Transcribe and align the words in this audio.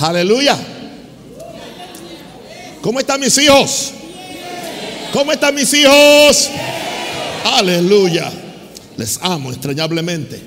Aleluya. 0.00 0.56
¿Cómo 2.80 3.00
están 3.00 3.20
mis 3.20 3.36
hijos? 3.36 3.92
¿Cómo 5.12 5.30
están 5.30 5.54
mis 5.54 5.72
hijos? 5.74 6.48
Aleluya. 7.44 8.32
Les 8.96 9.18
amo 9.20 9.50
extrañablemente. 9.50 10.40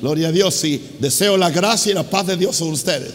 Gloria 0.00 0.28
a 0.28 0.32
Dios. 0.32 0.64
Y 0.64 0.82
deseo 0.98 1.36
la 1.36 1.50
gracia 1.50 1.92
y 1.92 1.94
la 1.94 2.02
paz 2.02 2.26
de 2.26 2.36
Dios 2.36 2.56
sobre 2.56 2.72
ustedes. 2.72 3.12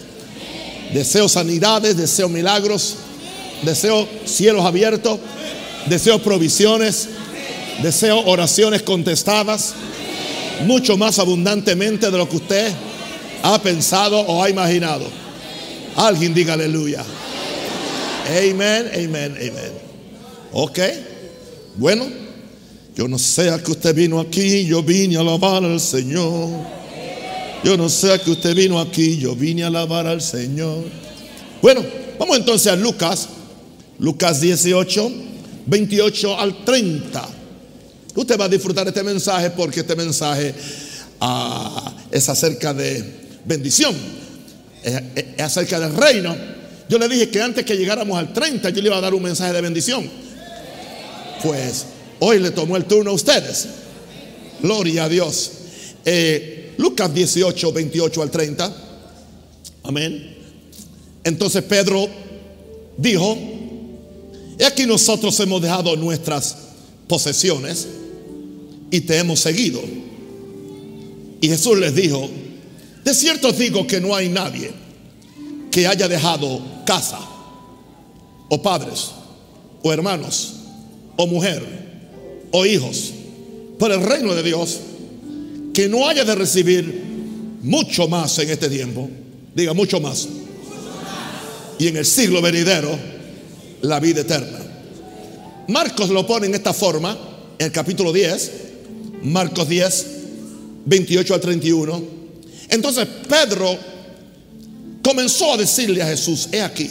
Deseo 0.94 1.28
sanidades, 1.28 1.98
deseo 1.98 2.30
milagros, 2.30 2.96
deseo 3.64 4.08
cielos 4.24 4.66
abiertos, 4.66 5.20
deseo 5.88 6.20
provisiones, 6.20 7.10
deseo 7.84 8.24
oraciones 8.26 8.84
contestadas, 8.84 9.74
mucho 10.66 10.96
más 10.96 11.20
abundantemente 11.20 12.10
de 12.10 12.18
lo 12.18 12.30
que 12.30 12.38
usted 12.38 12.72
ha 13.44 13.62
pensado 13.62 14.18
o 14.22 14.42
ha 14.42 14.50
imaginado. 14.50 15.27
Alguien 15.98 16.34
diga 16.34 16.54
aleluya. 16.54 17.04
Amén, 18.30 18.92
amén, 18.94 19.36
amén. 19.36 19.72
Ok. 20.54 20.80
Bueno, 21.76 22.06
yo 22.96 23.08
no 23.08 23.18
sé 23.18 23.50
a 23.50 23.58
que 23.58 23.72
usted 23.72 23.96
vino 23.96 24.20
aquí, 24.20 24.66
yo 24.66 24.84
vine 24.84 25.18
a 25.18 25.22
alabar 25.22 25.64
al 25.64 25.82
Señor. 25.82 26.50
Yo 27.64 27.76
no 27.76 27.90
sé 27.90 28.14
a 28.14 28.20
que 28.20 28.30
usted 28.30 28.56
vino 28.56 28.80
aquí, 28.80 29.18
yo 29.18 29.36
vine 29.36 29.64
a 29.64 29.68
alabar 29.68 30.06
al 30.06 30.22
Señor. 30.22 30.84
Bueno, 31.62 31.84
vamos 32.20 32.38
entonces 32.38 32.72
a 32.72 32.76
Lucas, 32.76 33.30
Lucas 33.98 34.40
18, 34.40 35.12
28 35.66 36.40
al 36.40 36.64
30. 36.64 37.28
Usted 38.16 38.40
va 38.40 38.46
a 38.46 38.50
disfrutar 38.50 38.88
este 38.88 39.04
mensaje 39.04 39.50
porque 39.50 39.80
este 39.80 39.96
mensaje 39.96 40.54
ah, 41.20 41.92
es 42.12 42.30
acerca 42.30 42.74
de 42.74 43.04
bendición, 43.46 43.96
es, 44.88 45.42
acerca 45.42 45.80
del 45.80 45.94
reino. 45.94 46.36
Yo 46.90 46.98
le 46.98 47.10
dije 47.10 47.30
que 47.30 47.42
antes 47.42 47.66
que 47.66 47.76
llegáramos 47.76 48.18
al 48.18 48.32
30 48.34 48.70
yo 48.70 48.82
le 48.82 48.88
iba 48.88 48.98
a 48.98 49.02
dar 49.02 49.14
un 49.14 49.24
mensaje 49.24 49.54
de 49.54 49.62
bendición. 49.62 50.10
Pues 51.44 51.86
hoy 52.20 52.40
le 52.40 52.52
tomó 52.52 52.78
el 52.78 52.86
turno 52.86 53.12
a 53.12 53.14
ustedes. 53.14 53.68
Gloria 54.62 55.06
a 55.06 55.10
Dios. 55.10 55.52
Eh, 56.06 56.74
Lucas 56.78 57.14
18, 57.14 57.74
28 57.74 58.22
al 58.22 58.32
30. 58.32 58.76
Amén. 59.84 60.36
Entonces 61.24 61.64
Pedro 61.64 62.08
dijo, 62.98 63.38
y 64.60 64.64
aquí 64.64 64.86
nosotros 64.86 65.38
hemos 65.40 65.62
dejado 65.62 65.96
nuestras 65.96 66.56
posesiones 67.08 67.88
y 68.90 69.02
te 69.02 69.18
hemos 69.18 69.42
seguido. 69.42 69.82
Y 71.42 71.48
Jesús 71.48 71.78
les 71.78 71.94
dijo, 71.94 72.30
de 73.08 73.14
cierto 73.14 73.48
os 73.48 73.58
digo 73.58 73.88
que 73.88 74.02
no 74.02 74.14
hay 74.14 74.28
nadie 74.28 74.70
que 75.72 75.88
haya 75.88 76.10
dejado 76.10 76.60
casa, 76.86 77.18
o 78.50 78.62
padres, 78.62 79.12
o 79.82 79.94
hermanos, 79.94 80.56
o 81.16 81.26
mujer, 81.26 81.64
o 82.52 82.66
hijos, 82.66 83.14
por 83.80 83.94
el 83.94 84.04
reino 84.04 84.36
de 84.36 84.44
Dios, 84.44 84.82
que 85.74 85.88
no 85.88 86.06
haya 86.06 86.26
de 86.26 86.36
recibir 86.36 87.02
mucho 87.62 88.10
más 88.10 88.40
en 88.40 88.50
este 88.50 88.68
tiempo, 88.68 89.10
diga 89.56 89.74
mucho 89.74 90.02
más, 90.02 90.28
y 91.80 91.88
en 91.88 91.96
el 91.96 92.06
siglo 92.06 92.42
venidero, 92.42 92.90
la 93.84 94.02
vida 94.02 94.20
eterna. 94.20 94.60
Marcos 95.70 96.10
lo 96.10 96.28
pone 96.28 96.48
en 96.48 96.56
esta 96.56 96.74
forma, 96.74 97.18
en 97.58 97.68
el 97.68 97.72
capítulo 97.72 98.12
10, 98.12 98.52
Marcos 99.24 99.70
10, 99.70 100.08
28 100.84 101.34
al 101.34 101.40
31. 101.40 102.17
Entonces 102.70 103.08
Pedro 103.28 103.78
comenzó 105.02 105.54
a 105.54 105.58
decirle 105.58 106.02
a 106.02 106.08
Jesús, 106.08 106.50
he 106.52 106.62
aquí, 106.62 106.90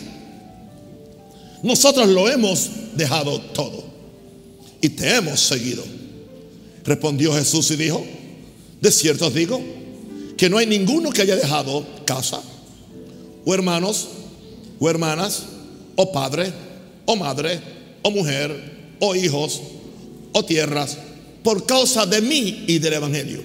nosotros 1.62 2.08
lo 2.08 2.28
hemos 2.28 2.70
dejado 2.94 3.40
todo 3.40 3.84
y 4.80 4.88
te 4.88 5.16
hemos 5.16 5.40
seguido. 5.40 5.84
Respondió 6.84 7.32
Jesús 7.34 7.70
y 7.72 7.76
dijo, 7.76 8.04
de 8.80 8.90
cierto 8.92 9.26
os 9.26 9.34
digo 9.34 9.60
que 10.36 10.48
no 10.48 10.58
hay 10.58 10.66
ninguno 10.66 11.10
que 11.10 11.22
haya 11.22 11.36
dejado 11.36 11.86
casa, 12.04 12.40
o 13.44 13.54
hermanos, 13.54 14.08
o 14.78 14.88
hermanas, 14.88 15.44
o 15.96 16.12
padre, 16.12 16.52
o 17.06 17.16
madre, 17.16 17.60
o 18.02 18.10
mujer, 18.10 18.96
o 19.00 19.14
hijos, 19.14 19.60
o 20.32 20.44
tierras, 20.44 20.98
por 21.42 21.64
causa 21.66 22.06
de 22.06 22.20
mí 22.20 22.64
y 22.66 22.78
del 22.78 22.94
Evangelio, 22.94 23.42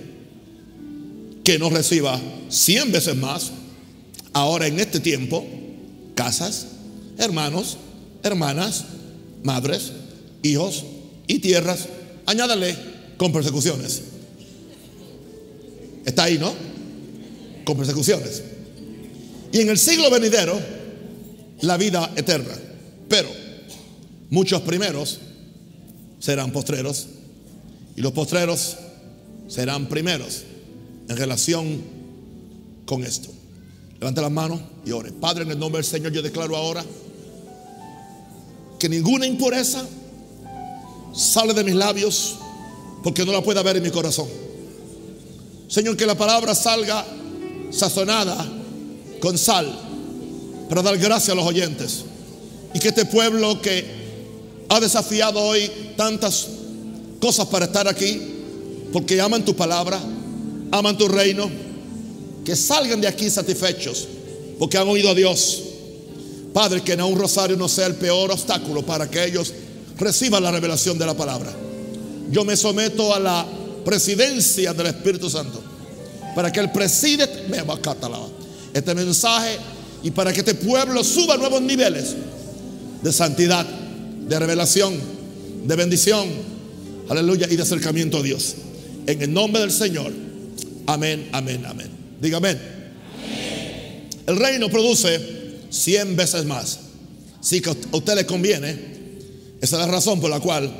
que 1.44 1.57
no 1.57 1.69
reciba 1.69 2.19
cien 2.50 2.91
veces 2.91 3.16
más, 3.16 3.52
ahora 4.34 4.68
en 4.68 4.79
este 4.79 5.00
tiempo, 5.00 5.46
casas, 6.16 6.68
hermanos, 7.18 7.78
hermanas, 8.24 8.85
madres, 9.44 9.91
hijos 10.44 10.85
y 11.28 11.40
tierras, 11.40 11.88
añádale 12.25 12.75
con 13.18 13.31
persecuciones. 13.31 14.01
Está 16.06 16.24
ahí, 16.24 16.38
¿no? 16.38 16.53
Con 17.66 17.78
persecuciones. 17.78 18.44
Y 19.51 19.59
en 19.62 19.69
el 19.69 19.78
siglo 19.78 20.09
venidero, 20.09 20.59
la 21.62 21.78
vida 21.78 22.12
eterna. 22.16 22.53
Pero 23.07 23.30
muchos 24.30 24.62
primeros 24.62 25.19
serán 26.19 26.51
postreros 26.51 27.07
y 27.96 28.01
los 28.01 28.13
postreros 28.13 28.78
serán 29.47 29.88
primeros 29.88 30.44
en 31.11 31.17
relación 31.17 31.81
con 32.85 33.03
esto. 33.03 33.29
Levante 33.99 34.22
las 34.22 34.31
manos 34.31 34.61
y 34.85 34.91
ore. 34.91 35.11
Padre, 35.11 35.44
en 35.44 35.51
el 35.51 35.59
nombre 35.59 35.81
del 35.81 35.85
Señor, 35.85 36.13
yo 36.13 36.22
declaro 36.22 36.55
ahora 36.55 36.85
que 38.79 38.88
ninguna 38.88 39.27
impureza 39.27 39.85
sale 41.13 41.53
de 41.53 41.66
mis 41.66 41.75
labios 41.75 42.38
porque 43.03 43.25
no 43.25 43.33
la 43.33 43.44
pueda 43.44 43.61
ver 43.61 43.75
en 43.75 43.83
mi 43.83 43.91
corazón. 43.91 44.27
Señor, 45.67 45.97
que 45.97 46.05
la 46.05 46.16
palabra 46.17 46.55
salga 46.55 47.05
sazonada 47.71 48.47
con 49.19 49.38
sal 49.38 49.69
para 50.69 50.81
dar 50.81 50.97
gracia 50.97 51.33
a 51.33 51.35
los 51.35 51.45
oyentes. 51.45 52.05
Y 52.73 52.79
que 52.79 52.88
este 52.88 53.03
pueblo 53.03 53.61
que 53.61 54.66
ha 54.69 54.79
desafiado 54.79 55.41
hoy 55.41 55.69
tantas 55.97 56.47
cosas 57.19 57.47
para 57.47 57.66
estar 57.66 57.89
aquí, 57.89 58.21
porque 58.94 59.19
aman 59.19 59.44
tu 59.44 59.53
palabra, 59.53 60.00
aman 60.71 60.97
tu 60.97 61.07
reino, 61.07 61.49
que 62.45 62.55
salgan 62.55 63.01
de 63.01 63.07
aquí 63.07 63.29
satisfechos, 63.29 64.07
porque 64.57 64.77
han 64.77 64.87
oído 64.87 65.09
a 65.09 65.13
Dios. 65.13 65.63
Padre, 66.53 66.81
que 66.81 66.93
en 66.93 67.01
un 67.01 67.17
rosario 67.17 67.55
no 67.55 67.69
sea 67.69 67.87
el 67.87 67.95
peor 67.95 68.31
obstáculo 68.31 68.81
para 68.85 69.09
que 69.09 69.23
ellos 69.23 69.53
reciban 69.97 70.43
la 70.43 70.51
revelación 70.51 70.97
de 70.97 71.05
la 71.05 71.13
palabra. 71.13 71.53
Yo 72.29 72.43
me 72.43 72.57
someto 72.57 73.13
a 73.13 73.19
la 73.19 73.45
presidencia 73.85 74.73
del 74.73 74.87
Espíritu 74.87 75.29
Santo 75.29 75.61
para 76.35 76.51
que 76.51 76.59
Él 76.59 76.71
preside 76.71 77.27
este 78.73 78.95
mensaje 78.95 79.57
y 80.03 80.11
para 80.11 80.33
que 80.33 80.39
este 80.39 80.55
pueblo 80.55 81.03
suba 81.03 81.35
a 81.35 81.38
nuevos 81.38 81.61
niveles 81.61 82.15
de 83.01 83.11
santidad, 83.11 83.65
de 83.65 84.39
revelación, 84.39 84.93
de 85.65 85.75
bendición, 85.75 86.27
aleluya, 87.09 87.47
y 87.49 87.55
de 87.55 87.63
acercamiento 87.63 88.17
a 88.17 88.23
Dios. 88.23 88.55
En 89.07 89.21
el 89.21 89.33
nombre 89.33 89.61
del 89.61 89.71
Señor, 89.71 90.11
amén, 90.88 91.30
amén, 91.31 91.66
amén. 91.66 91.90
Diga 92.22 92.38
amén. 92.38 92.59
El 94.28 94.36
reino 94.38 94.69
produce 94.69 95.19
100 95.69 96.16
veces 96.16 96.46
más. 96.46 96.80
Si 97.42 97.62
a 97.66 97.75
usted 97.96 98.16
le 98.16 98.25
conviene, 98.25 98.75
esa 99.62 99.80
es 99.81 99.88
la 99.88 99.92
razón 99.92 100.22
por 100.22 100.30
la 100.30 100.39
cual 100.39 100.72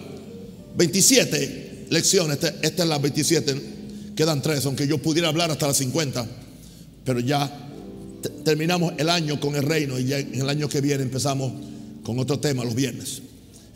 27 0.78 1.88
lecciones, 1.90 2.38
esta, 2.62 2.84
es 2.84 2.90
la 2.90 2.98
27, 3.00 4.14
quedan 4.16 4.42
3, 4.42 4.66
aunque 4.66 4.88
yo 4.88 5.00
pudiera 5.00 5.28
hablar 5.28 5.52
hasta 5.52 5.68
las 5.68 5.78
50, 5.78 6.26
pero 7.04 7.20
ya 7.20 7.70
terminamos 8.46 8.94
el 8.98 9.10
año 9.10 9.40
con 9.40 9.56
el 9.56 9.64
reino 9.64 10.00
y 10.00 10.06
ya 10.06 10.20
en 10.20 10.36
el 10.36 10.50
año 10.50 10.70
que 10.70 10.82
viene 10.82 11.04
empezamos 11.04 11.52
con 12.04 12.20
otro 12.20 12.40
tema 12.40 12.64
los 12.64 12.76
viernes. 12.76 13.22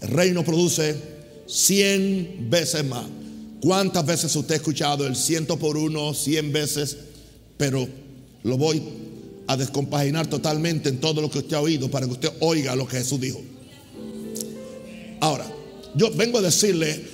El 0.01 0.09
reino 0.09 0.43
produce 0.43 0.95
100 1.47 2.47
veces 2.49 2.85
más. 2.85 3.05
¿Cuántas 3.65 4.05
veces 4.05 4.35
usted 4.35 4.53
ha 4.53 4.57
escuchado 4.57 5.07
el 5.07 5.15
ciento 5.15 5.57
por 5.57 5.75
uno, 5.75 6.13
100 6.13 6.53
veces? 6.53 6.97
Pero 7.57 7.89
lo 8.43 8.59
voy 8.59 8.79
a 9.47 9.57
descompaginar 9.57 10.27
totalmente 10.27 10.87
en 10.87 10.99
todo 10.99 11.19
lo 11.19 11.31
que 11.31 11.39
usted 11.39 11.55
ha 11.55 11.61
oído 11.61 11.89
para 11.89 12.05
que 12.05 12.11
usted 12.11 12.29
oiga 12.41 12.75
lo 12.75 12.87
que 12.87 12.97
Jesús 12.97 13.19
dijo. 13.19 13.41
Ahora, 15.19 15.51
yo 15.95 16.11
vengo 16.11 16.37
a 16.37 16.41
decirle 16.43 17.05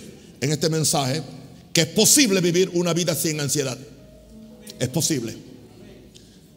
en 0.41 0.51
este 0.51 0.69
mensaje 0.69 1.23
que 1.71 1.81
es 1.83 1.87
posible 1.87 2.41
vivir 2.41 2.69
una 2.73 2.93
vida 2.93 3.15
sin 3.15 3.39
ansiedad. 3.39 3.77
Es 4.77 4.89
posible. 4.89 5.33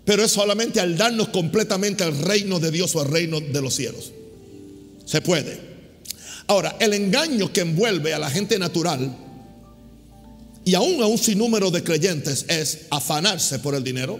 Pero 0.04 0.24
es 0.24 0.32
solamente 0.32 0.80
al 0.80 0.98
darnos 0.98 1.28
completamente 1.28 2.02
al 2.02 2.18
reino 2.18 2.58
de 2.58 2.72
Dios 2.72 2.96
o 2.96 3.00
al 3.00 3.12
reino 3.12 3.38
de 3.38 3.62
los 3.62 3.72
cielos. 3.76 4.10
Se 5.06 5.20
puede. 5.20 5.56
Ahora, 6.48 6.78
el 6.80 6.94
engaño 6.94 7.52
que 7.52 7.60
envuelve 7.60 8.12
a 8.12 8.18
la 8.18 8.28
gente 8.28 8.58
natural 8.58 9.23
y 10.64 10.74
aún 10.74 11.02
a 11.02 11.06
un 11.06 11.18
sinnúmero 11.18 11.70
de 11.70 11.82
creyentes 11.82 12.46
es 12.48 12.86
afanarse 12.90 13.58
por 13.58 13.74
el 13.74 13.84
dinero, 13.84 14.18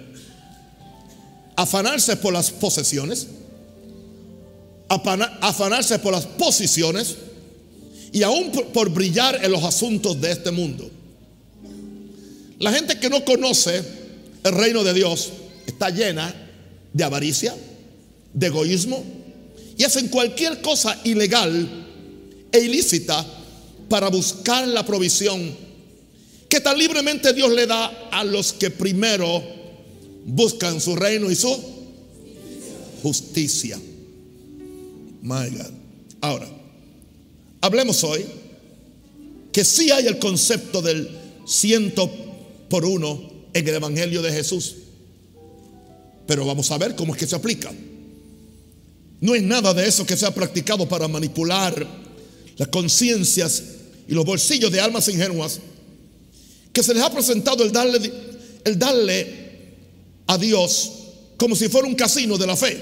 afanarse 1.56 2.16
por 2.16 2.32
las 2.32 2.50
posesiones, 2.50 3.26
afanarse 4.88 5.98
por 5.98 6.12
las 6.12 6.26
posiciones 6.26 7.16
y 8.12 8.22
aún 8.22 8.52
por, 8.72 8.90
brillar 8.90 9.42
en 9.42 9.52
los 9.52 9.64
asuntos 9.64 10.20
de 10.20 10.32
este 10.32 10.50
mundo. 10.50 10.88
La 12.58 12.72
gente 12.72 12.98
que 12.98 13.10
no 13.10 13.24
conoce 13.24 13.82
el 14.44 14.52
reino 14.52 14.84
de 14.84 14.92
Dios 14.92 15.32
está 15.66 15.88
llena 15.90 16.32
de 16.92 17.04
avaricia, 17.04 17.54
de 18.34 18.46
egoísmo 18.46 19.02
y 19.76 19.84
hacen 19.84 20.08
cualquier 20.08 20.60
cosa 20.60 21.00
ilegal 21.04 21.68
e 22.52 22.58
ilícita 22.60 23.24
para 23.88 24.08
buscar 24.08 24.68
la 24.68 24.84
provisión 24.84 25.63
que 26.54 26.60
tan 26.60 26.78
libremente 26.78 27.32
Dios 27.32 27.52
le 27.52 27.66
da 27.66 27.86
a 28.12 28.22
los 28.22 28.52
que 28.52 28.70
primero 28.70 29.42
buscan 30.24 30.80
su 30.80 30.94
reino 30.94 31.28
y 31.28 31.34
su 31.34 31.52
justicia. 33.02 33.76
My 35.22 35.50
God. 35.50 35.72
Ahora, 36.20 36.48
hablemos 37.60 38.04
hoy 38.04 38.24
que 39.50 39.64
sí 39.64 39.90
hay 39.90 40.06
el 40.06 40.20
concepto 40.20 40.80
del 40.80 41.10
ciento 41.44 42.08
por 42.68 42.84
uno 42.84 43.20
en 43.52 43.66
el 43.66 43.74
Evangelio 43.74 44.22
de 44.22 44.30
Jesús. 44.30 44.76
Pero 46.24 46.46
vamos 46.46 46.70
a 46.70 46.78
ver 46.78 46.94
cómo 46.94 47.14
es 47.14 47.18
que 47.18 47.26
se 47.26 47.34
aplica. 47.34 47.72
No 49.20 49.34
es 49.34 49.42
nada 49.42 49.74
de 49.74 49.88
eso 49.88 50.06
que 50.06 50.16
se 50.16 50.24
ha 50.24 50.32
practicado 50.32 50.88
para 50.88 51.08
manipular 51.08 51.84
las 52.56 52.68
conciencias 52.68 53.60
y 54.06 54.14
los 54.14 54.24
bolsillos 54.24 54.70
de 54.70 54.80
almas 54.80 55.08
ingenuas 55.08 55.58
que 56.74 56.82
se 56.82 56.92
les 56.92 57.02
ha 57.02 57.10
presentado 57.10 57.64
el 57.64 57.72
darle, 57.72 58.12
el 58.64 58.78
darle 58.78 59.44
a 60.26 60.36
Dios 60.36 60.90
como 61.36 61.56
si 61.56 61.68
fuera 61.68 61.86
un 61.86 61.94
casino 61.94 62.36
de 62.36 62.46
la 62.46 62.56
fe. 62.56 62.78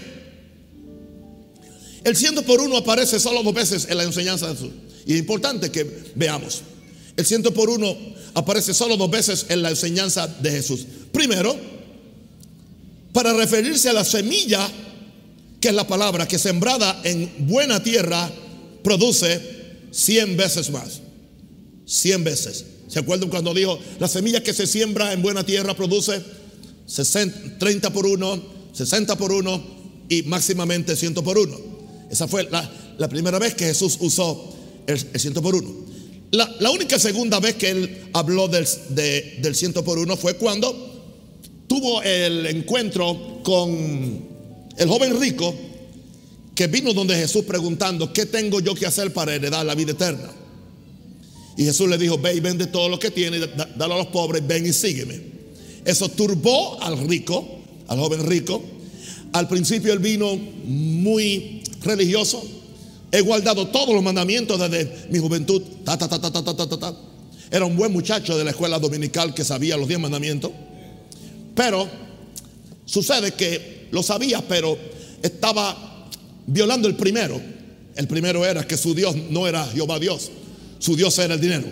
El 2.03 2.17
ciento 2.17 2.43
por 2.43 2.61
uno 2.61 2.79
aparece 2.79 3.21
solo 3.21 3.43
dos 3.43 3.55
veces 3.55 3.87
en 3.89 3.99
la 3.99 4.03
enseñanza 4.03 4.49
de 4.49 4.55
Jesús. 4.55 4.73
Y 5.07 5.13
es 5.13 5.19
importante 5.21 5.71
que 5.71 5.85
veamos. 6.15 6.63
El 7.17 7.27
ciento 7.27 7.53
por 7.53 7.69
uno 7.69 7.95
aparece 8.35 8.73
solo 8.73 8.97
dos 8.97 9.11
veces 9.11 9.47
en 9.51 9.63
la 9.63 9.71
enseñanza 9.71 10.27
de 10.27 10.51
Jesús. 10.51 10.87
Primero, 11.13 11.55
para 13.13 13.35
referirse 13.35 13.91
a 13.91 13.93
la 13.93 14.05
semilla, 14.05 14.69
que 15.61 15.69
es 15.69 15.75
la 15.75 15.87
palabra 15.87 16.27
que 16.27 16.39
sembrada 16.39 17.01
en 17.05 17.31
buena 17.47 17.83
tierra 17.83 18.33
produce 18.83 19.41
cien 19.91 20.37
veces 20.37 20.71
más. 20.71 21.03
Cien 21.85 22.25
veces. 22.25 22.65
¿Se 22.93 22.99
acuerdan 22.99 23.31
cuando 23.31 23.55
dijo, 23.55 23.79
la 24.01 24.07
semilla 24.07 24.43
que 24.43 24.53
se 24.53 24.67
siembra 24.67 25.15
en 25.15 25.23
buena 25.23 25.47
tierra 25.47 25.75
produce 25.75 26.23
30 27.59 27.91
por 27.91 28.05
1, 28.05 28.43
60 28.75 29.17
por 29.17 29.33
1 29.33 29.65
y 30.11 30.25
máximamente 30.25 30.95
100 30.95 31.15
por 31.15 31.39
1? 31.39 31.57
Esa 32.11 32.29
fue 32.29 32.47
la, 32.51 33.09
primera 33.09 33.39
vez 33.39 33.55
que 33.55 33.65
Jesús 33.65 33.97
usó 34.01 34.55
el, 34.87 34.99
100 34.99 35.33
por 35.35 35.55
1. 35.55 35.71
La, 36.33 36.71
única 36.71 36.99
segunda 36.99 37.41
vez 37.41 37.55
que 37.55 37.71
él 37.71 38.11
habló 38.13 38.47
del, 38.47 38.69
del 38.91 39.55
100 39.55 39.73
por 39.73 39.97
1 39.97 40.15
fue 40.19 40.37
cuando 40.37 41.15
tuvo 41.67 42.03
el 42.03 42.45
encuentro 42.45 43.41
con 43.43 43.73
el 44.77 44.87
joven 44.87 45.19
rico 45.19 45.55
que 46.55 46.67
vino 46.67 46.93
donde 46.93 47.17
Jesús 47.17 47.45
preguntando, 47.45 48.13
¿qué 48.13 48.27
tengo 48.27 48.61
yo 48.61 48.75
que 48.75 48.85
hacer 48.85 49.15
para 49.15 49.35
heredar 49.35 49.65
la 49.65 49.75
vida 49.75 49.93
eterna? 49.93 50.42
Y 51.57 51.65
Jesús 51.65 51.89
le 51.89 51.99
dijo, 51.99 52.19
ve 52.19 52.35
y 52.35 52.41
vende 52.41 52.67
todo 52.67 52.89
lo 52.89 52.99
que 52.99 53.11
tiene, 53.11 53.39
dale 53.39 53.95
a 53.95 53.99
los 53.99 54.07
pobres, 54.07 54.47
ven 54.47 54.67
y 54.67 54.73
sígueme. 54.73 55.21
Eso 55.85 56.09
turbó 56.09 56.81
al 56.83 57.09
rico, 57.09 57.47
al 57.89 57.99
joven 57.99 58.27
rico. 58.27 58.63
Al 59.33 59.49
principio 59.49 59.93
él 59.93 59.99
vino 59.99 60.37
muy 60.37 61.63
religioso. 61.83 62.43
He 63.11 63.21
guardado 63.21 63.69
todos 63.69 63.95
los 63.95 64.03
mandamientos 64.03 64.59
desde 64.59 65.09
mi 65.11 65.19
juventud. 65.19 65.63
Era 67.51 67.67
un 67.67 67.77
buen 67.77 67.93
muchacho 67.93 68.39
de 68.39 68.45
la 68.45 68.51
escuela 68.51 68.79
dominical 68.79 69.35
que 69.35 69.45
sabía 69.45 69.77
los 69.77 69.89
diez 69.89 70.01
mandamientos. 70.01 70.51
Pero 71.55 71.87
sucede 72.87 73.33
que 73.33 73.89
lo 73.91 74.03
sabía, 74.03 74.43
pero 74.49 74.79
estaba 75.23 76.09
violando 76.47 76.89
el 76.89 76.97
primero. 76.97 77.39
El 77.95 78.09
primero 78.09 78.47
era 78.47 78.67
que 78.67 78.79
su 78.79 78.95
Dios 78.95 79.15
no 79.29 79.47
era 79.47 79.67
Jehová 79.67 79.99
Dios 79.99 80.31
su 80.83 80.97
Dios 80.97 81.17
era 81.21 81.35
el 81.35 81.41
dinero. 81.41 81.65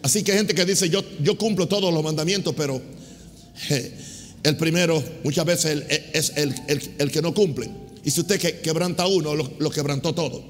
Así 0.00 0.22
que 0.22 0.32
hay 0.32 0.38
gente 0.38 0.54
que 0.54 0.64
dice, 0.64 0.88
yo, 0.88 1.04
yo 1.20 1.36
cumplo 1.36 1.68
todos 1.68 1.92
los 1.92 2.02
mandamientos, 2.02 2.54
pero 2.56 2.80
el 4.42 4.56
primero 4.56 5.02
muchas 5.22 5.44
veces 5.44 5.84
es 6.14 6.32
el, 6.36 7.10
que 7.10 7.20
no 7.20 7.34
cumple. 7.34 7.70
Y 8.02 8.10
si 8.10 8.22
usted 8.22 8.40
quebranta 8.62 9.06
uno, 9.06 9.34
lo, 9.34 9.70
quebrantó 9.70 10.14
todo. 10.14 10.42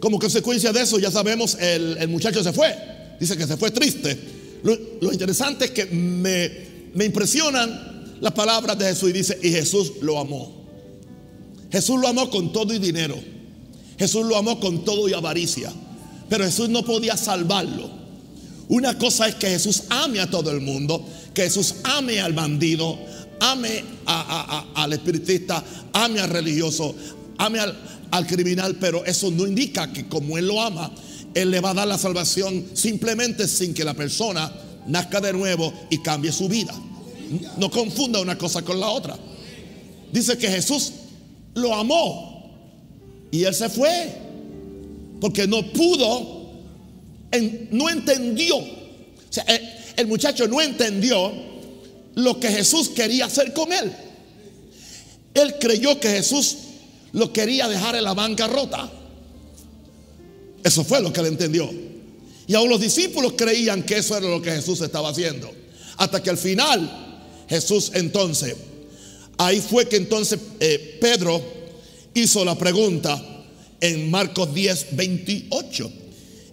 Como 0.00 0.18
consecuencia 0.18 0.72
de 0.72 0.80
eso, 0.80 0.98
ya 0.98 1.10
sabemos, 1.10 1.58
el, 1.60 2.08
muchacho 2.08 2.42
se 2.42 2.54
fue. 2.54 2.74
Dice 3.20 3.36
que 3.36 3.46
se 3.46 3.58
fue 3.58 3.70
triste. 3.70 4.18
Lo, 4.62 5.12
interesante 5.12 5.66
es 5.66 5.70
que 5.72 5.84
me, 5.84 6.50
me 6.94 7.04
impresionan 7.04 8.16
las 8.22 8.32
palabras 8.32 8.78
de 8.78 8.86
Jesús 8.86 9.10
y 9.10 9.12
dice, 9.12 9.38
y 9.42 9.50
Jesús 9.50 9.92
lo 10.00 10.18
amó. 10.18 10.64
Jesús 11.70 12.00
lo 12.00 12.08
amó 12.08 12.30
con 12.30 12.50
todo 12.50 12.72
y 12.72 12.78
dinero. 12.78 13.33
Jesús 13.98 14.26
lo 14.26 14.36
amó 14.36 14.58
con 14.60 14.84
todo 14.84 15.08
y 15.08 15.12
avaricia, 15.12 15.72
pero 16.28 16.44
Jesús 16.44 16.68
no 16.68 16.84
podía 16.84 17.16
salvarlo. 17.16 17.90
Una 18.68 18.98
cosa 18.98 19.28
es 19.28 19.34
que 19.36 19.48
Jesús 19.48 19.84
ame 19.90 20.20
a 20.20 20.30
todo 20.30 20.50
el 20.50 20.60
mundo, 20.60 21.04
que 21.32 21.42
Jesús 21.42 21.76
ame 21.84 22.20
al 22.20 22.32
bandido, 22.32 22.98
ame 23.40 23.84
al 24.06 24.92
espiritista, 24.92 25.62
ame 25.92 26.20
al 26.20 26.30
religioso, 26.30 26.94
ame 27.38 27.60
al, 27.60 27.76
al 28.10 28.26
criminal, 28.26 28.76
pero 28.80 29.04
eso 29.04 29.30
no 29.30 29.46
indica 29.46 29.92
que 29.92 30.06
como 30.08 30.38
Él 30.38 30.46
lo 30.46 30.62
ama, 30.62 30.90
Él 31.34 31.50
le 31.50 31.60
va 31.60 31.70
a 31.70 31.74
dar 31.74 31.88
la 31.88 31.98
salvación 31.98 32.64
simplemente 32.74 33.46
sin 33.46 33.74
que 33.74 33.84
la 33.84 33.94
persona 33.94 34.50
nazca 34.86 35.20
de 35.20 35.32
nuevo 35.32 35.72
y 35.90 35.98
cambie 35.98 36.32
su 36.32 36.48
vida. 36.48 36.74
No 37.58 37.70
confunda 37.70 38.20
una 38.20 38.36
cosa 38.38 38.62
con 38.62 38.80
la 38.80 38.88
otra. 38.88 39.16
Dice 40.12 40.38
que 40.38 40.48
Jesús 40.48 40.92
lo 41.54 41.74
amó 41.74 42.33
y 43.34 43.42
él 43.42 43.52
se 43.52 43.68
fue. 43.68 44.12
Porque 45.20 45.48
no 45.48 45.66
pudo, 45.72 46.52
no 47.72 47.90
entendió. 47.90 48.64
El 49.96 50.06
muchacho 50.06 50.46
no 50.46 50.60
entendió 50.60 51.32
lo 52.14 52.38
que 52.38 52.48
Jesús 52.48 52.90
quería 52.90 53.24
hacer 53.24 53.52
con 53.52 53.72
él. 53.72 53.92
Él 55.34 55.56
creyó 55.58 55.98
que 55.98 56.10
Jesús 56.10 56.58
lo 57.10 57.32
quería 57.32 57.66
dejar 57.66 57.96
en 57.96 58.04
la 58.04 58.14
bancarrota. 58.14 58.88
Eso 60.62 60.84
fue 60.84 61.02
lo 61.02 61.12
que 61.12 61.18
él 61.18 61.26
entendió. 61.26 61.68
Y 62.46 62.54
aún 62.54 62.68
los 62.68 62.80
discípulos 62.80 63.32
creían 63.36 63.82
que 63.82 63.98
eso 63.98 64.16
era 64.16 64.28
lo 64.28 64.40
que 64.40 64.52
Jesús 64.52 64.80
estaba 64.80 65.08
haciendo. 65.08 65.52
Hasta 65.96 66.22
que 66.22 66.30
al 66.30 66.38
final 66.38 67.18
Jesús 67.48 67.90
entonces, 67.94 68.54
ahí 69.38 69.60
fue 69.60 69.88
que 69.88 69.96
entonces 69.96 70.38
eh, 70.60 70.98
Pedro 71.00 71.63
hizo 72.14 72.44
la 72.44 72.56
pregunta 72.56 73.20
en 73.80 74.10
Marcos 74.10 74.54
10, 74.54 74.96
28. 74.96 75.92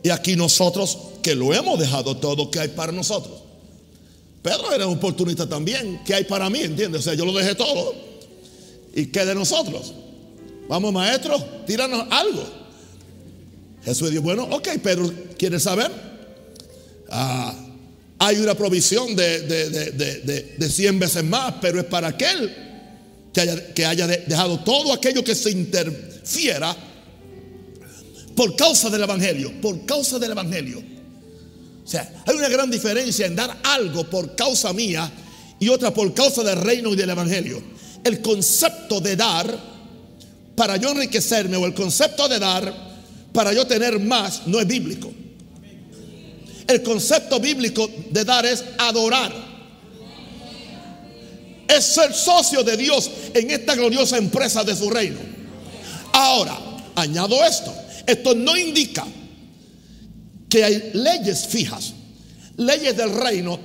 Y 0.03 0.09
aquí 0.09 0.35
nosotros 0.35 0.97
que 1.21 1.35
lo 1.35 1.53
hemos 1.53 1.79
dejado 1.79 2.17
todo, 2.17 2.49
¿qué 2.49 2.59
hay 2.59 2.67
para 2.69 2.91
nosotros? 2.91 3.41
Pedro 4.41 4.73
era 4.73 4.87
un 4.87 4.97
oportunista 4.97 5.47
también, 5.47 6.01
¿qué 6.05 6.15
hay 6.15 6.23
para 6.23 6.49
mí? 6.49 6.59
¿Entiendes? 6.59 7.01
O 7.01 7.03
sea, 7.03 7.13
yo 7.13 7.25
lo 7.25 7.33
dejé 7.33 7.53
todo. 7.53 7.93
¿Y 8.95 9.05
qué 9.07 9.23
de 9.25 9.35
nosotros? 9.35 9.93
Vamos, 10.67 10.91
maestro, 10.91 11.37
tíranos 11.67 12.07
algo. 12.09 12.43
Jesús 13.83 14.09
dijo, 14.09 14.23
bueno, 14.23 14.47
ok, 14.51 14.69
Pedro, 14.81 15.11
¿quieres 15.37 15.63
saber? 15.63 15.91
Ah, 17.09 17.53
hay 18.19 18.37
una 18.37 18.55
provisión 18.55 19.15
de, 19.15 19.41
de, 19.41 20.55
de, 20.57 20.69
100 20.69 20.99
veces 20.99 21.23
más, 21.23 21.55
pero 21.61 21.79
es 21.79 21.85
para 21.85 22.09
aquel 22.09 22.70
que 23.33 23.41
haya, 23.41 23.73
que 23.73 23.85
haya 23.85 24.07
dejado 24.07 24.59
todo 24.59 24.93
aquello 24.93 25.23
que 25.23 25.35
se 25.35 25.51
interfiera 25.51 26.75
por 28.35 28.55
causa 28.55 28.89
del 28.89 29.03
Evangelio, 29.03 29.51
por 29.61 29.85
causa 29.85 30.19
del 30.19 30.31
Evangelio. 30.31 30.81
O 31.83 31.87
sea, 31.87 32.23
hay 32.25 32.35
una 32.35 32.49
gran 32.49 32.69
diferencia 32.69 33.25
en 33.25 33.35
dar 33.35 33.57
algo 33.63 34.09
por 34.09 34.35
causa 34.35 34.71
mía 34.73 35.11
y 35.59 35.69
otra 35.69 35.93
por 35.93 36.13
causa 36.13 36.43
del 36.43 36.61
reino 36.61 36.93
y 36.93 36.95
del 36.95 37.09
Evangelio. 37.09 37.61
El 38.03 38.21
concepto 38.21 38.99
de 38.99 39.15
dar 39.15 39.71
para 40.55 40.77
yo 40.77 40.89
enriquecerme 40.89 41.57
o 41.57 41.65
el 41.65 41.73
concepto 41.73 42.27
de 42.27 42.39
dar 42.39 42.91
para 43.33 43.53
yo 43.53 43.65
tener 43.65 43.99
más 43.99 44.47
no 44.47 44.59
es 44.59 44.67
bíblico. 44.67 45.11
El 46.67 46.83
concepto 46.83 47.39
bíblico 47.39 47.89
de 48.09 48.23
dar 48.23 48.45
es 48.45 48.63
adorar 48.77 49.50
es 51.71 51.85
ser 51.85 52.13
socio 52.13 52.63
de 52.63 52.77
Dios 52.77 53.09
en 53.33 53.49
esta 53.49 53.75
gloriosa 53.75 54.17
empresa 54.17 54.63
de 54.63 54.75
su 54.75 54.89
reino. 54.89 55.19
Ahora, 56.13 56.57
añado 56.95 57.43
esto, 57.45 57.73
esto 58.05 58.35
no 58.35 58.57
indica 58.57 59.05
que 60.49 60.63
hay 60.63 60.91
leyes 60.93 61.47
fijas, 61.47 61.93
leyes 62.57 62.95
del 62.97 63.13
reino 63.13 63.57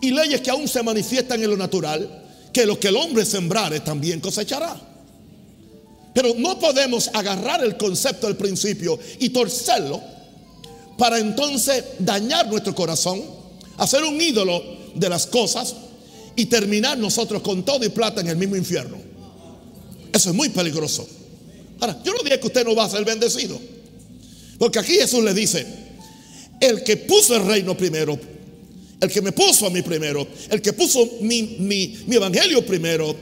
y 0.00 0.10
leyes 0.10 0.42
que 0.42 0.50
aún 0.50 0.68
se 0.68 0.82
manifiestan 0.82 1.42
en 1.42 1.50
lo 1.50 1.56
natural, 1.56 2.22
que 2.52 2.66
lo 2.66 2.78
que 2.78 2.88
el 2.88 2.96
hombre 2.96 3.24
sembrare 3.24 3.80
también 3.80 4.20
cosechará. 4.20 4.76
Pero 6.12 6.34
no 6.36 6.58
podemos 6.58 7.10
agarrar 7.12 7.64
el 7.64 7.76
concepto 7.76 8.26
del 8.26 8.36
principio 8.36 8.98
y 9.18 9.30
torcerlo 9.30 10.00
para 10.98 11.18
entonces 11.18 11.82
dañar 11.98 12.46
nuestro 12.46 12.74
corazón, 12.74 13.22
hacer 13.78 14.04
un 14.04 14.20
ídolo 14.20 14.62
de 14.94 15.08
las 15.08 15.26
cosas 15.26 15.74
y 16.36 16.46
terminar 16.46 16.98
nosotros 16.98 17.42
con 17.42 17.64
todo 17.64 17.84
y 17.84 17.88
plata 17.88 18.20
en 18.20 18.28
el 18.28 18.36
mismo 18.36 18.56
infierno. 18.56 18.98
Eso 20.12 20.30
es 20.30 20.34
muy 20.34 20.48
peligroso. 20.48 21.06
Ahora, 21.80 22.00
yo 22.04 22.12
no 22.12 22.22
digo 22.22 22.38
que 22.40 22.46
usted 22.46 22.64
no 22.64 22.74
va 22.74 22.84
a 22.84 22.88
ser 22.90 23.04
bendecido. 23.04 23.60
Porque 24.58 24.78
aquí 24.78 24.94
Jesús 24.94 25.22
le 25.22 25.34
dice, 25.34 25.66
el 26.60 26.82
que 26.82 26.96
puso 26.96 27.36
el 27.36 27.44
reino 27.44 27.76
primero, 27.76 28.18
el 29.00 29.10
que 29.10 29.20
me 29.20 29.32
puso 29.32 29.66
a 29.66 29.70
mí 29.70 29.82
primero, 29.82 30.26
el 30.50 30.62
que 30.62 30.72
puso 30.72 31.18
mi, 31.20 31.98
evangelio 32.10 32.64
primero, 32.64 33.14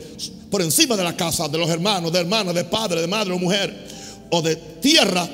por 0.51 0.63
encima 0.63 0.97
de 0.97 1.05
la 1.05 1.17
casa, 1.17 1.49
de 1.49 1.59
los 1.59 1.69
hermanos, 1.71 2.13
de 2.13 2.21
hermanas, 2.21 2.55
de 2.55 2.65
padre, 2.65 3.01
de 3.01 3.07
madre 3.07 3.33
o 3.33 3.39
mujer, 3.39 3.75
o 4.31 4.43
de 4.43 4.57
tierra, 4.57 5.29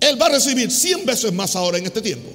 él 0.00 0.20
va 0.20 0.26
a 0.26 0.30
recibir 0.30 0.70
cien 0.70 1.04
veces 1.04 1.32
más 1.32 1.54
ahora 1.54 1.78
en 1.78 1.86
este 1.86 2.00
tiempo. 2.00 2.30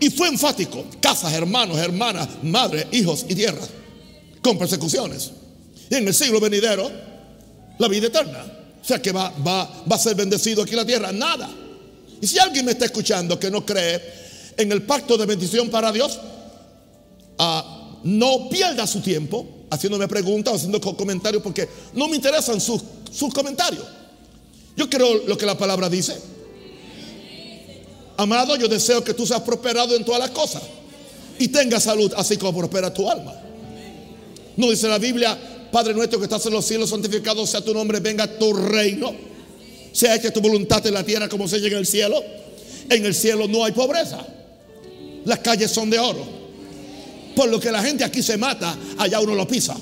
Y 0.00 0.08
fue 0.10 0.28
enfático, 0.28 0.84
casas, 1.00 1.32
hermanos, 1.34 1.78
hermanas, 1.78 2.26
madre, 2.42 2.88
hijos 2.90 3.26
y 3.28 3.34
tierra, 3.34 3.60
con 4.42 4.58
persecuciones. 4.58 5.30
Y 5.90 5.94
en 5.94 6.08
el 6.08 6.14
siglo 6.14 6.40
venidero, 6.40 6.90
la 7.78 7.86
vida 7.86 8.06
eterna. 8.06 8.46
O 8.80 8.84
sea 8.84 9.00
que 9.00 9.12
va, 9.12 9.30
va, 9.46 9.84
va 9.90 9.96
a 9.96 9.98
ser 9.98 10.14
bendecido 10.14 10.62
aquí 10.62 10.74
la 10.74 10.86
tierra. 10.86 11.12
Nada. 11.12 11.50
Y 12.20 12.26
si 12.26 12.38
alguien 12.38 12.64
me 12.64 12.72
está 12.72 12.86
escuchando 12.86 13.38
que 13.38 13.50
no 13.50 13.64
cree 13.64 14.00
en 14.56 14.72
el 14.72 14.82
pacto 14.82 15.18
de 15.18 15.26
bendición 15.26 15.68
para 15.68 15.92
Dios, 15.92 16.18
ah, 17.38 17.98
no 18.04 18.48
pierda 18.48 18.86
su 18.86 19.00
tiempo 19.00 19.66
haciéndome 19.70 20.08
preguntas 20.08 20.52
o 20.52 20.56
haciendo 20.56 20.80
comentarios 20.80 21.42
porque 21.42 21.68
no 21.94 22.08
me 22.08 22.16
interesan 22.16 22.60
sus, 22.60 22.82
sus 23.12 23.32
comentarios. 23.32 23.84
Yo 24.76 24.88
creo 24.88 25.26
lo 25.26 25.36
que 25.36 25.46
la 25.46 25.58
palabra 25.58 25.88
dice. 25.88 26.16
Amado, 28.20 28.54
yo 28.56 28.68
deseo 28.68 29.02
que 29.02 29.14
tú 29.14 29.26
seas 29.26 29.40
prosperado 29.40 29.96
en 29.96 30.04
todas 30.04 30.20
las 30.20 30.28
cosas 30.28 30.60
y 31.38 31.48
tengas 31.48 31.84
salud 31.84 32.12
así 32.18 32.36
como 32.36 32.54
prospera 32.54 32.92
tu 32.92 33.08
alma. 33.10 33.32
No 34.58 34.70
dice 34.70 34.88
la 34.88 34.98
Biblia, 34.98 35.38
Padre 35.72 35.94
nuestro 35.94 36.18
que 36.18 36.24
estás 36.24 36.44
en 36.44 36.52
los 36.52 36.66
cielos, 36.66 36.90
santificado 36.90 37.46
sea 37.46 37.62
tu 37.62 37.72
nombre, 37.72 37.98
venga 37.98 38.26
tu 38.38 38.52
reino. 38.52 39.14
Sea 39.92 40.16
hecha 40.16 40.30
tu 40.30 40.42
voluntad 40.42 40.86
en 40.86 40.92
la 40.92 41.02
tierra 41.02 41.30
como 41.30 41.48
se 41.48 41.60
llega 41.60 41.76
en 41.76 41.80
el 41.80 41.86
cielo. 41.86 42.22
En 42.90 43.06
el 43.06 43.14
cielo 43.14 43.48
no 43.48 43.64
hay 43.64 43.72
pobreza. 43.72 44.18
Las 45.24 45.38
calles 45.38 45.70
son 45.70 45.88
de 45.88 45.98
oro. 45.98 46.22
Por 47.34 47.48
lo 47.48 47.58
que 47.58 47.72
la 47.72 47.82
gente 47.82 48.04
aquí 48.04 48.22
se 48.22 48.36
mata, 48.36 48.76
allá 48.98 49.18
uno 49.20 49.34
lo 49.34 49.48
pisa. 49.48 49.74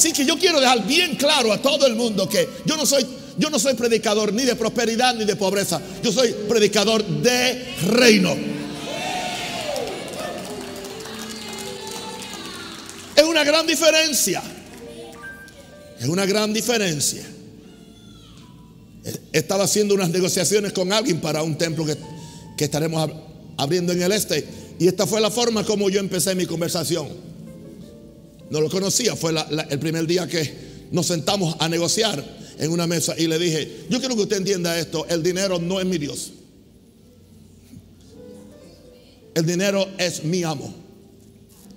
Así 0.00 0.14
que 0.14 0.24
yo 0.24 0.38
quiero 0.38 0.58
dejar 0.58 0.86
bien 0.86 1.14
claro 1.14 1.52
a 1.52 1.60
todo 1.60 1.86
el 1.86 1.94
mundo 1.94 2.26
que 2.26 2.48
yo 2.64 2.74
no 2.74 2.86
soy 2.86 3.06
yo 3.36 3.50
no 3.50 3.58
soy 3.58 3.74
predicador 3.74 4.32
ni 4.32 4.46
de 4.46 4.56
prosperidad 4.56 5.14
ni 5.14 5.26
de 5.26 5.36
pobreza. 5.36 5.78
Yo 6.02 6.10
soy 6.10 6.32
predicador 6.48 7.04
de 7.04 7.74
reino. 7.86 8.34
Es 13.14 13.24
una 13.24 13.44
gran 13.44 13.66
diferencia. 13.66 14.42
Es 15.98 16.08
una 16.08 16.24
gran 16.24 16.54
diferencia. 16.54 17.22
Estaba 19.32 19.64
haciendo 19.64 19.94
unas 19.94 20.08
negociaciones 20.08 20.72
con 20.72 20.94
alguien 20.94 21.20
para 21.20 21.42
un 21.42 21.58
templo 21.58 21.84
que, 21.84 21.98
estaremos 22.64 23.10
abriendo 23.58 23.92
en 23.92 24.00
el 24.00 24.12
este. 24.12 24.48
Y 24.78 24.88
esta 24.88 25.06
fue 25.06 25.20
la 25.20 25.30
forma 25.30 25.62
como 25.62 25.90
yo 25.90 26.00
empecé 26.00 26.34
mi 26.34 26.46
conversación. 26.46 27.29
No 28.50 28.60
lo 28.60 28.68
conocía, 28.68 29.16
fue 29.16 29.32
el 29.70 29.78
primer 29.78 30.06
día 30.06 30.26
que 30.26 30.88
nos 30.90 31.06
sentamos 31.06 31.54
a 31.60 31.68
negociar 31.68 32.22
en 32.58 32.70
una 32.70 32.86
mesa 32.86 33.14
y 33.16 33.28
le 33.28 33.38
dije, 33.38 33.86
yo 33.88 34.00
quiero 34.00 34.16
que 34.16 34.22
usted 34.22 34.38
entienda 34.38 34.78
esto, 34.78 35.06
el 35.08 35.22
dinero 35.22 35.58
no 35.58 35.80
es 35.80 35.86
mi 35.86 35.98
Dios. 35.98 36.32
El 39.34 39.46
dinero 39.46 39.88
es 39.98 40.24
mi 40.24 40.42
amo. 40.42 40.74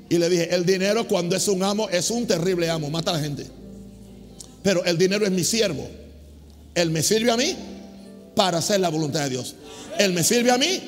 Y 0.09 0.17
le 0.17 0.29
dije, 0.29 0.53
el 0.53 0.65
dinero 0.65 1.07
cuando 1.07 1.35
es 1.35 1.47
un 1.47 1.63
amo 1.63 1.89
es 1.89 2.09
un 2.09 2.25
terrible 2.25 2.69
amo, 2.69 2.89
mata 2.89 3.11
a 3.11 3.13
la 3.13 3.19
gente. 3.19 3.45
Pero 4.63 4.83
el 4.83 4.97
dinero 4.97 5.25
es 5.25 5.31
mi 5.31 5.43
siervo. 5.43 5.87
Él 6.73 6.89
me 6.89 7.03
sirve 7.03 7.29
a 7.29 7.37
mí 7.37 7.55
para 8.35 8.57
hacer 8.57 8.79
la 8.79 8.89
voluntad 8.89 9.23
de 9.25 9.29
Dios. 9.29 9.55
Él 9.99 10.13
me 10.13 10.23
sirve 10.23 10.49
a 10.49 10.57
mí 10.57 10.79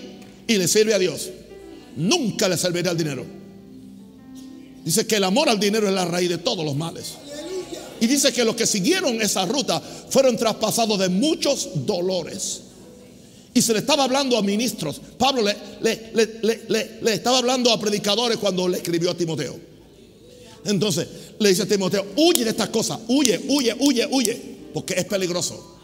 y 0.47 0.57
le 0.57 0.67
sirve 0.67 0.95
a 0.95 0.99
Dios. 0.99 1.29
Nunca 1.95 2.49
le 2.49 2.57
servirá 2.57 2.91
el 2.91 2.97
dinero. 2.97 3.44
Dice 4.85 5.07
que 5.07 5.15
el 5.15 5.23
amor 5.23 5.49
al 5.49 5.59
dinero 5.59 5.87
es 5.87 5.93
la 5.93 6.05
raíz 6.05 6.29
de 6.29 6.37
todos 6.37 6.63
los 6.63 6.75
males. 6.75 7.13
Y 7.99 8.05
dice 8.05 8.31
que 8.31 8.45
los 8.45 8.55
que 8.55 8.67
siguieron 8.67 9.19
esa 9.19 9.43
ruta 9.45 9.81
fueron 10.09 10.37
traspasados 10.37 10.99
de 10.99 11.09
muchos 11.09 11.69
dolores. 11.87 12.61
Y 13.51 13.63
se 13.63 13.73
le 13.73 13.79
estaba 13.79 14.03
hablando 14.03 14.37
a 14.37 14.43
ministros. 14.43 15.01
Pablo 15.17 15.41
le, 15.81 16.11
le, 16.69 17.13
estaba 17.13 17.39
hablando 17.39 17.71
a 17.71 17.79
predicadores 17.79 18.37
cuando 18.37 18.67
le 18.67 18.77
escribió 18.77 19.09
a 19.09 19.17
Timoteo. 19.17 19.59
Entonces 20.65 21.07
le 21.39 21.49
dice 21.49 21.63
a 21.63 21.65
Timoteo, 21.65 22.05
huye 22.17 22.43
de 22.43 22.51
estas 22.51 22.69
cosas, 22.69 22.99
huye, 23.07 23.41
huye, 23.47 23.75
huye, 23.79 24.07
huye, 24.11 24.41
porque 24.71 24.93
es 24.93 25.05
peligroso. 25.05 25.77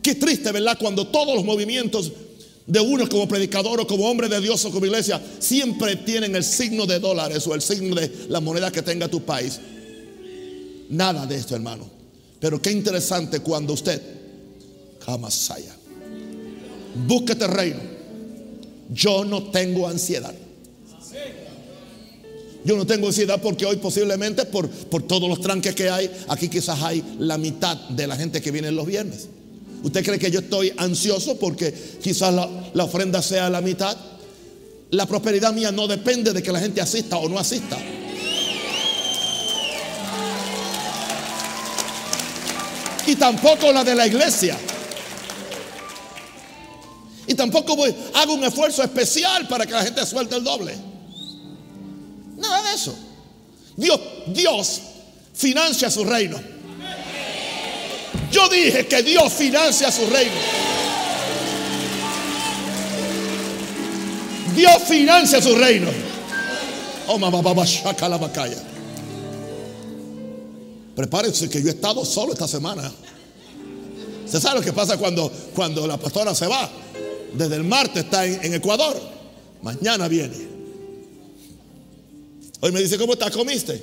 Qué 0.00 0.14
triste, 0.14 0.50
¿verdad? 0.50 0.78
Cuando 0.80 1.08
todos 1.08 1.34
los 1.34 1.44
movimientos 1.44 2.10
de 2.66 2.80
uno 2.80 3.08
como 3.08 3.28
predicador 3.28 3.80
o 3.80 3.86
como 3.86 4.08
hombre 4.08 4.28
de 4.28 4.40
Dios 4.40 4.64
o 4.64 4.70
como 4.70 4.86
iglesia 4.86 5.20
siempre 5.38 5.96
tienen 5.96 6.34
el 6.34 6.44
signo 6.44 6.86
de 6.86 6.98
dólares 6.98 7.46
o 7.46 7.54
el 7.54 7.60
signo 7.60 7.94
de 7.94 8.10
la 8.28 8.40
moneda 8.40 8.70
que 8.70 8.82
tenga 8.82 9.08
tu 9.08 9.22
país. 9.22 9.60
Nada 10.88 11.26
de 11.26 11.36
esto, 11.36 11.54
hermano. 11.54 11.88
Pero 12.40 12.60
qué 12.60 12.70
interesante 12.70 13.40
cuando 13.40 13.72
usted, 13.72 14.00
Kamasaya, 15.04 15.74
búsquete 17.06 17.46
reino. 17.46 17.80
Yo 18.90 19.24
no 19.24 19.44
tengo 19.50 19.88
ansiedad. 19.88 20.34
Yo 22.64 22.76
no 22.76 22.86
tengo 22.86 23.08
ansiedad 23.08 23.42
porque 23.42 23.66
hoy 23.66 23.76
posiblemente 23.76 24.46
por, 24.46 24.68
por 24.68 25.02
todos 25.02 25.28
los 25.28 25.40
tranques 25.40 25.74
que 25.74 25.90
hay, 25.90 26.10
aquí 26.28 26.48
quizás 26.48 26.82
hay 26.82 27.04
la 27.18 27.36
mitad 27.36 27.76
de 27.90 28.06
la 28.06 28.16
gente 28.16 28.40
que 28.40 28.50
viene 28.50 28.72
los 28.72 28.86
viernes. 28.86 29.28
¿Usted 29.84 30.02
cree 30.02 30.18
que 30.18 30.30
yo 30.30 30.40
estoy 30.40 30.72
ansioso 30.78 31.38
porque 31.38 31.70
quizás 32.02 32.32
la, 32.32 32.84
ofrenda 32.84 33.20
sea 33.20 33.50
la 33.50 33.60
mitad? 33.60 33.94
La 34.92 35.04
prosperidad 35.04 35.52
mía 35.52 35.70
no 35.70 35.86
depende 35.86 36.32
de 36.32 36.42
que 36.42 36.50
la 36.50 36.58
gente 36.58 36.80
asista 36.80 37.18
o 37.18 37.28
no 37.28 37.38
asista. 37.38 37.76
Y 43.06 43.14
tampoco 43.16 43.72
la 43.72 43.84
de 43.84 43.94
la 43.94 44.06
iglesia. 44.06 44.56
Y 47.26 47.34
tampoco 47.34 47.76
hago 48.14 48.32
un 48.32 48.44
esfuerzo 48.44 48.82
especial 48.82 49.46
para 49.48 49.66
que 49.66 49.72
la 49.72 49.82
gente 49.82 50.06
suelte 50.06 50.36
el 50.36 50.44
doble. 50.44 50.74
Nada 52.38 52.70
de 52.70 52.74
eso. 52.74 52.96
Dios, 53.76 54.00
Dios 54.28 54.80
financia 55.34 55.90
su 55.90 56.06
reino. 56.06 56.53
Yo 58.34 58.48
dije 58.48 58.84
que 58.88 59.00
Dios 59.00 59.32
financia 59.32 59.92
su 59.92 60.06
reino. 60.06 60.34
Dios 64.56 64.82
financia 64.88 65.40
su 65.40 65.54
reino. 65.54 65.88
Oh, 67.06 67.16
mamá, 67.16 67.40
mamá, 67.40 67.64
la 68.08 68.18
bacaya. 68.18 68.56
Prepárense 70.96 71.48
que 71.48 71.62
yo 71.62 71.68
he 71.68 71.70
estado 71.74 72.04
solo 72.04 72.32
esta 72.32 72.48
semana. 72.48 72.90
¿Se 74.26 74.40
sabe 74.40 74.58
lo 74.58 74.64
que 74.64 74.72
pasa 74.72 74.96
cuando, 74.96 75.30
cuando 75.54 75.86
la 75.86 75.96
pastora 75.96 76.34
se 76.34 76.48
va? 76.48 76.68
Desde 77.34 77.54
el 77.54 77.62
martes 77.62 78.02
está 78.02 78.26
en 78.26 78.52
Ecuador. 78.52 79.00
Mañana 79.62 80.08
viene. 80.08 80.54
Hoy 82.60 82.72
me 82.72 82.80
dice, 82.80 82.98
¿cómo 82.98 83.12
estás? 83.12 83.30
¿Comiste? 83.30 83.80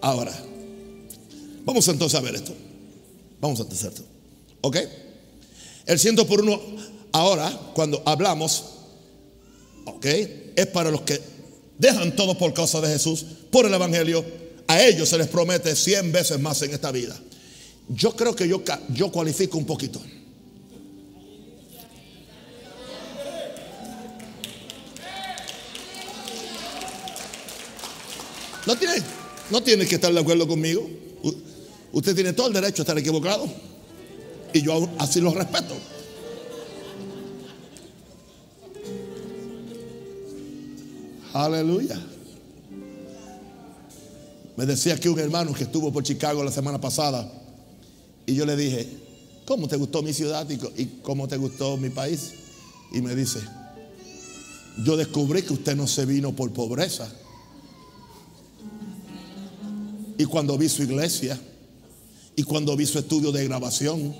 Ahora, 0.00 0.32
vamos 1.66 1.86
entonces 1.88 2.18
a 2.18 2.22
ver 2.22 2.36
esto. 2.36 2.54
Vamos 3.40 3.60
a 3.60 3.64
hacer 3.64 3.90
esto. 3.90 4.02
¿Ok? 4.62 4.78
El 5.84 5.98
ciento 5.98 6.26
por 6.26 6.40
uno, 6.40 6.58
ahora, 7.12 7.50
cuando 7.74 8.02
hablamos, 8.06 8.64
¿ok? 9.84 10.06
Es 10.56 10.66
para 10.68 10.90
los 10.90 11.02
que 11.02 11.20
dejan 11.78 12.16
todo 12.16 12.38
por 12.38 12.54
causa 12.54 12.80
de 12.80 12.88
Jesús, 12.88 13.26
por 13.50 13.66
el 13.66 13.74
Evangelio. 13.74 14.24
A 14.68 14.82
ellos 14.82 15.08
se 15.08 15.18
les 15.18 15.28
promete 15.28 15.76
cien 15.76 16.10
veces 16.10 16.40
más 16.40 16.60
en 16.62 16.72
esta 16.72 16.90
vida. 16.90 17.16
Yo 17.88 18.16
creo 18.16 18.34
que 18.34 18.48
yo, 18.48 18.62
yo 18.88 19.12
cualifico 19.12 19.58
un 19.58 19.66
poquito. 19.66 20.00
No 28.66 28.76
tiene, 28.76 28.94
no 29.50 29.62
que 29.62 29.94
estar 29.94 30.12
de 30.12 30.18
acuerdo 30.18 30.48
conmigo. 30.48 30.90
Usted 31.96 32.14
tiene 32.14 32.34
todo 32.34 32.48
el 32.48 32.52
derecho 32.52 32.82
a 32.82 32.84
estar 32.84 32.98
equivocado. 32.98 33.48
Y 34.52 34.60
yo 34.60 34.86
así 34.98 35.18
lo 35.18 35.32
respeto. 35.32 35.74
Aleluya. 41.32 41.98
Me 44.58 44.66
decía 44.66 45.00
que 45.00 45.08
un 45.08 45.18
hermano 45.18 45.54
que 45.54 45.64
estuvo 45.64 45.90
por 45.90 46.02
Chicago 46.02 46.44
la 46.44 46.52
semana 46.52 46.78
pasada 46.78 47.32
y 48.26 48.34
yo 48.34 48.44
le 48.44 48.56
dije, 48.56 48.86
¿cómo 49.46 49.66
te 49.66 49.76
gustó 49.76 50.02
mi 50.02 50.12
ciudad 50.12 50.46
y 50.76 50.84
cómo 51.00 51.26
te 51.26 51.38
gustó 51.38 51.78
mi 51.78 51.88
país? 51.88 52.34
Y 52.92 53.00
me 53.00 53.14
dice, 53.14 53.40
yo 54.84 54.98
descubrí 54.98 55.40
que 55.40 55.54
usted 55.54 55.74
no 55.74 55.86
se 55.86 56.04
vino 56.04 56.36
por 56.36 56.52
pobreza. 56.52 57.08
Y 60.18 60.26
cuando 60.26 60.58
vi 60.58 60.68
su 60.68 60.82
iglesia, 60.82 61.40
y 62.36 62.42
cuando 62.42 62.76
vi 62.76 62.86
su 62.86 62.98
estudio 62.98 63.32
de 63.32 63.44
grabación, 63.44 64.14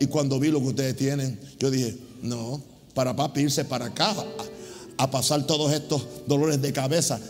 y 0.00 0.06
cuando 0.06 0.40
vi 0.40 0.48
lo 0.48 0.60
que 0.60 0.68
ustedes 0.68 0.96
tienen, 0.96 1.38
yo 1.58 1.70
dije, 1.70 1.94
no, 2.22 2.62
para 2.94 3.14
papi 3.14 3.42
irse 3.42 3.66
para 3.66 3.86
acá 3.86 4.16
a 4.96 5.10
pasar 5.10 5.46
todos 5.46 5.70
estos 5.72 6.02
dolores 6.26 6.60
de 6.62 6.72
cabeza. 6.72 7.20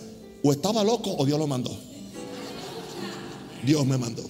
O 0.42 0.52
estaba 0.52 0.84
loco 0.84 1.14
o 1.18 1.26
Dios 1.26 1.38
lo 1.38 1.48
mandó. 1.48 1.76
Dios 3.64 3.84
me 3.84 3.98
mandó. 3.98 4.22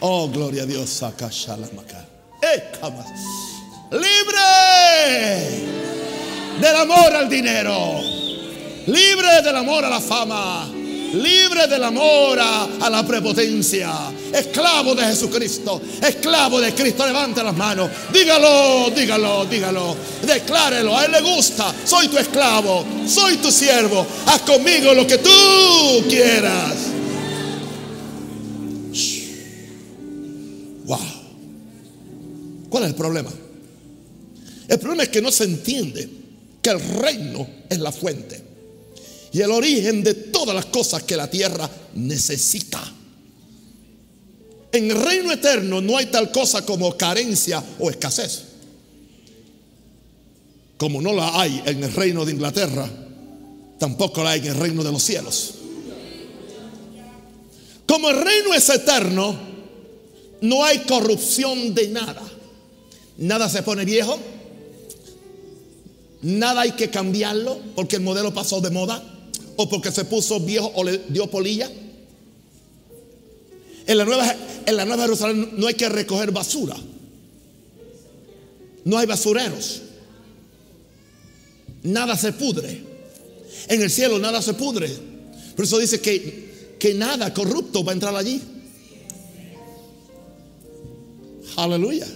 Oh, 0.00 0.28
gloria 0.30 0.62
a 0.62 0.66
Dios. 0.66 0.88
Saca 0.90 1.28
¡Eh, 1.28 2.62
Libre 3.90 5.71
del 6.60 6.76
amor 6.76 7.14
al 7.14 7.28
dinero. 7.28 8.00
Libre 8.86 9.42
del 9.42 9.56
amor 9.56 9.84
a 9.84 9.90
la 9.90 10.00
fama 10.00 10.82
libre 11.14 11.66
del 11.66 11.84
amor 11.84 12.38
a, 12.40 12.90
la 12.90 13.06
prepotencia, 13.06 13.92
esclavo 14.32 14.94
de 14.94 15.04
Jesucristo, 15.04 15.80
esclavo 16.02 16.60
de 16.60 16.74
Cristo. 16.74 17.06
Levante 17.06 17.42
las 17.42 17.56
manos, 17.56 17.90
dígalo, 18.12 18.90
dígalo, 18.90 19.44
dígalo, 19.46 19.96
declárelo. 20.26 20.96
A 20.96 21.04
Él 21.04 21.12
le 21.12 21.20
gusta, 21.20 21.72
soy 21.84 22.08
tu 22.08 22.18
esclavo, 22.18 22.84
soy 23.06 23.36
tu 23.36 23.50
siervo, 23.50 24.06
haz 24.26 24.42
conmigo 24.42 24.94
lo 24.94 25.06
que 25.06 25.18
tú 25.18 26.08
quieras. 26.08 26.76
Wow. 30.84 30.98
¿Cuál 32.68 32.84
es 32.84 32.88
el 32.90 32.94
problema? 32.94 33.30
El 34.68 34.78
problema 34.78 35.02
es 35.02 35.08
que 35.10 35.20
no 35.20 35.30
se 35.30 35.44
entiende 35.44 36.21
que 36.62 36.70
el 36.70 36.80
reino 36.80 37.46
es 37.68 37.78
la 37.78 37.90
fuente 37.92 38.40
y 39.32 39.40
el 39.40 39.50
origen 39.50 40.02
de 40.02 40.14
todas 40.14 40.54
las 40.54 40.66
cosas 40.66 41.02
que 41.02 41.16
la 41.16 41.28
tierra 41.28 41.68
necesita. 41.94 42.82
En 44.70 44.90
el 44.90 45.02
reino 45.02 45.32
eterno 45.32 45.80
no 45.80 45.96
hay 45.96 46.06
tal 46.06 46.30
cosa 46.30 46.64
como 46.64 46.96
carencia 46.96 47.62
o 47.78 47.90
escasez. 47.90 48.44
Como 50.76 51.00
no 51.00 51.12
la 51.12 51.40
hay 51.40 51.62
en 51.66 51.82
el 51.82 51.92
reino 51.92 52.24
de 52.24 52.32
Inglaterra, 52.32 52.88
tampoco 53.78 54.22
la 54.22 54.30
hay 54.30 54.40
en 54.40 54.46
el 54.48 54.56
reino 54.56 54.82
de 54.82 54.92
los 54.92 55.02
cielos. 55.02 55.54
Como 57.86 58.08
el 58.08 58.20
reino 58.22 58.54
es 58.54 58.68
eterno, 58.68 59.36
no 60.42 60.64
hay 60.64 60.78
corrupción 60.80 61.74
de 61.74 61.88
nada. 61.88 62.22
Nada 63.18 63.48
se 63.48 63.62
pone 63.62 63.84
viejo. 63.84 64.18
Nada 66.22 66.62
hay 66.62 66.72
que 66.72 66.88
cambiarlo 66.88 67.58
porque 67.74 67.96
el 67.96 68.02
modelo 68.02 68.32
pasó 68.32 68.60
de 68.60 68.70
moda 68.70 69.02
o 69.56 69.68
porque 69.68 69.90
se 69.90 70.04
puso 70.04 70.38
viejo 70.40 70.70
o 70.74 70.84
le 70.84 70.98
dio 71.08 71.28
polilla. 71.28 71.70
En 73.86 73.98
la 73.98 74.04
nueva, 74.04 74.36
en 74.64 74.76
la 74.76 74.84
nueva 74.84 75.02
Jerusalén 75.02 75.50
no 75.56 75.66
hay 75.66 75.74
que 75.74 75.88
recoger 75.88 76.30
basura. 76.30 76.76
No 78.84 78.98
hay 78.98 79.06
basureros. 79.06 79.82
Nada 81.82 82.16
se 82.16 82.32
pudre. 82.32 82.82
En 83.68 83.82
el 83.82 83.90
cielo 83.90 84.20
nada 84.20 84.40
se 84.40 84.54
pudre. 84.54 84.90
Por 85.56 85.64
eso 85.64 85.78
dice 85.78 86.00
que, 86.00 86.76
que 86.78 86.94
nada 86.94 87.34
corrupto 87.34 87.84
va 87.84 87.90
a 87.90 87.94
entrar 87.94 88.14
allí. 88.14 88.40
Aleluya. 91.56 92.06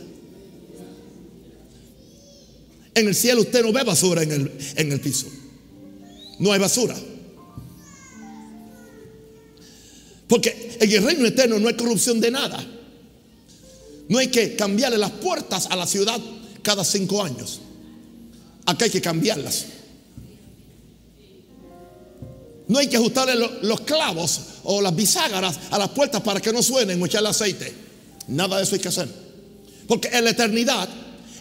En 2.96 3.06
el 3.06 3.14
cielo 3.14 3.42
usted 3.42 3.62
no 3.62 3.72
ve 3.72 3.85
basura 3.85 4.22
en 4.22 4.32
el, 4.32 4.52
en 4.74 4.90
el 4.90 5.00
piso. 5.00 5.26
No 6.38 6.50
hay 6.50 6.59
basura. 6.59 6.96
Porque 10.26 10.78
en 10.80 10.90
el 10.90 11.02
reino 11.04 11.26
eterno 11.26 11.59
no 11.59 11.68
hay 11.68 11.74
corrupción 11.74 12.20
de 12.22 12.30
nada. 12.30 12.66
No 14.09 14.16
hay 14.16 14.28
que 14.28 14.56
cambiarle 14.56 14.96
las 14.96 15.11
puertas 15.11 15.66
a 15.70 15.76
la 15.76 15.87
ciudad 15.87 16.18
cada 16.62 16.85
cinco 16.85 17.22
años. 17.22 17.61
Acá 18.64 18.87
hay 18.87 18.90
que 18.90 19.02
cambiarlas. 19.02 19.66
No 22.66 22.78
hay 22.78 22.88
que 22.88 22.96
ajustarle 22.96 23.35
los 23.61 23.80
clavos 23.82 24.40
o 24.64 24.80
las 24.80 24.96
bisagras 24.96 25.61
a 25.70 25.78
las 25.78 25.90
puertas 25.90 26.22
para 26.22 26.40
que 26.40 26.50
no 26.50 26.62
suenen 26.62 27.00
o 27.02 27.04
echarle 27.04 27.28
aceite. 27.28 27.74
Nada 28.28 28.56
de 28.56 28.62
eso 28.62 28.74
hay 28.74 28.80
que 28.80 28.88
hacer. 28.88 29.09
Porque 29.87 30.09
en 30.09 30.24
la 30.24 30.30
eternidad 30.30 30.88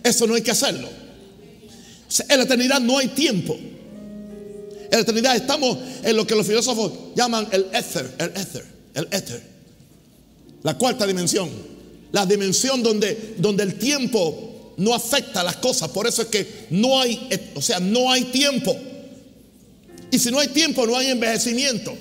eso 0.04 0.28
no 0.28 0.36
hay 0.36 0.42
que 0.42 0.52
hacerlo. 0.52 1.05
En 2.30 2.38
la 2.38 2.44
eternidad 2.44 2.80
no 2.80 2.98
hay 2.98 3.10
tiempo. 3.10 3.56
En 3.56 4.92
la 4.92 5.00
eternidad 5.00 5.36
estamos 5.36 5.78
en 6.04 6.16
lo 6.16 6.26
que 6.26 6.36
los 6.36 6.46
filósofos 6.46 6.92
llaman 7.16 7.48
el 7.52 7.66
ether, 7.74 8.14
el 8.20 8.30
ether 8.30 8.76
el 8.96 9.08
éter. 9.12 9.42
La 10.64 10.76
cuarta 10.78 11.06
dimensión. 11.06 11.50
La 12.12 12.26
dimensión 12.26 12.82
donde, 12.82 13.36
donde 13.38 13.64
el 13.64 13.78
tiempo 13.78 14.74
no 14.78 14.96
afecta 14.96 15.42
a 15.42 15.44
las 15.44 15.58
cosas. 15.58 15.90
Por 15.90 16.08
eso 16.08 16.24
es 16.24 16.30
que 16.30 16.68
no 16.72 17.00
hay, 17.00 17.30
o 17.54 17.62
sea, 17.62 17.80
no 17.80 18.12
hay 18.12 18.24
tiempo. 18.26 18.76
Y 20.10 20.18
si 20.18 20.32
no 20.32 20.40
hay 20.40 20.48
tiempo, 20.48 20.88
no 20.88 20.98
hay 20.98 21.08
envejecimiento. 21.08 21.96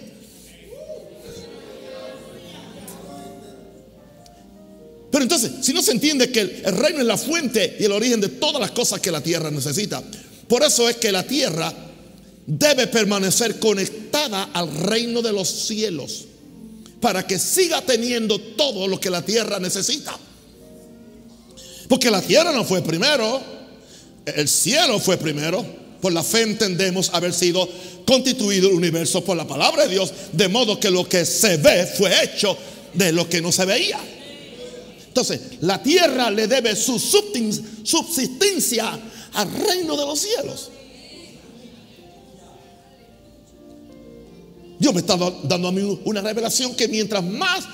Pero 5.14 5.22
entonces, 5.22 5.52
si 5.60 5.72
no 5.72 5.80
se 5.80 5.92
entiende 5.92 6.32
que 6.32 6.40
el, 6.40 6.76
reino 6.76 6.98
es 6.98 7.06
la 7.06 7.16
fuente 7.16 7.76
y 7.78 7.84
el 7.84 7.92
origen 7.92 8.20
de 8.20 8.30
todas 8.30 8.60
las 8.60 8.72
cosas 8.72 8.98
que 8.98 9.12
la 9.12 9.20
tierra 9.20 9.48
necesita, 9.48 10.02
por 10.48 10.64
eso 10.64 10.88
es 10.88 10.96
que 10.96 11.12
la 11.12 11.22
tierra 11.22 11.72
debe 12.44 12.88
permanecer 12.88 13.60
conectada 13.60 14.50
al 14.52 14.74
reino 14.74 15.22
de 15.22 15.32
los 15.32 15.48
cielos 15.48 16.24
para 17.00 17.24
que 17.24 17.38
siga 17.38 17.80
teniendo 17.82 18.40
todo 18.40 18.88
lo 18.88 18.98
que 18.98 19.08
la 19.08 19.22
tierra 19.22 19.60
necesita. 19.60 20.18
Porque 21.88 22.10
la 22.10 22.20
tierra 22.20 22.50
no 22.50 22.64
fue 22.64 22.82
primero, 22.82 23.40
el 24.26 24.48
cielo 24.48 24.98
fue 24.98 25.16
primero. 25.16 25.64
Por 26.00 26.12
la 26.12 26.24
fe 26.24 26.42
entendemos 26.42 27.10
haber 27.14 27.32
sido 27.32 27.68
constituido 28.04 28.68
el 28.68 28.74
universo 28.74 29.24
por 29.24 29.36
la 29.36 29.46
palabra 29.46 29.84
de 29.84 29.90
Dios, 29.90 30.12
de 30.32 30.48
modo 30.48 30.80
que 30.80 30.90
lo 30.90 31.08
que 31.08 31.24
se 31.24 31.56
ve 31.58 31.86
fue 31.86 32.10
hecho 32.24 32.58
de 32.94 33.12
lo 33.12 33.28
que 33.28 33.40
no 33.40 33.52
se 33.52 33.64
veía. 33.64 34.00
Entonces, 35.14 35.58
la 35.60 35.80
tierra 35.80 36.28
le 36.28 36.48
debe 36.48 36.74
su 36.74 36.98
subsistencia 36.98 38.98
al 39.34 39.52
reino 39.52 39.96
de 39.96 40.04
los 40.04 40.18
cielos. 40.18 40.70
Dios 44.76 44.92
me 44.92 44.98
está 44.98 45.16
dando 45.44 45.68
a 45.68 45.70
mí 45.70 46.00
una 46.04 46.20
revelación 46.20 46.74
que 46.74 46.88
mientras 46.88 47.22
más 47.22 47.64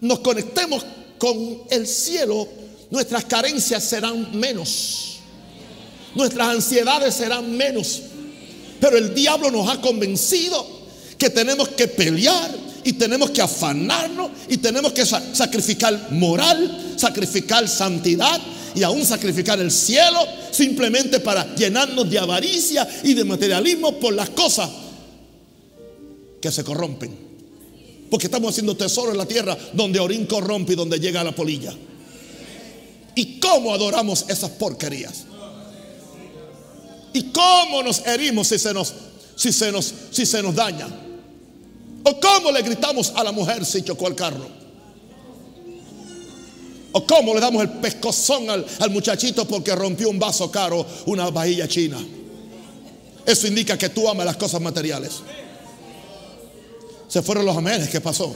nos 0.00 0.20
conectemos 0.20 0.82
con 1.18 1.64
el 1.68 1.86
cielo, 1.86 2.48
nuestras 2.90 3.26
carencias 3.26 3.84
serán 3.84 4.40
menos. 4.40 5.18
Nuestras 6.14 6.48
ansiedades 6.48 7.12
serán 7.12 7.58
menos. 7.58 8.00
Pero 8.80 8.96
el 8.96 9.14
diablo 9.14 9.50
nos 9.50 9.68
ha 9.68 9.82
convencido 9.82 10.66
que 11.18 11.28
tenemos 11.28 11.68
que 11.68 11.88
pelear 11.88 12.69
y 12.84 12.94
tenemos 12.94 13.30
que 13.30 13.42
afanarnos 13.42 14.30
y 14.48 14.56
tenemos 14.58 14.92
que 14.92 15.04
sacrificar 15.04 16.08
moral, 16.12 16.94
sacrificar 16.96 17.68
santidad 17.68 18.40
y 18.74 18.82
aún 18.82 19.04
sacrificar 19.04 19.60
el 19.60 19.70
cielo 19.70 20.20
simplemente 20.50 21.20
para 21.20 21.54
llenarnos 21.54 22.08
de 22.10 22.18
avaricia 22.18 22.88
y 23.02 23.14
de 23.14 23.24
materialismo 23.24 23.98
por 23.98 24.14
las 24.14 24.30
cosas 24.30 24.70
que 26.40 26.50
se 26.50 26.64
corrompen. 26.64 27.30
Porque 28.10 28.26
estamos 28.26 28.50
haciendo 28.50 28.76
tesoro 28.76 29.12
en 29.12 29.18
la 29.18 29.26
tierra 29.26 29.56
donde 29.72 30.00
Orín 30.00 30.26
corrompe 30.26 30.72
y 30.72 30.76
donde 30.76 30.98
llega 30.98 31.22
la 31.22 31.32
polilla. 31.32 31.72
¿Y 33.14 33.38
cómo 33.38 33.74
adoramos 33.74 34.24
esas 34.28 34.50
porquerías? 34.50 35.24
¿Y 37.12 37.24
cómo 37.24 37.82
nos 37.82 38.06
herimos 38.06 38.48
si 38.48 38.58
se 38.58 38.72
nos, 38.72 38.94
si 39.36 39.52
se 39.52 39.70
nos, 39.70 39.92
si 40.10 40.24
se 40.24 40.42
nos 40.42 40.54
daña? 40.54 40.88
¿O 42.04 42.20
cómo 42.20 42.50
le 42.50 42.62
gritamos 42.62 43.12
a 43.14 43.24
la 43.24 43.32
mujer 43.32 43.64
si 43.64 43.82
chocó 43.82 44.08
el 44.08 44.14
carro? 44.14 44.46
¿O 46.92 47.06
cómo 47.06 47.34
le 47.34 47.40
damos 47.40 47.62
el 47.62 47.68
pescozón 47.68 48.50
al, 48.50 48.66
al 48.80 48.90
muchachito 48.90 49.46
porque 49.46 49.74
rompió 49.74 50.10
un 50.10 50.18
vaso 50.18 50.50
caro, 50.50 50.84
una 51.06 51.30
vajilla 51.30 51.68
china? 51.68 51.98
Eso 53.26 53.46
indica 53.46 53.78
que 53.78 53.90
tú 53.90 54.08
amas 54.08 54.26
las 54.26 54.36
cosas 54.36 54.60
materiales. 54.60 55.20
Se 57.06 57.22
fueron 57.22 57.44
los 57.44 57.56
amenes. 57.56 57.88
¿Qué 57.88 58.00
pasó? 58.00 58.34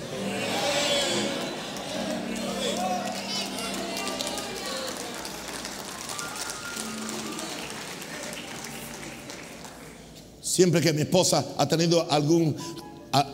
Siempre 10.40 10.80
que 10.80 10.92
mi 10.92 11.02
esposa 11.02 11.44
ha 11.56 11.66
tenido 11.66 12.08
algún, 12.10 12.56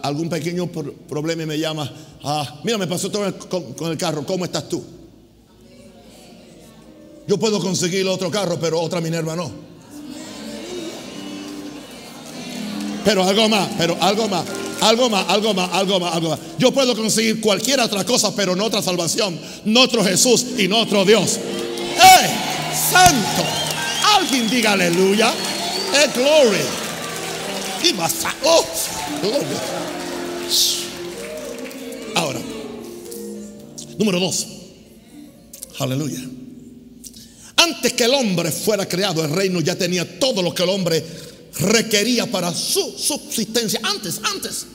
algún 0.03 0.29
pequeño 0.29 0.67
problema 1.09 1.43
y 1.43 1.47
me 1.47 1.59
llama, 1.59 1.91
ah, 2.23 2.61
mira, 2.65 2.77
me 2.77 2.87
pasó 2.87 3.11
todo 3.11 3.33
con, 3.49 3.91
el 3.91 3.97
carro, 3.97 4.25
¿cómo 4.27 4.45
estás 4.45 4.69
tú? 4.69 4.83
Yo 7.27 7.39
puedo 7.39 7.61
conseguir 7.61 8.07
otro 8.07 8.31
carro, 8.31 8.59
pero 8.61 8.81
otra 8.81 9.01
Minerva 9.01 9.37
no. 9.37 9.51
Pero 13.05 13.25
algo 13.25 13.49
más, 13.49 13.69
pero 13.79 13.97
algo 14.01 14.29
más, 14.29 14.45
algo 14.83 15.09
más, 15.09 15.25
algo 15.29 15.55
más, 15.55 15.71
algo 15.73 16.01
más, 16.01 16.15
algo 16.15 16.31
más. 16.31 16.39
Yo 16.59 16.73
puedo 16.73 16.95
conseguir 16.95 17.41
cualquier 17.41 17.81
otra 17.81 18.05
cosa, 18.05 18.35
pero 18.37 18.55
no 18.55 18.65
otra 18.65 18.83
salvación, 18.83 19.41
no 19.65 19.81
otro 19.83 20.05
Jesús 20.05 20.45
y 20.59 20.69
no 20.69 20.81
otro 20.81 21.05
Dios. 21.07 21.37
¡Eh! 21.37 22.31
¡Santo! 22.91 23.45
Alguien 24.17 24.51
diga 24.51 24.73
aleluya. 24.73 25.31
¡Eh, 25.31 26.11
gloria! 26.15 26.81
Oh, 28.45 28.65
Ahora, 32.15 32.41
número 33.99 34.21
dos. 34.21 34.47
Aleluya. 35.79 36.21
Antes 37.57 37.93
que 37.93 38.05
el 38.05 38.15
hombre 38.15 38.51
fuera 38.51 38.87
creado, 38.87 39.25
el 39.25 39.31
reino 39.31 39.61
ya 39.61 39.77
tenía 39.77 40.19
todo 40.19 40.43
lo 40.43 40.55
que 40.55 40.63
el 40.63 40.69
hombre 40.71 41.05
requería 41.59 42.27
para 42.27 42.55
su 42.55 42.95
subsistencia. 42.99 43.81
Antes, 43.83 44.21
antes. 44.23 44.67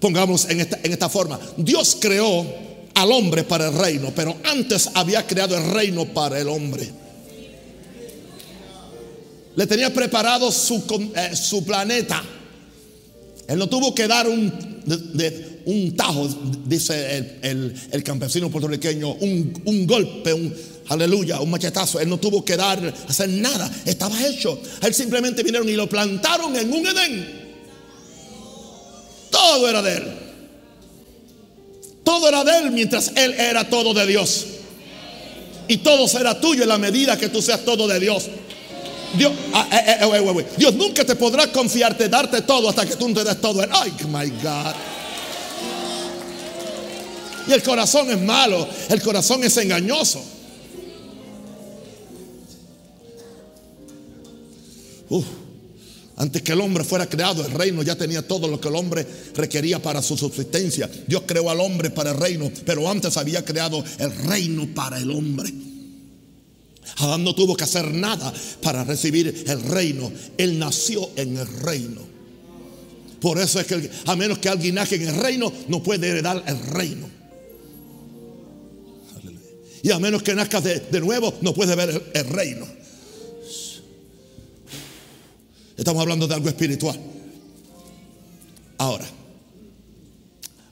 Pongamos 0.00 0.44
en 0.48 0.60
esta, 0.60 0.78
en 0.82 0.92
esta 0.92 1.08
forma. 1.08 1.40
Dios 1.56 1.96
creó 2.00 2.46
al 2.94 3.12
hombre 3.12 3.44
para 3.44 3.68
el 3.68 3.74
reino, 3.74 4.12
pero 4.14 4.36
antes 4.44 4.88
había 4.94 5.26
creado 5.26 5.56
el 5.56 5.70
reino 5.72 6.04
para 6.06 6.38
el 6.38 6.48
hombre 6.48 6.92
le 9.58 9.66
tenía 9.66 9.92
preparado 9.92 10.52
su, 10.52 11.10
eh, 11.16 11.34
su 11.34 11.64
planeta. 11.64 12.22
Él 13.48 13.58
no 13.58 13.66
tuvo 13.66 13.94
que 13.94 14.06
dar 14.06 14.28
un, 14.28 14.52
un 15.64 15.96
tajo, 15.96 16.28
dice 16.66 17.38
el, 17.42 18.02
campesino 18.04 18.50
puertorriqueño, 18.50 19.10
un, 19.14 19.62
un, 19.64 19.86
golpe, 19.86 20.34
un 20.34 20.54
aleluya, 20.88 21.40
un 21.40 21.50
machetazo. 21.50 21.98
Él 21.98 22.10
no 22.10 22.18
tuvo 22.18 22.44
que 22.44 22.58
dar, 22.58 22.94
hacer 23.08 23.30
nada, 23.30 23.70
estaba 23.86 24.26
hecho. 24.26 24.60
Él 24.82 24.92
simplemente 24.92 25.42
vinieron 25.42 25.66
y 25.66 25.72
lo 25.72 25.88
plantaron 25.88 26.54
en 26.56 26.70
un 26.70 26.86
Edén. 26.86 27.48
Todo 29.30 29.68
era 29.68 29.80
de 29.80 29.96
él. 29.96 30.04
Todo 32.04 32.28
era 32.28 32.44
de 32.44 32.58
él 32.58 32.70
mientras 32.70 33.12
él 33.16 33.32
era 33.32 33.68
todo 33.70 33.94
de 33.94 34.06
Dios. 34.06 34.46
Y 35.68 35.78
todo 35.78 36.06
será 36.06 36.38
tuyo 36.38 36.64
en 36.64 36.68
la 36.68 36.78
medida 36.78 37.18
que 37.18 37.30
tú 37.30 37.40
seas 37.40 37.64
todo 37.64 37.88
de 37.88 37.98
Dios. 37.98 38.28
Dios, 39.16 39.32
ah, 39.54 39.68
eh, 39.72 39.96
eh, 40.02 40.32
eh, 40.40 40.46
Dios 40.56 40.74
nunca 40.74 41.04
te 41.04 41.16
podrá 41.16 41.50
confiarte, 41.50 42.08
darte 42.08 42.42
todo 42.42 42.68
hasta 42.68 42.84
que 42.84 42.96
tú 42.96 43.12
te 43.14 43.24
des 43.24 43.40
todo. 43.40 43.64
Ay, 43.70 43.92
my 44.08 44.30
God. 44.42 44.74
Y 47.46 47.52
el 47.52 47.62
corazón 47.62 48.10
es 48.10 48.20
malo, 48.20 48.68
el 48.90 49.00
corazón 49.00 49.42
es 49.44 49.56
engañoso. 49.56 50.22
antes 56.16 56.42
que 56.42 56.52
el 56.52 56.60
hombre 56.60 56.84
fuera 56.84 57.08
creado, 57.08 57.46
el 57.46 57.52
reino 57.52 57.82
ya 57.82 57.96
tenía 57.96 58.26
todo 58.26 58.48
lo 58.48 58.60
que 58.60 58.68
el 58.68 58.74
hombre 58.74 59.06
requería 59.34 59.80
para 59.80 60.02
su 60.02 60.16
subsistencia. 60.16 60.90
Dios 61.06 61.22
creó 61.26 61.48
al 61.48 61.60
hombre 61.60 61.90
para 61.90 62.10
el 62.10 62.18
reino, 62.18 62.50
pero 62.66 62.90
antes 62.90 63.16
había 63.16 63.44
creado 63.44 63.82
el 63.98 64.12
reino 64.26 64.68
para 64.74 64.98
el 64.98 65.10
hombre. 65.10 65.67
Adán 66.96 67.22
no 67.22 67.34
tuvo 67.34 67.56
que 67.56 67.64
hacer 67.64 67.92
nada 67.92 68.32
para 68.62 68.84
recibir 68.84 69.44
el 69.46 69.62
reino. 69.62 70.10
Él 70.36 70.58
nació 70.58 71.10
en 71.16 71.36
el 71.36 71.46
reino. 71.46 72.00
Por 73.20 73.38
eso 73.38 73.60
es 73.60 73.66
que 73.66 73.90
a 74.06 74.16
menos 74.16 74.38
que 74.38 74.48
alguien 74.48 74.76
nace 74.76 74.96
en 74.96 75.08
el 75.08 75.16
reino, 75.16 75.52
no 75.68 75.82
puede 75.82 76.08
heredar 76.08 76.42
el 76.46 76.58
reino. 76.58 77.08
Y 79.82 79.90
a 79.90 79.98
menos 79.98 80.22
que 80.22 80.34
nazca 80.34 80.60
de, 80.60 81.00
nuevo, 81.00 81.34
no 81.40 81.54
puede 81.54 81.74
ver 81.74 82.10
el, 82.14 82.28
reino. 82.28 82.66
Estamos 85.76 86.02
hablando 86.02 86.26
de 86.26 86.34
algo 86.34 86.48
espiritual. 86.48 86.98
Ahora, 88.78 89.06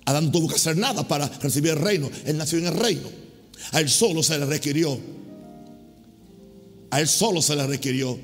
Adán 0.05 0.26
no 0.26 0.33
tuvo 0.33 0.48
que 0.48 0.57
hacer 0.57 0.76
nada 0.76 1.07
para 1.07 1.29
recibir 1.29 1.72
el 1.72 1.79
reino. 1.79 2.11
Él 2.24 2.37
nació 2.37 2.59
en 2.59 2.66
el 2.66 2.74
reino. 2.74 3.09
A 3.72 3.81
él 3.81 3.88
solo 3.88 4.22
se 4.22 4.38
le 4.38 4.46
requirió 4.46 4.98
a 6.90 7.01
él 7.01 7.09
solo 7.09 7.42
se 7.42 7.57
le 7.57 7.66
requirió 7.66 8.18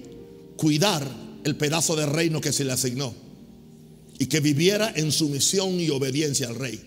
cuidar 0.56 1.06
el 1.44 1.56
pedazo 1.56 1.96
de 1.96 2.06
reino 2.06 2.40
que 2.40 2.52
se 2.52 2.64
le 2.64 2.72
asignó 2.72 3.14
y 4.18 4.26
que 4.26 4.40
viviera 4.40 4.92
en 4.94 5.10
sumisión 5.10 5.80
y 5.80 5.90
obediencia 5.90 6.48
al 6.48 6.54
rey 6.54 6.80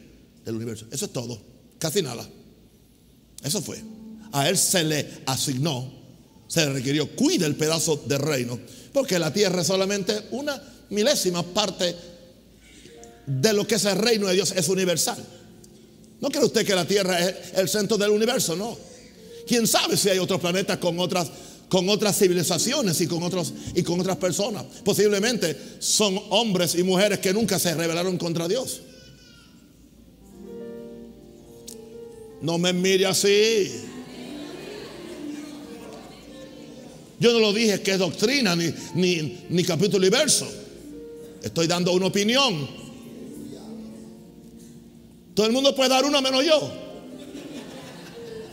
del 0.46 0.56
universo. 0.56 0.86
Eso 0.92 1.06
es 1.06 1.14
todo, 1.14 1.40
casi 1.80 2.02
nada. 2.02 2.28
Eso 3.44 3.62
fue. 3.62 3.82
A 4.32 4.50
él 4.50 4.58
se 4.58 4.84
le 4.84 5.08
asignó, 5.26 5.92
se 6.48 6.66
le 6.66 6.74
requirió, 6.74 7.14
cuide 7.16 7.46
el 7.46 7.56
pedazo 7.56 8.02
de 8.06 8.18
reino, 8.18 8.60
porque 8.94 9.20
la 9.20 9.34
tierra 9.34 9.62
es 9.62 9.68
solamente 9.68 10.14
una 10.32 10.62
milésima 10.90 11.44
parte 11.44 11.96
de 13.26 13.54
lo 13.54 13.68
que 13.68 13.76
es 13.76 13.86
el 13.86 13.98
reino 13.98 14.28
de 14.28 14.36
Dios, 14.36 14.54
es 14.56 14.70
universal. 14.70 15.18
¿No 16.22 16.30
cree 16.30 16.46
usted 16.46 16.66
que 16.66 16.76
la 16.76 16.88
tierra 16.88 17.20
es 17.20 17.54
el 17.56 17.68
centro 17.68 17.98
del 17.98 18.12
universo? 18.12 18.56
No. 18.56 18.78
¿Quién 19.48 19.68
sabe 19.68 19.98
si 19.98 20.10
hay 20.10 20.18
otros 20.18 20.40
planetas 20.40 20.78
con 20.78 21.00
otras 21.00 21.30
con 21.76 21.90
otras 21.90 22.18
civilizaciones 22.18 23.02
y 23.02 23.06
con, 23.06 23.22
otros, 23.22 23.52
y 23.76 23.84
con 23.84 24.00
otras 24.00 24.16
personas. 24.16 24.64
Posiblemente 24.86 25.58
son 25.80 26.18
hombres 26.30 26.74
y 26.76 26.84
mujeres 26.84 27.20
que 27.20 27.34
nunca 27.34 27.60
se 27.60 27.74
rebelaron 27.74 28.18
contra 28.18 28.48
Dios. 28.48 28.80
No 32.42 32.58
me 32.58 32.72
mire 32.72 33.08
así. 33.08 33.70
Yo 37.20 37.34
no 37.34 37.40
lo 37.40 37.52
dije 37.52 37.82
que 37.82 37.92
es 37.92 38.00
doctrina 38.00 38.56
ni, 38.56 38.74
ni, 38.94 39.46
ni 39.50 39.64
capítulo 39.66 40.08
y 40.08 40.10
verso. 40.10 40.48
Estoy 41.44 41.68
dando 41.68 41.92
una 41.92 42.06
opinión. 42.06 42.70
Todo 45.34 45.46
el 45.46 45.52
mundo 45.52 45.76
puede 45.76 45.90
dar 45.90 46.06
una 46.06 46.22
menos 46.22 46.46
yo. 46.46 46.72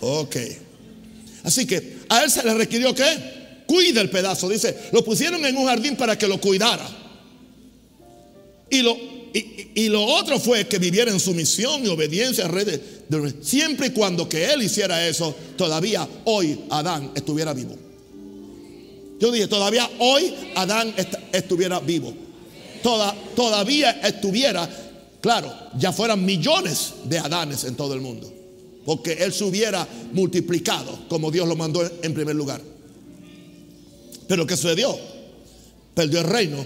Ok. 0.00 0.36
Así 1.44 1.68
que 1.68 2.01
a 2.12 2.22
él 2.22 2.30
se 2.30 2.44
le 2.44 2.52
requirió 2.52 2.94
que 2.94 3.64
cuide 3.66 4.02
el 4.02 4.10
pedazo. 4.10 4.46
Dice, 4.46 4.76
lo 4.92 5.02
pusieron 5.02 5.44
en 5.46 5.56
un 5.56 5.64
jardín 5.66 5.96
para 5.96 6.18
que 6.18 6.28
lo 6.28 6.38
cuidara. 6.38 6.86
Y 8.68 8.82
lo, 8.82 8.94
y, 9.32 9.88
lo 9.88 10.04
otro 10.04 10.38
fue 10.38 10.68
que 10.68 10.78
viviera 10.78 11.10
en 11.10 11.18
sumisión 11.18 11.82
y 11.86 11.88
obediencia 11.88 12.44
al 12.44 12.52
rey 12.52 12.66
de, 12.66 13.34
siempre 13.40 13.86
y 13.86 13.90
cuando 13.90 14.28
que 14.28 14.52
él 14.52 14.62
hiciera 14.62 15.06
eso, 15.08 15.34
todavía 15.56 16.06
hoy 16.26 16.60
Adán 16.68 17.12
estuviera 17.14 17.54
vivo. 17.54 17.76
Yo 19.18 19.32
dije, 19.32 19.46
todavía 19.46 19.88
hoy 19.98 20.34
Adán 20.54 20.94
estuviera 21.32 21.80
vivo. 21.80 22.12
Toda, 22.82 23.14
todavía 23.34 23.92
estuviera, 24.02 24.68
claro, 25.22 25.50
ya 25.78 25.92
fueran 25.92 26.22
millones 26.22 26.92
de 27.04 27.18
Adanes 27.18 27.64
en 27.64 27.74
todo 27.74 27.94
el 27.94 28.02
mundo 28.02 28.41
porque 28.84 29.12
él 29.12 29.32
se 29.32 29.44
hubiera 29.44 29.86
multiplicado 30.12 31.06
como 31.08 31.30
Dios 31.30 31.48
lo 31.48 31.56
mandó 31.56 31.82
en 32.02 32.14
primer 32.14 32.36
lugar. 32.36 32.60
Pero 34.26 34.46
¿qué 34.46 34.56
sucedió? 34.56 34.96
Perdió 35.94 36.20
el 36.20 36.26
reino. 36.26 36.64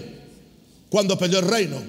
¿Cuándo 0.89 1.17
perdió 1.17 1.39
el 1.39 1.47
reino? 1.47 1.81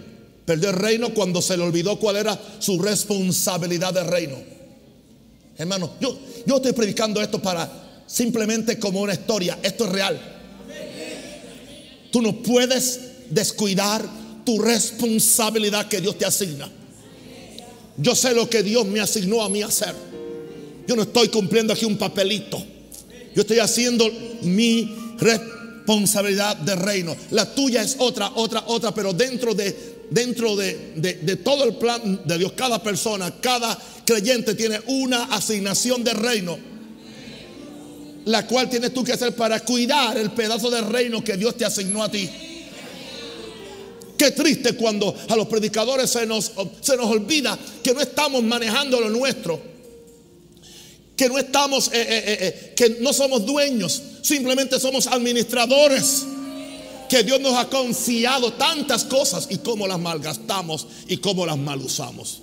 Perdió 0.44 0.70
el 0.70 0.76
reino 0.76 1.14
cuando 1.14 1.40
se 1.40 1.56
le 1.56 1.62
olvidó 1.62 1.98
cuál 1.98 2.16
era 2.16 2.38
su 2.58 2.80
responsabilidad 2.80 3.92
de 3.92 4.04
reino. 4.04 4.36
Hermano, 5.56 5.92
yo, 6.00 6.18
yo 6.46 6.56
estoy 6.56 6.72
predicando 6.72 7.20
esto 7.20 7.40
para 7.40 8.02
simplemente 8.06 8.78
como 8.78 9.00
una 9.00 9.12
historia. 9.12 9.58
Esto 9.62 9.84
es 9.84 9.92
real. 9.92 10.20
Tú 12.10 12.22
no 12.22 12.42
puedes 12.42 13.00
descuidar 13.30 14.04
tu 14.44 14.58
responsabilidad 14.58 15.88
que 15.88 16.00
Dios 16.00 16.16
te 16.16 16.24
asigna. 16.24 16.70
Yo 17.98 18.14
sé 18.14 18.32
lo 18.34 18.48
que 18.48 18.62
Dios 18.62 18.86
me 18.86 19.00
asignó 19.00 19.42
a 19.42 19.48
mí 19.48 19.62
hacer. 19.62 19.94
Yo 20.88 20.96
no 20.96 21.02
estoy 21.02 21.28
cumpliendo 21.28 21.74
aquí 21.74 21.84
un 21.84 21.98
papelito. 21.98 22.64
Yo 23.34 23.42
estoy 23.42 23.58
haciendo 23.58 24.10
mi 24.40 24.96
responsabilidad 25.18 26.56
de 26.56 26.74
reino. 26.76 27.14
La 27.30 27.54
tuya 27.54 27.82
es 27.82 27.96
otra, 27.98 28.32
otra, 28.34 28.64
otra, 28.66 28.94
pero 28.94 29.12
dentro 29.12 29.54
de 29.54 29.98
dentro 30.10 30.56
de, 30.56 30.94
de, 30.96 31.36
todo 31.36 31.64
el 31.64 31.74
plan 31.74 32.22
de 32.24 32.38
Dios, 32.38 32.52
cada 32.52 32.82
persona, 32.82 33.30
cada 33.42 33.78
creyente 34.06 34.54
tiene 34.54 34.80
una 34.86 35.24
asignación 35.24 36.02
de 36.02 36.14
reino, 36.14 36.58
la 38.24 38.46
cual 38.46 38.70
tienes 38.70 38.94
tú 38.94 39.04
que 39.04 39.12
hacer 39.12 39.34
para 39.34 39.60
cuidar 39.60 40.16
el 40.16 40.30
pedazo 40.30 40.70
de 40.70 40.80
reino 40.80 41.22
que 41.22 41.36
Dios 41.36 41.58
te 41.58 41.66
asignó 41.66 42.02
a 42.02 42.10
ti. 42.10 42.26
Qué 44.16 44.30
triste 44.30 44.72
cuando 44.72 45.14
a 45.28 45.36
los 45.36 45.46
predicadores 45.46 46.08
se 46.08 46.24
nos, 46.24 46.52
se 46.80 46.96
nos 46.96 47.06
olvida 47.06 47.58
que 47.82 47.92
no 47.92 48.00
estamos 48.00 48.42
manejando 48.42 48.98
lo 49.02 49.10
nuestro. 49.10 49.77
Que 51.18 51.28
no 51.28 51.36
estamos, 51.36 51.88
eh, 51.88 52.00
eh, 52.00 52.38
eh, 52.40 52.72
que 52.74 52.98
no 53.00 53.12
somos 53.12 53.44
dueños, 53.44 54.02
simplemente 54.22 54.80
somos 54.80 55.06
administradores. 55.08 56.24
Que 57.10 57.24
Dios 57.24 57.40
nos 57.40 57.54
ha 57.54 57.68
confiado 57.68 58.52
tantas 58.52 59.04
cosas 59.04 59.48
y 59.50 59.58
cómo 59.58 59.86
las 59.86 59.98
malgastamos 59.98 60.86
y 61.08 61.16
cómo 61.16 61.44
las 61.44 61.58
mal 61.58 61.80
usamos. 61.80 62.42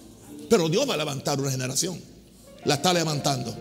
Pero 0.50 0.70
Dios 0.70 0.88
va 0.90 0.96
a 0.96 0.98
levantar 0.98 1.40
una 1.40 1.52
generación. 1.52 2.02
La 2.66 2.76
está 2.76 2.92
levantando. 2.92 3.56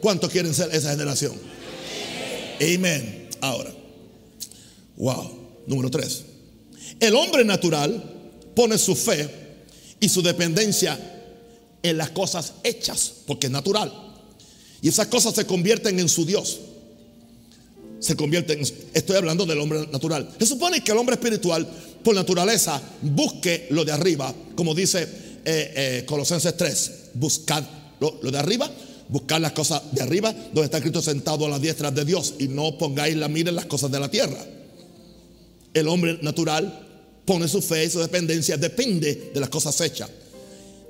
¿Cuántos 0.00 0.30
quieren 0.30 0.52
ser 0.52 0.74
esa 0.74 0.90
generación? 0.90 1.34
Amén. 2.60 3.28
Ahora, 3.40 3.72
wow. 4.96 5.40
Número 5.66 5.90
tres. 5.90 6.24
El 6.98 7.14
hombre 7.14 7.44
natural 7.44 8.02
pone 8.54 8.76
su 8.76 8.94
fe 8.96 9.28
y 10.00 10.08
su 10.08 10.22
dependencia 10.22 10.98
en 11.82 11.96
las 11.96 12.10
cosas 12.10 12.54
hechas, 12.62 13.12
porque 13.26 13.46
es 13.46 13.52
natural. 13.52 14.09
Y 14.82 14.88
esas 14.88 15.08
cosas 15.08 15.34
se 15.34 15.46
convierten 15.46 15.98
en 15.98 16.08
su 16.08 16.24
Dios. 16.24 16.60
Se 17.98 18.16
convierten, 18.16 18.62
estoy 18.94 19.16
hablando 19.16 19.44
del 19.44 19.60
hombre 19.60 19.86
natural. 19.92 20.30
Se 20.38 20.46
supone 20.46 20.82
que 20.82 20.92
el 20.92 20.98
hombre 20.98 21.14
espiritual, 21.16 21.68
por 22.02 22.14
naturaleza, 22.14 22.80
busque 23.02 23.66
lo 23.70 23.84
de 23.84 23.92
arriba, 23.92 24.34
como 24.54 24.74
dice 24.74 25.02
eh, 25.02 25.72
eh, 25.76 26.04
Colosenses 26.06 26.56
3, 26.56 26.92
buscad 27.14 27.62
lo, 28.00 28.30
de 28.30 28.38
arriba, 28.38 28.70
buscar 29.08 29.38
las 29.42 29.52
cosas 29.52 29.82
de 29.92 30.00
arriba, 30.00 30.32
donde 30.32 30.64
está 30.64 30.78
escrito 30.78 31.02
sentado 31.02 31.44
a 31.44 31.50
la 31.50 31.58
diestra 31.58 31.90
de 31.90 32.06
Dios, 32.06 32.34
y 32.38 32.48
no 32.48 32.78
pongáis 32.78 33.16
la 33.16 33.28
mira 33.28 33.50
en 33.50 33.56
las 33.56 33.66
cosas 33.66 33.90
de 33.90 34.00
la 34.00 34.10
tierra. 34.10 34.42
El 35.74 35.86
hombre 35.86 36.18
natural 36.22 36.86
pone 37.26 37.48
su 37.48 37.60
fe 37.60 37.84
y 37.84 37.90
su 37.90 38.00
dependencia, 38.00 38.56
depende 38.56 39.30
de 39.34 39.40
las 39.40 39.50
cosas 39.50 39.78
hechas. 39.82 40.08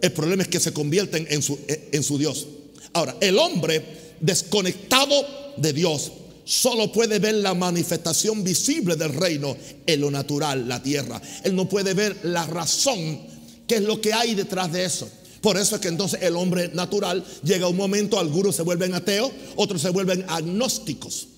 El 0.00 0.12
problema 0.12 0.44
es 0.44 0.48
que 0.48 0.60
se 0.60 0.72
convierten 0.72 1.26
en 1.28 2.02
su 2.02 2.18
Dios. 2.18 2.46
Ahora, 2.92 3.16
el 3.20 3.38
hombre 3.38 3.84
desconectado 4.20 5.14
de 5.56 5.72
Dios 5.72 6.12
solo 6.44 6.90
puede 6.90 7.18
ver 7.18 7.34
la 7.36 7.54
manifestación 7.54 8.42
visible 8.42 8.96
del 8.96 9.14
reino 9.14 9.56
en 9.86 10.00
lo 10.00 10.10
natural, 10.10 10.66
la 10.68 10.82
tierra. 10.82 11.20
Él 11.44 11.54
no 11.54 11.68
puede 11.68 11.94
ver 11.94 12.18
la 12.24 12.44
razón, 12.46 13.20
que 13.66 13.76
es 13.76 13.82
lo 13.82 14.00
que 14.00 14.12
hay 14.12 14.34
detrás 14.34 14.72
de 14.72 14.84
eso. 14.84 15.08
Por 15.40 15.56
eso 15.56 15.76
es 15.76 15.80
que 15.80 15.88
entonces 15.88 16.20
el 16.22 16.36
hombre 16.36 16.68
natural 16.74 17.24
llega 17.42 17.66
a 17.66 17.68
un 17.68 17.76
momento, 17.76 18.18
algunos 18.18 18.56
se 18.56 18.62
vuelven 18.62 18.94
ateos, 18.94 19.30
otros 19.56 19.80
se 19.80 19.90
vuelven 19.90 20.24
agnósticos. 20.28 21.28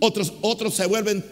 Otros, 0.00 0.32
otros 0.42 0.74
se 0.74 0.86
vuelven 0.86 1.24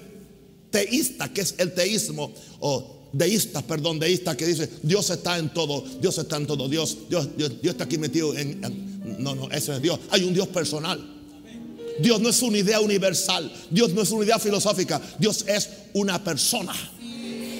teístas, 0.70 1.28
que 1.30 1.42
es 1.42 1.54
el 1.58 1.74
teísmo, 1.74 2.32
o 2.58 3.01
deístas, 3.12 3.62
perdón, 3.62 3.98
deístas 3.98 4.36
que 4.36 4.46
dice 4.46 4.68
Dios 4.82 5.08
está 5.10 5.38
en 5.38 5.52
todo, 5.52 5.84
Dios 6.00 6.16
está 6.18 6.36
en 6.36 6.46
todo, 6.46 6.68
Dios, 6.68 6.98
Dios, 7.08 7.28
Dios, 7.36 7.52
está 7.62 7.84
aquí 7.84 7.98
metido 7.98 8.34
en, 8.36 8.64
en, 8.64 9.22
no, 9.22 9.34
no, 9.34 9.50
eso 9.50 9.72
es 9.74 9.82
Dios. 9.82 10.00
Hay 10.10 10.24
un 10.24 10.34
Dios 10.34 10.48
personal. 10.48 11.12
Dios 12.00 12.20
no 12.20 12.30
es 12.30 12.40
una 12.42 12.58
idea 12.58 12.80
universal, 12.80 13.52
Dios 13.70 13.92
no 13.92 14.02
es 14.02 14.10
una 14.10 14.24
idea 14.24 14.38
filosófica, 14.38 15.00
Dios 15.18 15.44
es 15.46 15.68
una 15.92 16.22
persona, 16.22 16.72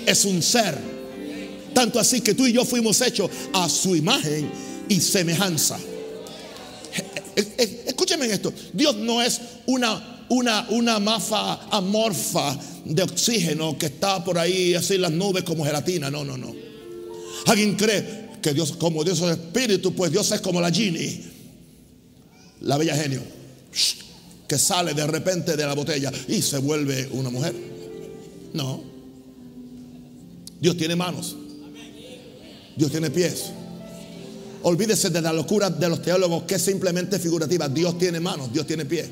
es 0.06 0.24
un 0.24 0.42
ser. 0.42 0.76
Tanto 1.74 1.98
así 1.98 2.20
que 2.20 2.34
tú 2.34 2.46
y 2.46 2.52
yo 2.52 2.64
fuimos 2.64 3.00
hechos 3.00 3.30
a 3.52 3.68
su 3.68 3.94
imagen 3.94 4.50
y 4.88 5.00
semejanza. 5.00 5.78
Escúcheme 7.86 8.26
esto, 8.26 8.52
Dios 8.72 8.96
no 8.96 9.22
es 9.22 9.40
una, 9.66 10.12
una, 10.32 10.66
una 10.70 10.98
mafa 10.98 11.68
amorfa 11.70 12.58
de 12.86 13.02
oxígeno 13.02 13.76
que 13.76 13.86
está 13.86 14.24
por 14.24 14.38
ahí 14.38 14.74
así 14.74 14.96
las 14.96 15.12
nubes 15.12 15.44
como 15.44 15.64
gelatina. 15.64 16.10
No, 16.10 16.24
no, 16.24 16.38
no. 16.38 16.54
Alguien 17.46 17.76
cree 17.76 18.30
que 18.40 18.54
Dios, 18.54 18.72
como 18.72 19.04
Dios 19.04 19.20
es 19.20 19.30
espíritu, 19.30 19.94
pues 19.94 20.10
Dios 20.10 20.32
es 20.32 20.40
como 20.40 20.60
la 20.60 20.72
genie, 20.72 21.22
la 22.62 22.78
bella 22.78 22.96
genio, 22.96 23.20
que 24.48 24.58
sale 24.58 24.94
de 24.94 25.06
repente 25.06 25.54
de 25.54 25.66
la 25.66 25.74
botella 25.74 26.10
y 26.28 26.40
se 26.40 26.58
vuelve 26.58 27.08
una 27.12 27.28
mujer. 27.28 27.54
No. 28.54 28.82
Dios 30.60 30.78
tiene 30.78 30.96
manos. 30.96 31.36
Dios 32.74 32.90
tiene 32.90 33.10
pies. 33.10 33.50
Olvídese 34.62 35.10
de 35.10 35.20
la 35.20 35.32
locura 35.34 35.68
de 35.68 35.88
los 35.90 36.00
teólogos 36.00 36.44
que 36.44 36.54
es 36.54 36.62
simplemente 36.62 37.18
figurativa. 37.18 37.68
Dios 37.68 37.98
tiene 37.98 38.18
manos, 38.18 38.50
Dios 38.50 38.66
tiene 38.66 38.86
pies. 38.86 39.10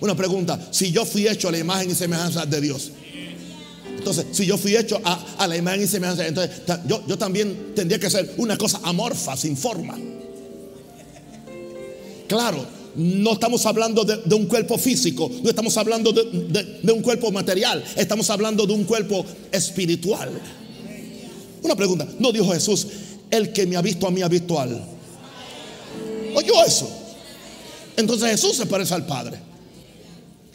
Una 0.00 0.16
pregunta, 0.16 0.68
si 0.70 0.92
yo 0.92 1.04
fui 1.04 1.26
hecho 1.26 1.48
a 1.48 1.52
la 1.52 1.58
imagen 1.58 1.90
y 1.90 1.94
semejanza 1.94 2.46
de 2.46 2.60
Dios, 2.60 2.92
entonces 3.96 4.26
si 4.30 4.46
yo 4.46 4.56
fui 4.56 4.76
hecho 4.76 5.00
a, 5.04 5.46
la 5.46 5.56
imagen 5.56 5.82
y 5.82 5.86
semejanza, 5.86 6.26
entonces 6.26 6.62
yo, 6.86 7.04
yo, 7.06 7.18
también 7.18 7.72
tendría 7.74 7.98
que 7.98 8.08
ser 8.08 8.34
una 8.36 8.56
cosa 8.56 8.80
amorfa, 8.84 9.36
sin 9.36 9.56
forma. 9.56 9.98
Claro, 12.28 12.64
no 12.94 13.32
estamos 13.32 13.66
hablando 13.66 14.04
de, 14.04 14.34
un 14.34 14.46
cuerpo 14.46 14.78
físico, 14.78 15.30
no 15.42 15.50
estamos 15.50 15.76
hablando 15.76 16.12
de, 16.12 16.80
de 16.82 16.92
un 16.92 17.02
cuerpo 17.02 17.32
material, 17.32 17.82
estamos 17.96 18.30
hablando 18.30 18.66
de 18.66 18.72
un 18.72 18.84
cuerpo 18.84 19.24
espiritual. 19.50 20.30
Una 21.62 21.74
pregunta, 21.74 22.06
¿no 22.20 22.30
dijo 22.30 22.52
Jesús, 22.52 22.86
el 23.30 23.52
que 23.52 23.66
me 23.66 23.76
ha 23.76 23.82
visto 23.82 24.06
a 24.06 24.10
mí 24.10 24.22
ha 24.22 24.28
visto 24.28 24.58
al... 24.60 24.80
¿Oyó 26.34 26.64
eso? 26.64 26.88
Entonces 27.96 28.30
Jesús 28.30 28.56
se 28.56 28.66
parece 28.66 28.94
al 28.94 29.06
Padre. 29.06 29.47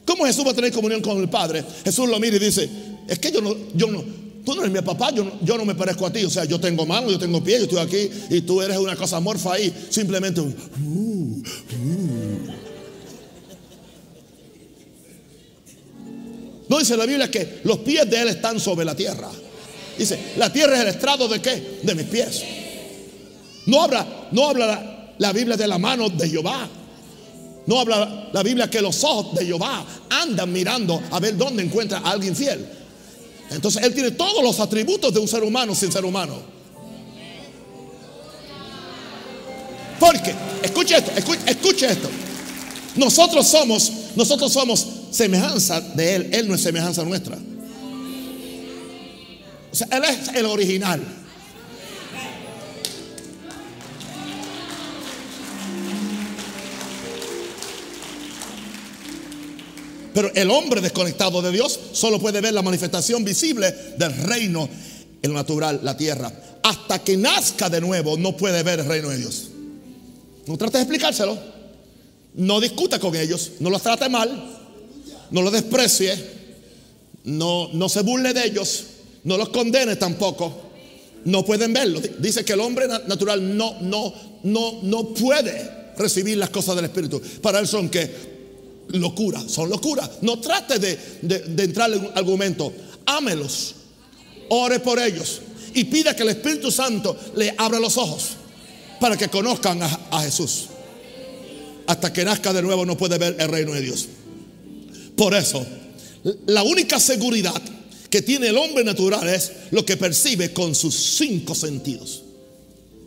¿Cómo 0.06 0.26
Jesús 0.26 0.46
va 0.46 0.52
a 0.52 0.54
tener 0.54 0.72
comunión 0.72 1.02
con 1.02 1.18
el 1.20 1.30
Padre? 1.30 1.64
Jesús 1.84 2.10
lo 2.10 2.20
mira 2.20 2.36
y 2.36 2.40
dice, 2.40 2.70
es 3.08 3.20
que 3.20 3.32
yo 3.32 3.42
no, 3.42 3.56
yo 3.74 3.88
no, 3.88 4.04
tú 4.46 4.54
no 4.54 4.62
eres 4.62 4.74
mi 4.74 4.82
papá, 4.82 5.12
yo 5.12 5.24
no, 5.24 5.32
yo 5.42 5.58
no 5.58 5.66
me 5.66 5.76
parezco 5.76 6.06
a 6.06 6.12
ti. 6.12 6.24
O 6.26 6.30
sea, 6.30 6.46
yo 6.46 6.60
tengo 6.60 6.86
manos, 6.86 7.12
yo 7.12 7.20
tengo 7.20 7.44
pies, 7.44 7.60
yo 7.60 7.66
estoy 7.66 7.80
aquí 7.80 8.10
y 8.30 8.42
tú 8.42 8.62
eres 8.62 8.78
una 8.78 8.96
cosa 8.96 9.20
morfa 9.20 9.54
ahí. 9.54 9.74
Simplemente 9.90 10.42
un... 10.42 10.56
Uh, 10.84 11.40
uh. 11.40 12.54
No 16.70 16.80
dice 16.80 16.98
la 16.98 17.06
Biblia 17.06 17.30
que 17.30 17.60
los 17.64 17.80
pies 17.80 18.10
de 18.10 18.22
Él 18.22 18.30
están 18.30 18.60
sobre 18.60 18.86
la 18.86 18.96
tierra. 18.96 19.30
Dice, 19.98 20.18
la 20.38 20.52
tierra 20.52 20.76
es 20.76 20.82
el 20.82 20.88
estrado 20.88 21.28
de 21.28 21.40
qué? 21.40 21.80
De 21.84 21.94
mis 21.94 22.06
pies. 22.06 22.44
No 23.68 23.84
habla, 23.84 24.28
no 24.32 24.50
habla 24.50 24.66
la, 24.66 25.14
la 25.18 25.34
Biblia 25.34 25.56
de 25.56 25.68
la 25.68 25.78
mano 25.78 26.10
de 26.10 26.30
Jehová. 26.30 26.68
No 27.66 27.80
habla 27.80 28.30
la 28.34 28.44
Biblia 28.44 28.70
que 28.70 28.82
los 28.82 29.04
ojos 29.04 29.36
de 29.36 29.46
Jehová 29.46 29.86
andan 30.10 30.52
mirando 30.52 31.02
a 31.12 31.20
ver 31.20 31.38
dónde 31.38 31.64
encuentra 31.64 32.00
a 32.00 32.12
alguien 32.12 32.36
fiel. 32.36 32.66
Entonces 33.50 33.84
Él 33.84 33.94
tiene 33.94 34.12
todos 34.12 34.44
los 34.44 34.60
atributos 34.60 35.14
de 35.14 35.20
un 35.20 35.28
ser 35.28 35.44
humano 35.44 35.74
sin 35.76 35.92
ser 35.92 36.04
humano. 36.04 36.54
Porque, 40.00 40.36
escuche 40.62 40.98
esto, 40.98 41.12
escuche, 41.46 41.86
esto. 41.86 42.10
Nosotros 42.96 43.48
somos, 43.48 43.92
nosotros 44.16 44.52
somos 44.52 44.86
semejanza 45.12 45.80
de 45.80 46.16
Él. 46.16 46.30
Él 46.34 46.48
no 46.48 46.56
es 46.56 46.62
semejanza 46.62 47.04
nuestra. 47.04 47.38
O 49.72 49.76
sea, 49.76 49.88
Él 49.92 50.04
es 50.04 50.36
el 50.36 50.46
original. 50.46 51.02
Pero 60.14 60.32
el 60.36 60.50
hombre 60.52 60.82
desconectado 60.82 61.42
de 61.42 61.52
Dios 61.52 61.80
solo 61.92 62.20
puede 62.20 62.40
ver 62.40 62.54
la 62.54 62.62
manifestación 62.62 63.24
visible 63.24 63.74
del 63.98 64.16
reino 64.16 64.70
en 65.22 65.32
lo 65.32 65.36
natural, 65.36 65.80
la 65.84 65.98
tierra. 65.98 66.32
Hasta 66.64 67.00
que 67.00 67.18
nazca 67.18 67.70
de 67.70 67.82
nuevo 67.82 68.18
no 68.18 68.38
puede 68.38 68.62
ver 68.64 68.80
el 68.80 68.86
reino 68.86 69.10
de 69.10 69.18
Dios. 69.18 69.50
No 70.46 70.58
trate 70.58 70.78
de 70.78 70.84
explicárselo. 70.84 71.38
No 72.36 72.60
discuta 72.60 73.00
con 73.00 73.16
ellos. 73.16 73.54
No 73.60 73.70
los 73.70 73.82
trate 73.82 74.08
mal. 74.10 74.60
No 75.32 75.42
los 75.42 75.52
desprecie. 75.52 76.16
No, 77.24 77.70
no 77.74 77.90
se 77.90 78.02
burle 78.02 78.34
de 78.34 78.46
ellos. 78.46 78.84
No 79.24 79.38
los 79.38 79.50
condene 79.50 79.96
tampoco. 79.96 80.62
No 81.26 81.44
pueden 81.46 81.74
verlo. 81.74 82.02
Dice 82.20 82.44
que 82.44 82.54
el 82.54 82.60
hombre 82.60 82.88
natural 82.88 83.58
no, 83.58 83.78
no, 83.82 84.14
no, 84.44 84.80
no 84.84 85.14
puede 85.14 85.94
recibir 85.98 86.38
las 86.38 86.50
cosas 86.50 86.76
del 86.76 86.86
Espíritu. 86.86 87.22
Para 87.42 87.60
él 87.60 87.68
son 87.68 87.90
que 87.90 88.33
locura, 88.94 89.44
son 89.48 89.70
locuras. 89.70 90.10
No 90.22 90.40
trate 90.40 90.80
de, 90.80 91.20
de, 91.22 91.64
entrar 91.64 91.92
en 91.92 92.00
un 92.00 92.12
argumento. 92.16 92.74
Ámelos, 93.06 93.76
ore 94.50 94.80
por 94.80 95.00
ellos 95.00 95.42
y 95.74 95.86
pida 95.86 96.16
que 96.16 96.24
el 96.24 96.30
Espíritu 96.30 96.72
Santo 96.72 97.18
le 97.36 97.54
abra 97.58 97.80
los 97.80 97.98
ojos 97.98 98.30
para 99.00 99.18
que 99.18 99.28
conozcan 99.28 99.82
a, 99.82 99.88
a 100.12 100.22
Jesús. 100.22 100.66
Hasta 101.88 102.14
que 102.14 102.24
nazca 102.24 102.54
de 102.54 102.62
nuevo 102.62 102.86
no 102.86 102.98
puede 102.98 103.18
ver 103.18 103.36
el 103.40 103.50
reino 103.50 103.74
de 103.74 103.82
Dios. 103.82 104.08
Por 105.16 105.34
eso, 105.34 105.66
la 106.48 106.64
única 106.64 107.00
seguridad 107.00 107.62
que 108.10 108.22
tiene 108.22 108.48
el 108.48 108.58
hombre 108.58 108.84
natural 108.84 109.28
es 109.28 109.52
lo 109.72 109.86
que 109.86 109.98
percibe 109.98 110.54
con 110.54 110.76
sus 110.76 110.96
cinco 111.18 111.56
sentidos. 111.56 112.24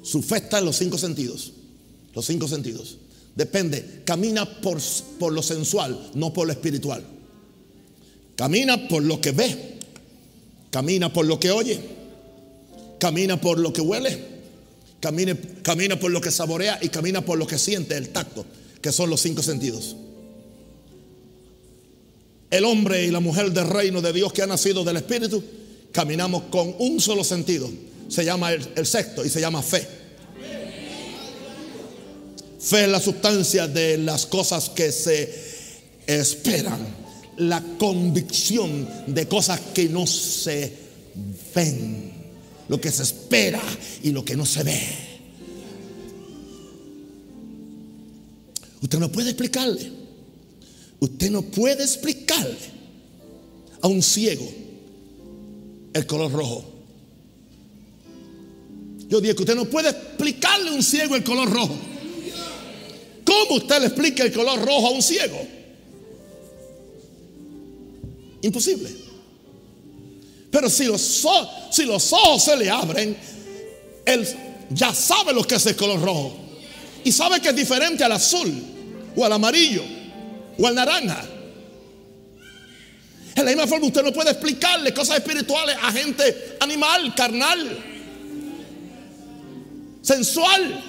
Su 0.02 0.22
fe 0.22 0.38
está 0.38 0.58
en 0.58 0.66
los 0.66 0.76
cinco 0.76 0.98
sentidos. 0.98 1.52
Los 2.14 2.26
cinco 2.26 2.48
sentidos. 2.48 2.96
Depende, 3.36 4.02
camina 4.04 4.60
por, 4.60 4.78
por 5.20 5.32
lo 5.32 5.42
sensual, 5.42 6.10
no 6.14 6.32
por 6.32 6.46
lo 6.46 6.52
espiritual. 6.52 7.04
Camina 8.34 8.88
por 8.88 9.02
lo 9.02 9.20
que 9.20 9.30
ve. 9.30 9.76
Camina 10.70 11.12
por 11.12 11.24
lo 11.24 11.40
que 11.40 11.50
oye, 11.50 11.80
camina 12.98 13.40
por 13.40 13.58
lo 13.58 13.72
que 13.72 13.80
huele, 13.80 14.18
camina, 15.00 15.98
por 15.98 16.10
lo 16.10 16.20
que 16.20 16.30
saborea 16.30 16.78
y 16.82 16.90
camina 16.90 17.22
por 17.22 17.38
lo 17.38 17.46
que 17.46 17.56
siente, 17.56 17.96
el 17.96 18.10
tacto, 18.10 18.44
que 18.82 18.92
son 18.92 19.08
los 19.08 19.22
cinco 19.22 19.42
sentidos. 19.42 19.96
El 22.50 22.64
hombre 22.66 23.06
y 23.06 23.10
la 23.10 23.20
mujer 23.20 23.52
del 23.52 23.66
reino 23.68 24.02
de 24.02 24.12
Dios 24.12 24.34
que 24.34 24.42
ha 24.42 24.46
nacido 24.46 24.84
del 24.84 24.98
Espíritu, 24.98 25.42
caminamos 25.92 26.42
con 26.50 26.74
un 26.78 27.00
solo 27.00 27.24
sentido. 27.24 27.70
Se 28.08 28.24
llama 28.24 28.52
el, 28.52 28.62
el 28.76 28.84
sexto 28.84 29.24
y 29.24 29.30
se 29.30 29.40
llama 29.40 29.62
fe. 29.62 30.05
Fe 32.58 32.84
es 32.84 32.88
la 32.88 33.00
sustancia 33.00 33.68
de 33.68 33.98
las 33.98 34.26
cosas 34.26 34.70
que 34.70 34.90
se 34.92 35.32
esperan. 36.06 37.06
La 37.38 37.62
convicción 37.78 38.88
de 39.06 39.28
cosas 39.28 39.60
que 39.74 39.88
no 39.88 40.06
se 40.06 40.72
ven. 41.54 42.12
Lo 42.68 42.80
que 42.80 42.90
se 42.90 43.02
espera 43.02 43.62
y 44.02 44.10
lo 44.10 44.24
que 44.24 44.36
no 44.36 44.46
se 44.46 44.62
ve. 44.62 44.80
Usted 48.80 48.98
no 48.98 49.12
puede 49.12 49.30
explicarle. 49.30 49.92
Usted 50.98 51.30
no 51.30 51.42
puede 51.42 51.82
explicarle 51.82 52.56
a 53.82 53.88
un 53.88 54.02
ciego 54.02 54.48
el 55.92 56.06
color 56.06 56.32
rojo. 56.32 56.64
Yo 59.08 59.20
dije 59.20 59.34
que 59.34 59.42
usted 59.42 59.54
no 59.54 59.66
puede 59.66 59.90
explicarle 59.90 60.70
a 60.70 60.72
un 60.72 60.82
ciego 60.82 61.16
el 61.16 61.22
color 61.22 61.50
rojo. 61.50 61.76
¿Cómo 63.26 63.56
usted 63.56 63.80
le 63.80 63.86
explica 63.88 64.22
el 64.22 64.32
color 64.32 64.64
rojo 64.64 64.86
a 64.86 64.90
un 64.90 65.02
ciego? 65.02 65.46
Imposible. 68.42 68.88
Pero 70.50 70.70
si 70.70 70.84
los, 70.84 71.24
ojos 71.24 72.42
se 72.42 72.56
le 72.56 72.70
abren, 72.70 73.16
él 74.06 74.26
ya 74.70 74.94
sabe 74.94 75.34
lo 75.34 75.42
que 75.44 75.56
es 75.56 75.66
el 75.66 75.76
color 75.76 76.00
rojo. 76.00 76.36
Y 77.04 77.10
sabe 77.12 77.40
que 77.40 77.48
es 77.48 77.56
diferente 77.56 78.04
al 78.04 78.12
azul 78.12 78.54
o 79.16 79.24
al 79.24 79.32
amarillo 79.32 79.82
o 80.58 80.66
al 80.66 80.74
naranja. 80.74 81.26
En 83.34 83.44
la 83.44 83.50
misma 83.50 83.66
forma 83.66 83.88
usted 83.88 84.02
no 84.02 84.12
puede 84.12 84.30
explicarle 84.30 84.94
cosas 84.94 85.18
espirituales 85.18 85.76
a 85.82 85.92
gente 85.92 86.56
animal, 86.60 87.14
carnal, 87.14 87.84
sensual, 90.00 90.85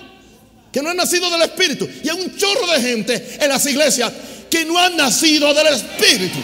que 0.78 0.84
no 0.84 0.92
ha 0.92 0.94
nacido 0.94 1.28
del 1.32 1.42
Espíritu. 1.42 1.90
Y 2.04 2.08
hay 2.08 2.22
un 2.22 2.38
chorro 2.38 2.68
de 2.68 2.80
gente 2.80 3.38
en 3.42 3.50
las 3.50 3.66
iglesias 3.66 4.14
que 4.48 4.64
no 4.64 4.78
han 4.78 4.96
nacido 4.96 5.52
del 5.52 5.66
Espíritu. 5.74 6.38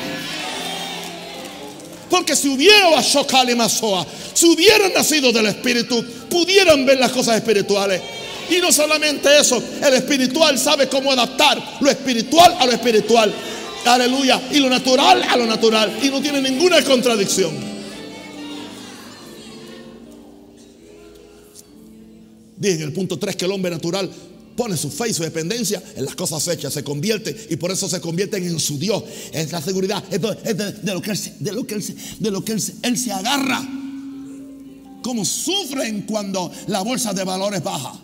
Porque 2.10 2.36
si 2.36 2.50
hubiera 2.50 2.89
y 3.48 3.56
Masoa, 3.56 4.08
si 4.34 4.48
hubieran 4.48 4.91
nacido 4.91 5.32
del 5.32 5.46
Espíritu, 5.46 6.04
pudieran 6.32 6.84
ver 6.84 6.98
las 6.98 7.12
cosas 7.12 7.36
espirituales. 7.36 8.02
Y 8.50 8.58
no 8.58 8.72
solamente 8.72 9.38
eso, 9.38 9.62
el 9.84 9.93
espiritual 9.93 10.58
sabe 10.58 10.88
cómo 10.88 11.12
adaptar 11.12 11.78
lo 11.80 11.91
espiritual 11.91 12.58
a 12.60 12.65
lo 12.65 12.72
espiritual. 12.72 13.32
Aleluya. 13.86 14.41
Y 14.52 14.58
lo 14.58 14.67
natural 14.67 15.22
a 15.30 15.38
lo 15.38 15.46
natural. 15.46 16.00
Y 16.02 16.10
no 16.10 16.19
tiene 16.22 16.41
ninguna 16.41 16.82
contradicción. 16.82 17.72
Dije 22.63 22.76
en 22.76 22.84
el 22.84 22.93
punto 22.93 23.19
3 23.19 23.36
que 23.36 23.43
el 23.43 23.52
hombre 23.52 23.69
natural 23.69 24.10
pone 24.56 24.78
su 24.78 24.89
fe 24.89 25.10
y 25.10 25.13
su 25.13 25.21
dependencia 25.21 25.84
en 25.97 26.06
las 26.06 26.15
cosas 26.15 26.47
hechas, 26.47 26.73
se 26.73 26.82
convierte 26.82 27.36
y 27.49 27.58
por 27.58 27.71
eso 27.71 27.89
se 27.89 27.99
convierten 27.99 28.41
en 28.45 28.58
su 28.58 28.80
Dios. 28.80 29.04
Es 29.34 29.52
la 29.52 29.62
seguridad, 29.62 30.02
es 30.10 30.21
de, 30.21 30.93
lo 30.93 31.02
que, 31.02 31.12
él, 31.12 31.19
de 31.39 31.52
lo 31.52 31.67
que, 31.67 31.76
de 32.19 32.32
lo 32.32 32.45
que 32.45 32.54
él, 32.54 32.97
se 32.97 33.12
agarra. 33.12 33.62
Como 35.04 35.26
sufren 35.26 36.04
cuando 36.04 36.49
la 36.67 36.82
bolsa 36.82 37.13
de 37.13 37.26
valores 37.26 37.62
baja. 37.62 37.99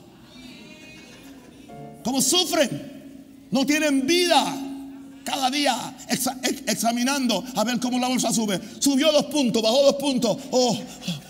Como 2.04 2.22
sufren. 2.22 3.00
No 3.52 3.66
tienen 3.66 4.06
vida. 4.06 4.66
Cada 5.24 5.50
día 5.50 5.96
examinando 6.68 7.46
a 7.56 7.64
ver 7.64 7.80
cómo 7.80 7.98
la 7.98 8.10
bolsa 8.10 8.34
sube. 8.34 8.60
Subió 8.80 9.10
dos 9.14 9.26
puntos, 9.26 9.62
bajó 9.62 9.84
dos 9.84 9.96
puntos. 9.96 10.38
Oh, 10.52 10.78
oh, 10.78 11.29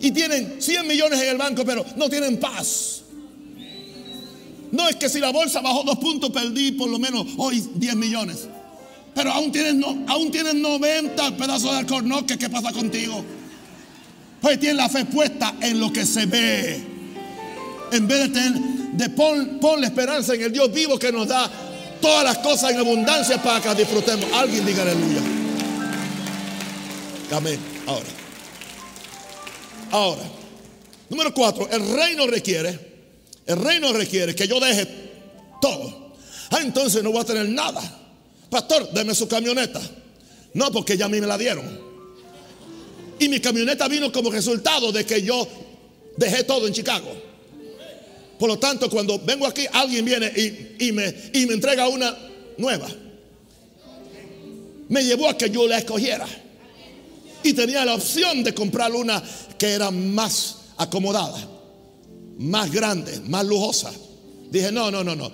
y 0.00 0.10
tienen 0.12 0.60
100 0.60 0.86
millones 0.86 1.20
en 1.20 1.28
el 1.28 1.36
banco, 1.36 1.64
pero 1.64 1.84
no 1.96 2.08
tienen 2.08 2.38
paz. 2.38 3.02
No 4.70 4.88
es 4.88 4.96
que 4.96 5.08
si 5.08 5.18
la 5.18 5.30
bolsa 5.30 5.60
bajó 5.60 5.82
dos 5.82 5.98
puntos, 5.98 6.30
perdí 6.30 6.72
por 6.72 6.88
lo 6.88 6.98
menos 6.98 7.26
hoy 7.38 7.66
10 7.74 7.96
millones. 7.96 8.46
Pero 9.14 9.32
aún 9.32 9.50
tienes, 9.50 9.74
no, 9.74 10.04
aún 10.06 10.30
tienes 10.30 10.54
90 10.54 11.36
pedazos 11.36 11.72
de 11.72 11.78
alcornoque. 11.78 12.38
¿Qué 12.38 12.48
pasa 12.48 12.72
contigo? 12.72 13.24
Pues 14.40 14.60
tienes 14.60 14.76
la 14.76 14.88
fe 14.88 15.04
puesta 15.06 15.54
en 15.60 15.80
lo 15.80 15.92
que 15.92 16.06
se 16.06 16.26
ve. 16.26 16.80
En 17.90 18.06
vez 18.06 18.20
de 18.20 18.28
tener, 18.28 18.52
de 18.92 19.10
pon, 19.10 19.80
la 19.80 19.86
esperanza 19.86 20.34
en 20.34 20.42
el 20.42 20.52
Dios 20.52 20.72
vivo 20.72 20.98
que 20.98 21.10
nos 21.10 21.26
da 21.26 21.50
todas 22.00 22.22
las 22.22 22.38
cosas 22.38 22.70
en 22.70 22.78
abundancia 22.78 23.42
para 23.42 23.60
que 23.60 23.74
disfrutemos. 23.74 24.30
Alguien 24.34 24.64
diga 24.64 24.82
aleluya. 24.82 25.20
Amén. 27.32 27.58
Ahora. 27.86 28.27
Ahora. 29.90 30.22
Número 31.08 31.32
cuatro. 31.32 31.68
El 31.70 31.94
reino 31.94 32.26
requiere 32.26 32.88
el 33.48 33.56
reino 33.56 33.94
requiere 33.94 34.34
que 34.34 34.46
yo 34.46 34.60
deje 34.60 34.86
todo. 35.60 36.12
Ah, 36.50 36.60
entonces 36.60 37.02
no 37.02 37.10
voy 37.10 37.22
a 37.22 37.24
tener 37.24 37.48
nada. 37.48 37.80
Pastor, 38.50 38.92
deme 38.92 39.14
su 39.14 39.26
camioneta. 39.26 39.80
No, 40.52 40.70
porque 40.70 40.98
ya 40.98 41.06
a 41.06 41.08
mí 41.08 41.18
me 41.18 41.26
la 41.26 41.38
dieron. 41.38 41.64
Y 43.18 43.26
mi 43.30 43.40
camioneta 43.40 43.88
vino 43.88 44.12
como 44.12 44.30
resultado 44.30 44.92
de 44.92 45.06
que 45.06 45.22
yo 45.22 45.48
dejé 46.18 46.44
todo 46.44 46.66
en 46.66 46.74
Chicago. 46.74 47.10
Por 48.38 48.50
lo 48.50 48.58
tanto, 48.58 48.90
cuando 48.90 49.18
vengo 49.18 49.46
aquí, 49.46 49.66
alguien 49.72 50.04
viene 50.04 50.30
y, 50.78 50.92
me, 50.92 51.14
y 51.32 51.46
me 51.46 51.54
entrega 51.54 51.88
una 51.88 52.14
nueva. 52.58 52.88
Me 54.90 55.04
llevó 55.04 55.30
a 55.30 55.38
que 55.38 55.48
yo 55.48 55.66
la 55.66 55.78
escogiera. 55.78 56.26
Y 57.42 57.52
tenía 57.52 57.84
la 57.84 57.94
opción 57.94 58.42
de 58.42 58.52
comprar 58.52 58.92
una 58.92 59.22
que 59.56 59.70
era 59.70 59.90
más 59.90 60.56
acomodada 60.76 61.58
más 62.38 62.70
grande, 62.70 63.20
más 63.26 63.44
lujosa. 63.44 63.92
Dije, 64.50 64.72
no, 64.72 64.90
no, 64.90 65.04
no, 65.04 65.14
no. 65.14 65.30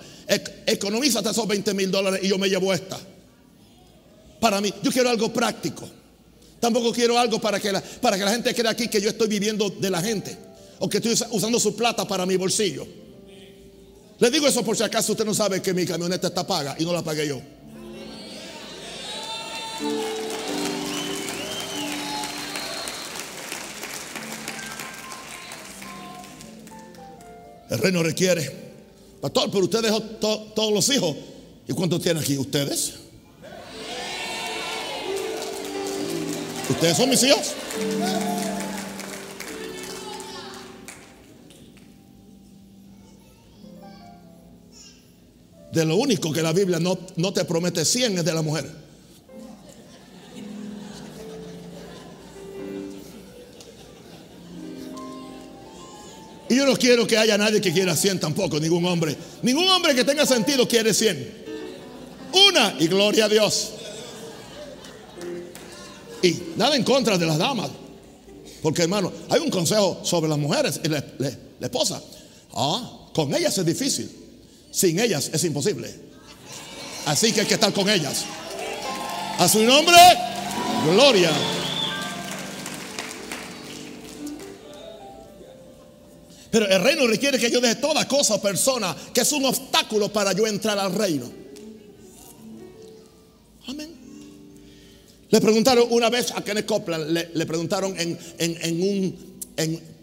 Economízate 0.65 1.29
esos 1.29 1.47
20 1.47 1.73
mil 1.73 1.89
dólares 1.91 2.19
y 2.23 2.27
yo 2.27 2.37
me 2.37 2.49
llevo 2.49 2.73
esta. 2.73 2.99
Para 4.39 4.59
mí, 4.59 4.73
yo 4.83 4.91
quiero 4.91 5.09
algo 5.09 5.31
práctico. 5.31 5.87
Tampoco 6.59 6.91
quiero 6.91 7.17
algo 7.17 7.39
para 7.39 7.59
que 7.59 7.71
la, 7.71 7.81
para 7.81 8.17
que 8.17 8.25
la 8.25 8.31
gente 8.31 8.53
crea 8.53 8.71
aquí 8.71 8.87
que 8.87 8.99
yo 8.99 9.09
estoy 9.09 9.27
viviendo 9.27 9.69
de 9.69 9.89
la 9.89 10.01
gente. 10.01 10.35
O 10.79 10.89
que 10.89 10.97
estoy 10.97 11.13
usando 11.31 11.59
su 11.59 11.75
plata 11.75 12.07
para 12.07 12.25
mi 12.25 12.35
bolsillo. 12.35 12.85
Le 14.17 14.31
digo 14.31 14.47
eso 14.47 14.63
por 14.63 14.75
si 14.75 14.83
acaso 14.83 15.11
usted 15.11 15.25
no 15.25 15.33
sabe 15.33 15.61
que 15.61 15.73
mi 15.73 15.85
camioneta 15.85 16.27
está 16.27 16.45
paga 16.45 16.75
y 16.79 16.85
no 16.85 16.91
la 16.91 17.03
pagué 17.03 17.27
yo. 17.27 17.41
El 27.69 27.79
reino 27.79 28.03
requiere. 28.03 28.51
Pastor, 29.21 29.49
pero 29.51 29.63
usted 29.63 29.81
dejó 29.81 30.01
todos 30.01 30.71
los 30.71 30.89
hijos. 30.89 31.15
¿Y 31.67 31.73
cuántos 31.73 32.01
tienen 32.01 32.21
aquí? 32.21 32.37
¿Ustedes? 32.37 32.93
¿Ustedes 36.69 36.97
son 36.97 37.09
mis 37.09 37.23
hijos? 37.23 37.53
De 45.71 45.85
lo 45.85 45.97
único 45.97 46.31
que 46.31 46.41
la 46.41 46.53
Biblia 46.53 46.79
no, 46.79 46.97
no 47.17 47.33
te 47.33 47.43
promete 47.45 47.83
100 47.83 48.19
es 48.19 48.25
de 48.25 48.33
la 48.33 48.41
mujer. 48.41 48.84
Yo 56.55 56.65
no 56.65 56.77
quiero 56.77 57.05
que 57.05 57.17
haya 57.17 57.37
nadie 57.37 57.59
que 57.59 57.73
quiera 57.73 57.97
100 57.97 58.21
tampoco, 58.21 58.61
ningún 58.61 58.85
hombre. 58.85 59.13
Ningún 59.41 59.67
hombre 59.67 59.93
que 59.93 60.05
tenga 60.05 60.25
sentido 60.25 60.65
quiere 60.65 60.93
100. 60.93 61.45
Una 62.47 62.75
y 62.79 62.87
gloria 62.87 63.25
a 63.25 63.29
Dios. 63.29 63.71
Y 66.21 66.33
nada 66.55 66.77
en 66.77 66.83
contra 66.83 67.17
de 67.17 67.25
las 67.25 67.37
damas. 67.37 67.69
Porque 68.61 68.83
hermano, 68.83 69.11
hay 69.29 69.41
un 69.41 69.49
consejo 69.49 69.99
sobre 70.03 70.29
las 70.29 70.37
mujeres 70.37 70.79
y 70.81 70.87
la, 70.87 71.03
esposa. 71.59 72.01
Ah, 72.53 73.09
con 73.13 73.35
ellas 73.35 73.57
es 73.57 73.65
difícil. 73.65 74.09
Sin 74.71 74.97
ellas 74.97 75.29
es 75.33 75.43
imposible. 75.43 75.93
Así 77.05 77.33
que 77.33 77.41
hay 77.41 77.47
que 77.47 77.55
estar 77.55 77.73
con 77.73 77.89
ellas. 77.89 78.23
A 79.39 79.49
su 79.49 79.61
nombre, 79.61 79.97
gloria. 80.89 81.31
Pero 86.55 86.69
el 86.69 86.81
reino 86.81 87.05
requiere 87.05 87.37
que 87.37 87.51
yo 87.51 87.59
deje 87.59 87.75
toda 87.75 88.07
cosa 88.07 88.35
o 88.35 88.41
persona 88.41 88.95
que 89.13 89.19
es 89.19 89.31
un 89.33 89.43
obstáculo 89.43 90.07
para 90.07 90.31
yo 90.31 90.47
entrar 90.47 90.79
al 90.79 90.93
reino. 90.95 91.29
Amén. 93.67 93.89
Le 95.31 95.41
preguntaron 95.41 95.85
una 95.89 96.09
vez 96.09 96.31
a 96.31 96.41
Kenneth 96.41 96.65
Copeland, 96.65 97.11
le, 97.33 97.45
preguntaron 97.45 97.93
en, 97.99 98.17
en- 98.37 98.81
un, 98.81 99.17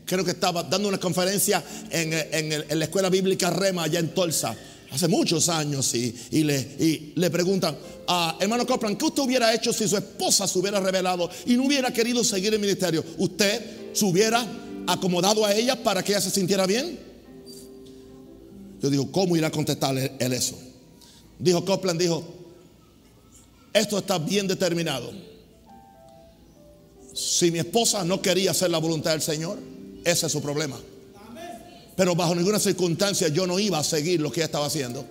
creo 0.04 0.26
que 0.26 0.32
estaba 0.32 0.62
dando 0.64 0.88
una 0.88 1.00
conferencia 1.00 1.64
en, 1.90 2.78
la 2.78 2.84
escuela 2.84 3.08
bíblica 3.08 3.48
Rema 3.48 3.84
allá 3.84 4.00
en 4.00 4.12
Tulsa, 4.12 4.54
hace 4.90 5.08
muchos 5.08 5.48
años, 5.48 5.94
y, 5.94 6.14
y 6.32 6.44
le, 6.44 6.58
y 6.78 7.12
le 7.16 7.30
preguntan, 7.30 7.78
a 8.06 8.36
hermano 8.38 8.66
Copeland, 8.66 8.98
¿qué 8.98 9.06
usted 9.06 9.22
hubiera 9.22 9.54
hecho 9.54 9.72
si 9.72 9.88
su 9.88 9.96
esposa 9.96 10.46
se 10.46 10.58
hubiera 10.58 10.80
revelado 10.80 11.30
y 11.46 11.56
no 11.56 11.64
hubiera 11.64 11.90
querido 11.94 12.22
seguir 12.22 12.52
el 12.52 12.60
ministerio? 12.60 13.02
¿Usted 13.16 13.94
se 13.94 14.04
hubiera 14.04 14.46
acomodado 14.86 15.44
a 15.44 15.54
ella 15.54 15.82
para 15.82 16.02
que 16.02 16.12
ella 16.12 16.20
se 16.20 16.30
sintiera 16.30 16.66
bien? 16.66 16.98
Yo 18.80 18.90
digo, 18.90 19.10
¿cómo 19.12 19.36
irá 19.36 19.48
a 19.48 19.50
contestarle 19.50 20.12
él 20.18 20.32
eso? 20.32 20.58
Dijo 21.38 21.64
Copeland, 21.64 22.00
dijo, 22.00 22.24
esto 23.72 23.98
está 23.98 24.18
bien 24.18 24.46
determinado. 24.46 25.12
Si 27.14 27.50
mi 27.50 27.58
esposa 27.58 28.04
no 28.04 28.20
quería 28.20 28.50
hacer 28.50 28.70
la 28.70 28.78
voluntad 28.78 29.12
del 29.12 29.22
Señor, 29.22 29.58
ese 30.04 30.26
es 30.26 30.32
su 30.32 30.42
problema. 30.42 30.78
Pero 31.96 32.14
bajo 32.14 32.34
ninguna 32.34 32.58
circunstancia 32.58 33.28
yo 33.28 33.46
no 33.46 33.58
iba 33.58 33.78
a 33.78 33.84
seguir 33.84 34.20
lo 34.20 34.32
que 34.32 34.40
ella 34.40 34.46
estaba 34.46 34.66
haciendo. 34.66 35.04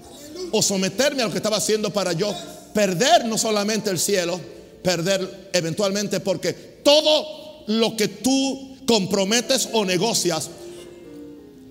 O 0.51 0.61
someterme 0.61 1.21
a 1.21 1.25
lo 1.25 1.31
que 1.31 1.37
estaba 1.37 1.57
haciendo 1.57 1.91
para 1.91 2.13
yo 2.13 2.33
perder 2.73 3.25
no 3.25 3.37
solamente 3.37 3.89
el 3.89 3.99
cielo, 3.99 4.39
perder 4.83 5.49
eventualmente 5.53 6.19
porque 6.19 6.53
todo 6.83 7.63
lo 7.67 7.95
que 7.95 8.07
tú 8.07 8.70
comprometes 8.91 9.69
o 9.71 9.85
negocias, 9.85 10.49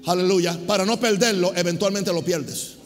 aleluya, 0.07 0.59
para 0.67 0.87
no 0.87 0.99
perderlo, 0.99 1.53
eventualmente 1.55 2.11
lo 2.15 2.25
pierdes. 2.25 2.77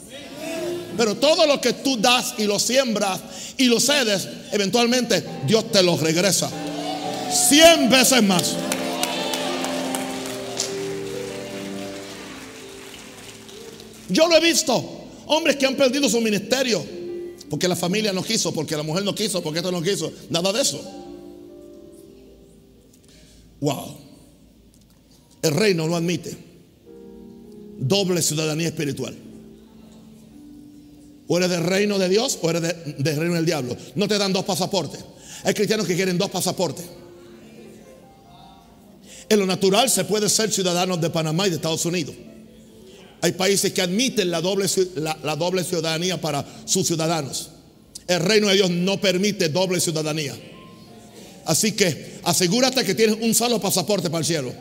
Pero 0.96 1.14
todo 1.14 1.46
lo 1.46 1.60
que 1.60 1.72
tú 1.74 1.96
das 1.98 2.34
y 2.36 2.42
lo 2.42 2.58
siembras 2.58 3.20
y 3.58 3.66
lo 3.66 3.78
cedes, 3.78 4.26
eventualmente 4.50 5.22
Dios 5.46 5.70
te 5.70 5.84
lo 5.84 5.96
regresa. 5.96 6.50
Cien 7.48 7.88
veces 7.88 8.24
más. 8.24 8.56
Yo 14.08 14.26
lo 14.26 14.36
he 14.36 14.40
visto. 14.40 15.04
Hombres 15.26 15.54
que 15.54 15.66
han 15.66 15.76
perdido 15.76 16.08
su 16.08 16.20
ministerio. 16.20 16.84
Porque 17.48 17.68
la 17.68 17.76
familia 17.76 18.12
no 18.12 18.24
quiso, 18.24 18.52
porque 18.52 18.76
la 18.76 18.82
mujer 18.82 19.04
no 19.04 19.14
quiso, 19.14 19.40
porque 19.44 19.60
esto 19.60 19.70
no 19.70 19.80
quiso. 19.80 20.12
Nada 20.28 20.52
de 20.52 20.60
eso. 20.60 20.80
Wow. 23.60 24.03
El 25.44 25.52
reino 25.52 25.86
no 25.86 25.94
admite 25.94 26.34
doble 27.78 28.22
ciudadanía 28.22 28.68
espiritual. 28.68 29.14
O 31.28 31.36
eres 31.36 31.50
del 31.50 31.64
reino 31.64 31.98
de 31.98 32.08
Dios 32.08 32.38
o 32.40 32.48
eres 32.48 32.62
de- 32.62 32.74
del 32.98 33.16
reino 33.16 33.34
del 33.34 33.44
diablo. 33.44 33.76
No 33.94 34.08
te 34.08 34.16
dan 34.16 34.32
dos 34.32 34.44
pasaportes. 34.46 35.04
Hay 35.44 35.52
cristianos 35.52 35.86
que 35.86 35.96
quieren 35.96 36.16
dos 36.16 36.30
pasaportes. 36.30 36.86
En 39.28 39.38
lo 39.38 39.44
natural 39.46 39.90
se 39.90 40.04
puede 40.04 40.30
ser 40.30 40.50
ciudadano 40.50 40.96
de 40.96 41.10
Panamá 41.10 41.46
y 41.46 41.50
de 41.50 41.56
Estados 41.56 41.84
Unidos. 41.84 42.14
Hay 43.20 43.32
países 43.32 43.72
que 43.72 43.82
admiten 43.82 44.30
la 44.30 44.40
doble, 44.40 44.66
la, 44.96 45.18
la 45.22 45.36
doble 45.36 45.62
ciudadanía 45.64 46.18
para 46.20 46.44
sus 46.64 46.86
ciudadanos. 46.86 47.50
El 48.06 48.20
reino 48.20 48.48
de 48.48 48.54
Dios 48.54 48.70
no 48.70 48.98
permite 48.98 49.48
doble 49.50 49.80
ciudadanía. 49.80 50.34
Así 51.46 51.72
que 51.72 52.20
asegúrate 52.22 52.82
que 52.84 52.94
tienes 52.94 53.16
un 53.20 53.34
solo 53.34 53.60
pasaporte 53.60 54.08
para 54.08 54.20
el 54.20 54.24
cielo. 54.26 54.52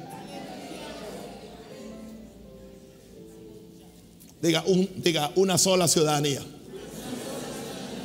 Diga, 4.43 4.61
un- 4.67 4.89
diga 4.97 5.31
una 5.37 5.57
sola 5.57 5.87
ciudadanía. 5.87 6.41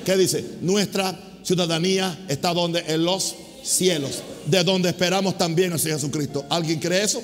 ¿Qué 0.04 0.16
dice? 0.16 0.44
Nuestra 0.62 1.18
ciudadanía 1.42 2.26
está 2.28 2.54
donde? 2.54 2.78
En 2.86 3.04
los 3.04 3.34
cielos, 3.64 4.22
de 4.46 4.62
donde 4.62 4.90
esperamos 4.90 5.36
también 5.36 5.72
al 5.72 5.80
Señor 5.80 5.98
Jesucristo. 5.98 6.46
¿Alguien 6.48 6.78
cree 6.78 7.02
eso? 7.02 7.20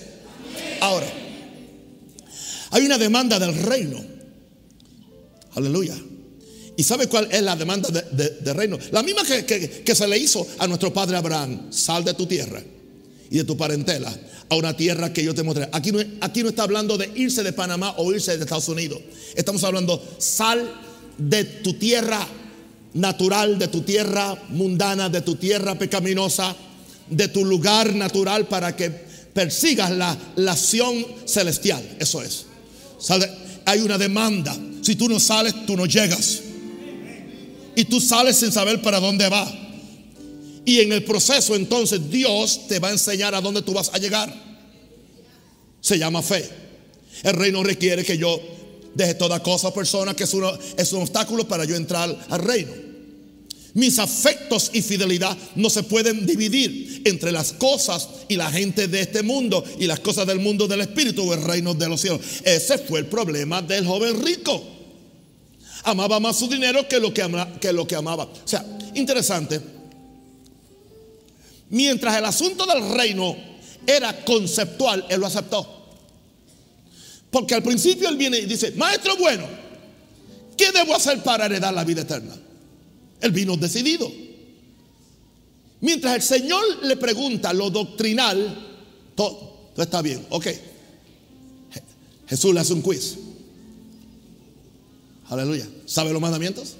Ahora, 0.81 1.07
hay 2.71 2.85
una 2.85 2.99
demanda 2.99 3.39
del 3.39 3.55
reino. 3.55 4.05
Aleluya. 5.55 5.95
¿Y 6.77 6.83
sabe 6.83 7.07
cuál 7.07 7.29
es 7.31 7.41
la 7.41 7.55
demanda 7.55 7.89
de- 7.91 8.03
de- 8.11 8.31
del 8.41 8.55
reino? 8.57 8.79
La 8.91 9.05
misma 9.05 9.23
que- 9.23 9.45
que 9.85 9.95
se 9.95 10.09
le 10.09 10.19
hizo 10.19 10.45
a 10.59 10.67
nuestro 10.67 10.93
padre 10.93 11.17
Abraham. 11.17 11.69
Sal 11.71 12.03
de 12.05 12.15
tu 12.15 12.27
tierra 12.27 12.61
y 13.31 13.37
de 13.37 13.45
tu 13.45 13.57
parentela 13.57 14.12
a 14.55 14.59
una 14.59 14.77
tierra 14.77 15.13
que 15.13 15.23
yo 15.23 15.35
te 15.35 15.43
mostraré. 15.43 15.71
Aquí 15.73 15.93
no, 15.93 16.01
aquí 16.21 16.43
no 16.43 16.49
está 16.49 16.63
hablando 16.63 16.97
de 16.97 17.11
irse 17.15 17.43
de 17.43 17.53
Panamá 17.53 17.95
o 17.99 18.13
irse 18.13 18.37
de 18.37 18.43
Estados 18.43 18.69
Unidos. 18.69 19.01
Estamos 19.35 19.63
hablando, 19.65 20.03
sal 20.19 20.73
de 21.19 21.45
tu 21.45 21.75
tierra 21.75 22.27
natural, 22.95 23.59
de 23.59 23.69
tu 23.69 23.83
tierra 23.83 24.37
mundana, 24.51 25.09
de 25.09 25.21
tu 25.21 25.37
tierra 25.37 25.77
pecaminosa, 25.77 26.57
de 27.09 27.29
tu 27.29 27.45
lugar 27.45 27.95
natural 27.95 28.47
para 28.47 28.75
que 28.75 28.91
persigas 28.91 29.91
la, 29.91 30.17
la 30.37 30.53
acción 30.53 31.05
celestial. 31.27 31.83
Eso 31.99 32.23
es. 32.23 32.47
Sal 32.99 33.29
hay 33.67 33.81
una 33.81 33.99
demanda. 33.99 34.57
Si 34.83 34.95
tú 34.97 35.09
no 35.09 35.19
sales, 35.19 35.67
tú 35.67 35.77
no 35.77 35.87
llegas. 35.87 36.41
Y 37.77 37.85
tú 37.85 38.01
sales 38.01 38.37
sin 38.37 38.53
saber 38.53 38.81
para 38.83 39.01
dónde 39.01 39.29
va. 39.29 39.64
Y 40.65 40.81
en 40.81 40.93
el 40.93 41.05
proceso 41.05 41.55
entonces 41.55 42.11
Dios 42.11 42.67
te 42.69 42.79
va 42.79 42.89
a 42.89 42.93
enseñar 42.93 43.35
a 43.35 43.41
dónde 43.41 43.62
tú 43.62 43.73
vas 43.73 43.91
a 43.93 43.99
llegar. 43.99 44.35
Se 45.81 45.99
llama 45.99 46.23
fe. 46.23 46.49
El 47.23 47.35
reino 47.35 47.62
requiere 47.62 48.05
que 48.05 48.17
yo 48.17 48.41
deje 48.95 49.15
toda 49.15 49.43
cosa 49.43 49.69
o 49.69 49.75
persona 49.75 50.15
que 50.15 50.25
es, 50.25 50.35
es 50.77 50.93
un 50.93 51.03
obstáculo 51.03 51.47
para 51.47 51.65
yo 51.65 51.77
entrar 51.77 52.17
al 52.29 52.41
reino. 52.41 52.73
Mis 53.75 53.99
afectos 53.99 54.71
y 54.73 54.83
fidelidad 54.83 55.37
no 55.57 55.69
se 55.69 55.83
pueden 55.83 56.25
dividir 56.25 57.03
entre 57.05 57.33
las 57.33 57.53
cosas 57.53 58.09
y 58.29 58.37
la 58.37 58.51
gente 58.51 58.87
de 58.87 59.01
este 59.01 59.23
mundo 59.23 59.65
y 59.79 59.87
las 59.87 59.99
cosas 59.99 60.29
del 60.29 60.39
mundo 60.39 60.69
del 60.69 60.81
espíritu 60.81 61.29
o 61.29 61.35
el 61.35 61.43
reino 61.43 61.75
de 61.75 61.89
los 61.89 62.01
cielos. 62.01 62.21
Ese 62.45 62.79
fue 62.79 63.01
el 63.01 63.07
problema 63.07 63.62
del 63.62 63.85
joven 63.85 64.25
rico. 64.25 64.62
Amaba 65.83 66.21
más 66.21 66.37
su 66.39 66.49
dinero 66.49 66.89
que 66.89 67.01
lo 67.01 67.12
que, 67.12 67.29
que 67.61 67.73
lo 67.73 67.87
que 67.87 67.97
amaba. 67.97 68.25
O 68.25 68.49
sea, 68.49 68.65
interesante. 68.95 69.74
Mientras 71.71 72.17
el 72.17 72.25
asunto 72.25 72.67
del 72.67 72.91
reino 72.95 73.37
era 73.87 74.25
conceptual, 74.25 75.05
él 75.09 75.21
lo 75.21 75.27
aceptó. 75.27 75.71
Porque 77.31 77.55
al 77.55 77.62
principio 77.62 78.09
él 78.09 78.17
viene 78.17 78.39
y 78.39 78.47
dice, 78.47 78.73
maestro 78.73 79.17
bueno, 79.17 79.45
¿qué 80.57 80.71
debo 80.73 80.95
hacer 80.95 81.23
para 81.23 81.47
heredar 81.47 81.75
la 81.75 81.85
vida 81.85 82.03
eterna? 82.03 82.35
Él 83.21 83.33
vino 83.33 83.57
decidido. 83.57 84.11
Mientras 85.81 86.15
el 86.15 86.23
Señor 86.23 86.62
le 86.85 86.97
pregunta 86.97 87.53
lo 87.53 87.71
doctrinal, 87.71 88.57
todo, 89.15 89.71
está 89.77 90.01
bien, 90.01 90.25
ok. 90.31 90.45
Je- 90.47 90.61
Jesús 92.29 92.55
le 92.55 92.61
hace 92.61 92.73
un 92.73 92.83
quiz. 92.83 93.17
Aleluya. 95.29 95.67
¿Sabe 95.87 96.12
los 96.12 96.21
mandamientos? 96.23 96.75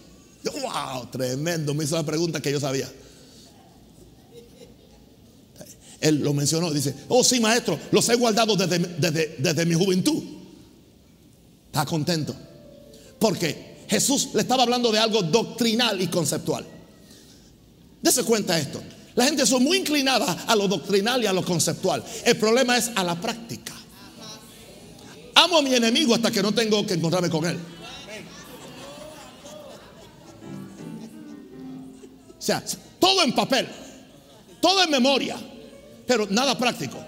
Wow, 0.45 1.07
tremendo. 1.11 1.75
Me 1.75 1.85
hizo 1.85 1.97
la 1.97 2.03
pregunta 2.05 2.41
que 2.41 2.53
yo 2.53 2.61
sabía. 2.61 2.91
Él 6.05 6.17
lo 6.23 6.35
mencionó, 6.35 6.71
dice, 6.71 6.95
oh 7.09 7.25
sí, 7.25 7.41
maestro, 7.41 7.79
los 7.91 8.07
he 8.11 8.15
guardado 8.17 8.55
desde, 8.57 8.79
desde- 8.79 9.37
desde 9.39 9.65
mi 9.65 9.73
juventud. 9.75 10.23
Está 11.67 11.87
contento. 11.87 12.37
Porque 13.19 13.79
Jesús 13.89 14.29
le 14.35 14.43
estaba 14.43 14.65
hablando 14.65 14.93
de 14.93 14.99
algo 14.99 15.23
doctrinal 15.23 15.99
y 16.03 16.09
conceptual. 16.09 16.67
Dese 18.03 18.23
cuenta 18.23 18.59
esto. 18.59 18.83
La 19.15 19.25
gente 19.25 19.47
son 19.47 19.65
muy 19.65 19.79
inclinada 19.79 20.45
a 20.47 20.55
lo 20.55 20.69
doctrinal 20.69 21.23
y 21.23 21.27
a 21.27 21.33
lo 21.33 21.43
conceptual. 21.43 22.05
El 22.27 22.37
problema 22.37 22.77
es 22.77 22.91
a 22.95 23.03
la 23.03 23.19
práctica. 23.19 23.73
Amo 25.37 25.57
a 25.57 25.63
mi 25.63 25.75
enemigo 25.75 26.15
hasta 26.15 26.31
que 26.31 26.43
no 26.43 26.53
tengo 26.53 26.85
que 26.87 26.95
encontrarme 26.95 27.31
con 27.31 27.47
él. 27.47 27.57
O 32.39 32.43
sea, 32.47 32.63
todo 33.01 33.23
en 33.23 33.35
papel, 33.35 33.67
todo 34.61 34.83
en 34.83 34.91
memoria, 34.91 35.37
pero 36.07 36.27
nada 36.31 36.57
práctico. 36.57 36.99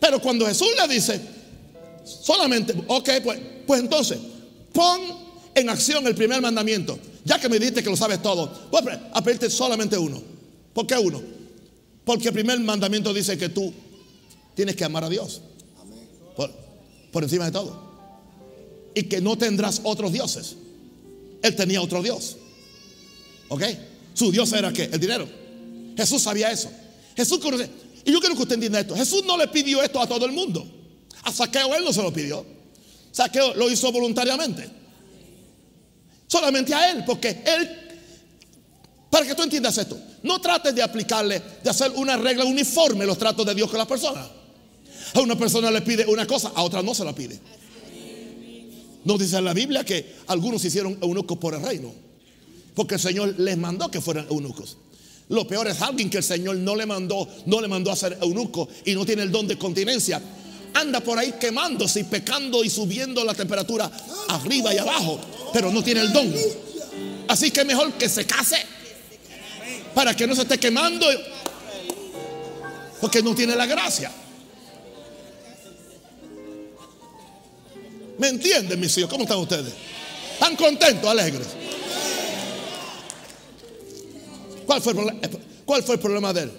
Pero 0.00 0.20
cuando 0.20 0.46
Jesús 0.46 0.68
le 0.80 0.94
dice, 0.94 1.20
solamente, 2.04 2.74
ok, 2.86 3.10
pues, 3.22 3.40
pues 3.66 3.80
entonces, 3.80 4.18
pon 4.72 5.00
en 5.54 5.68
acción 5.68 6.06
el 6.06 6.14
primer 6.14 6.40
mandamiento. 6.40 6.98
Ya 7.24 7.38
que 7.38 7.48
me 7.48 7.58
dijiste 7.58 7.82
que 7.82 7.90
lo 7.90 7.96
sabes 7.96 8.22
todo, 8.22 8.68
voy 8.70 8.82
a 9.12 9.22
pedirte 9.22 9.50
solamente 9.50 9.98
uno. 9.98 10.22
¿Por 10.72 10.86
qué 10.86 10.96
uno? 10.96 11.20
Porque 12.04 12.28
el 12.28 12.34
primer 12.34 12.58
mandamiento 12.60 13.12
dice 13.12 13.36
que 13.36 13.48
tú 13.48 13.72
tienes 14.54 14.76
que 14.76 14.84
amar 14.84 15.04
a 15.04 15.08
Dios. 15.08 15.42
Por, 16.36 16.50
por 17.12 17.22
encima 17.22 17.46
de 17.46 17.50
todo. 17.50 17.88
Y 18.94 19.02
que 19.04 19.20
no 19.20 19.36
tendrás 19.36 19.80
otros 19.84 20.12
dioses. 20.12 20.56
Él 21.42 21.54
tenía 21.54 21.82
otro 21.82 22.02
Dios. 22.02 22.36
¿Ok? 23.48 23.62
Su 24.14 24.30
Dios 24.30 24.52
era 24.52 24.72
qué? 24.72 24.84
El 24.84 25.00
dinero. 25.00 25.28
Jesús 25.96 26.22
sabía 26.22 26.50
eso. 26.50 26.70
Jesús 27.18 27.40
conoce. 27.40 27.68
Y 28.04 28.12
yo 28.12 28.20
quiero 28.20 28.36
que 28.36 28.42
usted 28.42 28.54
entienda 28.54 28.78
esto. 28.78 28.94
Jesús 28.94 29.24
no 29.26 29.36
le 29.36 29.48
pidió 29.48 29.82
esto 29.82 30.00
a 30.00 30.06
todo 30.06 30.24
el 30.24 30.30
mundo. 30.30 30.64
A 31.24 31.32
Saqueo 31.32 31.74
él 31.74 31.82
no 31.84 31.92
se 31.92 32.00
lo 32.00 32.12
pidió. 32.12 32.46
Saqueo 33.10 33.54
lo 33.56 33.68
hizo 33.68 33.90
voluntariamente. 33.90 34.70
Solamente 36.28 36.72
a 36.72 36.92
él, 36.92 37.02
porque 37.04 37.42
él 37.44 37.70
Para 39.10 39.26
que 39.26 39.34
tú 39.34 39.42
entiendas 39.42 39.76
esto, 39.78 39.98
no 40.22 40.40
trates 40.40 40.72
de 40.74 40.82
aplicarle, 40.82 41.42
de 41.64 41.70
hacer 41.70 41.90
una 41.96 42.16
regla 42.16 42.44
uniforme 42.44 43.04
los 43.04 43.18
tratos 43.18 43.44
de 43.44 43.54
Dios 43.54 43.68
con 43.68 43.78
las 43.78 43.88
personas. 43.88 44.28
A 45.14 45.20
una 45.20 45.36
persona 45.36 45.70
le 45.72 45.80
pide 45.80 46.06
una 46.06 46.24
cosa, 46.24 46.52
a 46.54 46.62
otra 46.62 46.82
no 46.82 46.94
se 46.94 47.04
la 47.04 47.14
pide. 47.14 47.40
Nos 49.04 49.18
dice 49.18 49.38
en 49.38 49.44
la 49.44 49.54
Biblia 49.54 49.82
que 49.82 50.18
algunos 50.28 50.64
hicieron 50.64 50.98
eunucos 51.02 51.36
por 51.38 51.54
el 51.54 51.62
reino, 51.62 51.92
porque 52.74 52.94
el 52.94 53.00
Señor 53.00 53.34
les 53.40 53.56
mandó 53.56 53.90
que 53.90 54.00
fueran 54.00 54.26
eunucos. 54.30 54.76
Lo 55.28 55.46
peor 55.46 55.68
es 55.68 55.80
alguien 55.82 56.08
que 56.08 56.18
el 56.18 56.24
Señor 56.24 56.56
no 56.56 56.74
le 56.74 56.86
mandó, 56.86 57.28
no 57.46 57.60
le 57.60 57.68
mandó 57.68 57.90
a 57.90 57.96
ser 57.96 58.16
eunuco 58.20 58.68
y 58.84 58.94
no 58.94 59.04
tiene 59.04 59.22
el 59.22 59.30
don 59.30 59.46
de 59.46 59.58
continencia. 59.58 60.20
Anda 60.74 61.00
por 61.00 61.18
ahí 61.18 61.34
quemándose 61.38 62.00
y 62.00 62.04
pecando 62.04 62.64
y 62.64 62.70
subiendo 62.70 63.24
la 63.24 63.34
temperatura 63.34 63.90
arriba 64.28 64.72
y 64.72 64.78
abajo, 64.78 65.20
pero 65.52 65.70
no 65.70 65.82
tiene 65.82 66.00
el 66.00 66.12
don. 66.12 66.32
Así 67.28 67.50
que 67.50 67.64
mejor 67.64 67.92
que 67.94 68.08
se 68.08 68.26
case 68.26 68.56
para 69.94 70.14
que 70.14 70.26
no 70.26 70.34
se 70.34 70.42
esté 70.42 70.58
quemando, 70.58 71.06
porque 73.00 73.22
no 73.22 73.34
tiene 73.34 73.54
la 73.54 73.66
gracia. 73.66 74.10
¿Me 78.18 78.28
entienden, 78.28 78.80
mis 78.80 78.96
hijos? 78.96 79.10
¿Cómo 79.10 79.24
están 79.24 79.38
ustedes? 79.38 79.72
¿Están 80.34 80.56
contentos, 80.56 81.08
alegres? 81.08 81.46
¿Cuál 84.68 84.82
fue 84.82 84.92
el 84.92 84.98
problema, 84.98 85.20
¿Cuál 85.64 85.82
fue 85.82 85.94
el 85.94 86.00
problema 86.02 86.32
de 86.34 86.42
él? 86.42 86.52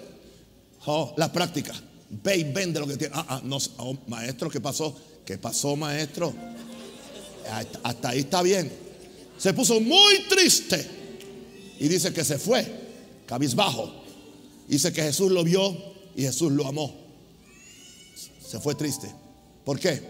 Oh, 0.86 1.14
la 1.16 1.32
práctica. 1.32 1.72
Ve 2.10 2.38
y 2.38 2.42
vende 2.42 2.80
lo 2.80 2.86
que 2.88 2.96
tiene. 2.96 3.14
Ah, 3.16 3.24
ah, 3.28 3.40
no, 3.44 3.56
oh, 3.76 3.96
maestro, 4.08 4.50
¿qué 4.50 4.60
pasó? 4.60 4.96
¿Qué 5.24 5.38
pasó, 5.38 5.76
maestro? 5.76 6.34
Hasta 7.84 8.08
ahí 8.08 8.18
está 8.18 8.42
bien. 8.42 8.68
Se 9.38 9.54
puso 9.54 9.80
muy 9.80 10.24
triste 10.28 10.84
y 11.78 11.86
dice 11.86 12.12
que 12.12 12.24
se 12.24 12.40
fue, 12.40 12.66
cabizbajo. 13.26 13.92
Dice 14.66 14.92
que 14.92 15.02
Jesús 15.02 15.30
lo 15.30 15.44
vio 15.44 15.76
y 16.16 16.22
Jesús 16.22 16.50
lo 16.50 16.66
amó. 16.66 16.92
Se 18.44 18.58
fue 18.58 18.74
triste. 18.74 19.08
¿Por 19.64 19.78
qué? 19.78 20.02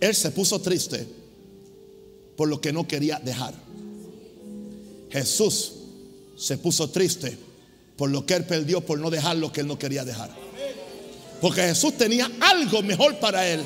Él 0.00 0.14
se 0.14 0.30
puso 0.32 0.60
triste 0.60 1.08
por 2.36 2.46
lo 2.46 2.60
que 2.60 2.74
no 2.74 2.86
quería 2.86 3.18
dejar. 3.20 3.54
Jesús 5.08 5.83
se 6.36 6.58
puso 6.58 6.90
triste 6.90 7.36
por 7.96 8.10
lo 8.10 8.26
que 8.26 8.34
él 8.34 8.44
perdió 8.44 8.80
por 8.80 8.98
no 8.98 9.10
dejar 9.10 9.36
lo 9.36 9.52
que 9.52 9.60
él 9.60 9.66
no 9.66 9.78
quería 9.78 10.04
dejar. 10.04 10.30
Porque 11.40 11.62
Jesús 11.62 11.96
tenía 11.96 12.30
algo 12.40 12.82
mejor 12.82 13.18
para 13.18 13.48
él 13.48 13.60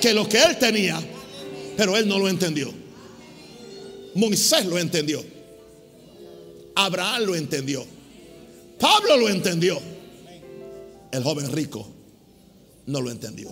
que 0.00 0.14
lo 0.14 0.28
que 0.28 0.42
él 0.42 0.58
tenía, 0.58 1.00
pero 1.76 1.96
él 1.96 2.08
no 2.08 2.18
lo 2.18 2.28
entendió. 2.28 2.72
Moisés 4.14 4.66
lo 4.66 4.78
entendió. 4.78 5.24
Abraham 6.74 7.24
lo 7.24 7.36
entendió. 7.36 7.84
Pablo 8.78 9.16
lo 9.16 9.28
entendió. 9.28 9.80
El 11.10 11.22
joven 11.22 11.52
rico 11.52 11.88
no 12.86 13.00
lo 13.00 13.10
entendió. 13.10 13.50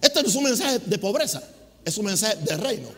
Este 0.00 0.22
no 0.22 0.28
es 0.28 0.34
un 0.34 0.44
mensaje 0.44 0.78
de 0.80 0.98
pobreza, 0.98 1.42
es 1.84 1.98
un 1.98 2.06
mensaje 2.06 2.36
de 2.36 2.56
reino. 2.56 2.88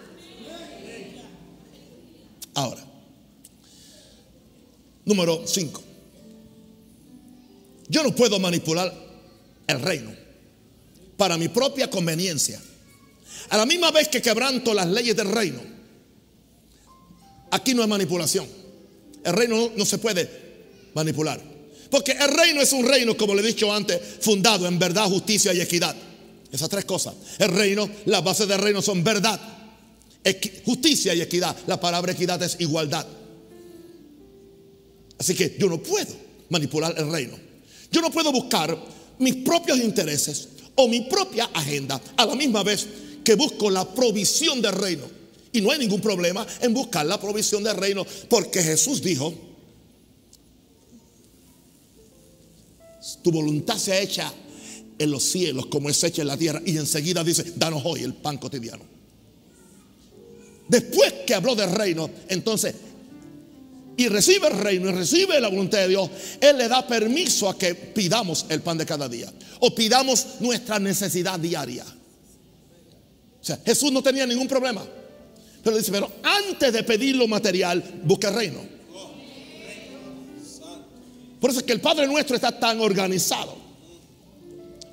Ahora, 2.54 2.84
número 5.04 5.42
5. 5.46 5.82
Yo 7.88 8.02
no 8.02 8.14
puedo 8.14 8.38
manipular 8.38 8.92
el 9.66 9.80
reino 9.80 10.12
para 11.16 11.36
mi 11.36 11.48
propia 11.48 11.90
conveniencia. 11.90 12.60
A 13.50 13.56
la 13.56 13.66
misma 13.66 13.90
vez 13.90 14.08
que 14.08 14.22
quebranto 14.22 14.74
las 14.74 14.88
leyes 14.88 15.14
del 15.14 15.30
reino, 15.30 15.60
aquí 17.50 17.74
no 17.74 17.82
hay 17.82 17.88
manipulación. 17.88 18.46
El 19.22 19.32
reino 19.32 19.56
no, 19.56 19.72
no 19.76 19.84
se 19.84 19.98
puede 19.98 20.28
manipular. 20.94 21.40
Porque 21.90 22.12
el 22.12 22.28
reino 22.28 22.60
es 22.60 22.72
un 22.72 22.86
reino, 22.86 23.16
como 23.16 23.34
le 23.34 23.42
he 23.42 23.46
dicho 23.46 23.72
antes, 23.72 24.00
fundado 24.20 24.66
en 24.66 24.78
verdad, 24.78 25.06
justicia 25.06 25.52
y 25.52 25.60
equidad. 25.60 25.94
Esas 26.52 26.68
tres 26.68 26.84
cosas. 26.84 27.14
El 27.38 27.50
reino, 27.50 27.88
las 28.06 28.22
bases 28.22 28.48
del 28.48 28.60
reino 28.60 28.80
son 28.80 29.02
verdad, 29.02 29.40
justicia 30.64 31.14
y 31.14 31.20
equidad. 31.20 31.56
La 31.66 31.80
palabra 31.80 32.12
equidad 32.12 32.42
es 32.42 32.56
igualdad. 32.60 33.06
Así 35.18 35.34
que 35.34 35.56
yo 35.58 35.68
no 35.68 35.82
puedo 35.82 36.14
manipular 36.50 36.94
el 36.96 37.10
reino. 37.10 37.36
Yo 37.90 38.00
no 38.00 38.10
puedo 38.10 38.32
buscar 38.32 38.76
mis 39.18 39.36
propios 39.36 39.78
intereses 39.78 40.48
o 40.74 40.88
mi 40.88 41.02
propia 41.02 41.46
agenda 41.54 42.00
a 42.16 42.26
la 42.26 42.34
misma 42.34 42.62
vez 42.62 42.86
que 43.24 43.34
busco 43.34 43.70
la 43.70 43.84
provisión 43.84 44.60
del 44.60 44.72
reino. 44.72 45.04
Y 45.52 45.60
no 45.60 45.70
hay 45.70 45.78
ningún 45.78 46.00
problema 46.00 46.46
en 46.60 46.74
buscar 46.74 47.06
la 47.06 47.18
provisión 47.18 47.62
del 47.62 47.76
reino 47.76 48.06
porque 48.28 48.62
Jesús 48.62 49.02
dijo, 49.02 49.32
tu 53.22 53.30
voluntad 53.30 53.78
se 53.78 53.92
ha 53.92 54.00
hecha 54.00 54.32
en 54.98 55.10
los 55.10 55.22
cielos 55.22 55.66
como 55.66 55.90
es 55.90 56.02
hecha 56.02 56.22
en 56.22 56.28
la 56.28 56.36
tierra. 56.36 56.60
Y 56.64 56.76
enseguida 56.76 57.22
dice, 57.22 57.52
danos 57.56 57.82
hoy 57.84 58.02
el 58.02 58.14
pan 58.14 58.38
cotidiano. 58.38 58.84
Después 60.68 61.12
que 61.26 61.34
habló 61.34 61.54
del 61.54 61.70
reino, 61.70 62.10
entonces, 62.28 62.74
y 63.96 64.08
recibe 64.08 64.48
el 64.48 64.58
reino 64.58 64.90
y 64.90 64.92
recibe 64.92 65.40
la 65.40 65.48
voluntad 65.48 65.78
de 65.78 65.88
Dios, 65.88 66.10
Él 66.40 66.58
le 66.58 66.68
da 66.68 66.86
permiso 66.86 67.48
a 67.48 67.56
que 67.56 67.74
pidamos 67.74 68.46
el 68.48 68.60
pan 68.60 68.76
de 68.76 68.84
cada 68.84 69.08
día. 69.08 69.32
O 69.60 69.74
pidamos 69.74 70.26
nuestra 70.40 70.78
necesidad 70.78 71.38
diaria. 71.38 71.84
O 73.40 73.44
sea, 73.44 73.60
Jesús 73.64 73.92
no 73.92 74.02
tenía 74.02 74.26
ningún 74.26 74.48
problema. 74.48 74.84
Pero 75.62 75.76
dice, 75.76 75.92
pero 75.92 76.10
antes 76.22 76.72
de 76.72 76.82
pedir 76.82 77.16
lo 77.16 77.26
material, 77.26 77.82
busca 78.04 78.28
el 78.28 78.34
reino. 78.34 78.76
Por 81.40 81.50
eso 81.50 81.60
es 81.60 81.66
que 81.66 81.72
el 81.72 81.80
Padre 81.80 82.06
nuestro 82.06 82.34
está 82.34 82.58
tan 82.58 82.80
organizado 82.80 83.65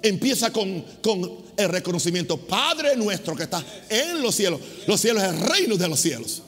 empieza 0.04 0.52
con, 0.52 0.84
el 1.56 1.70
reconocimiento. 1.70 2.38
Padre 2.38 2.96
nuestro 2.96 3.36
que 3.36 3.44
está 3.44 3.64
en 3.90 4.22
los 4.22 4.36
cielos. 4.36 4.60
Los 4.86 5.00
cielos 5.00 5.24
es 5.24 5.30
el 5.30 5.40
reino 5.40 5.78
de 5.78 5.88
los 5.88 6.00
cielos. 6.00 6.44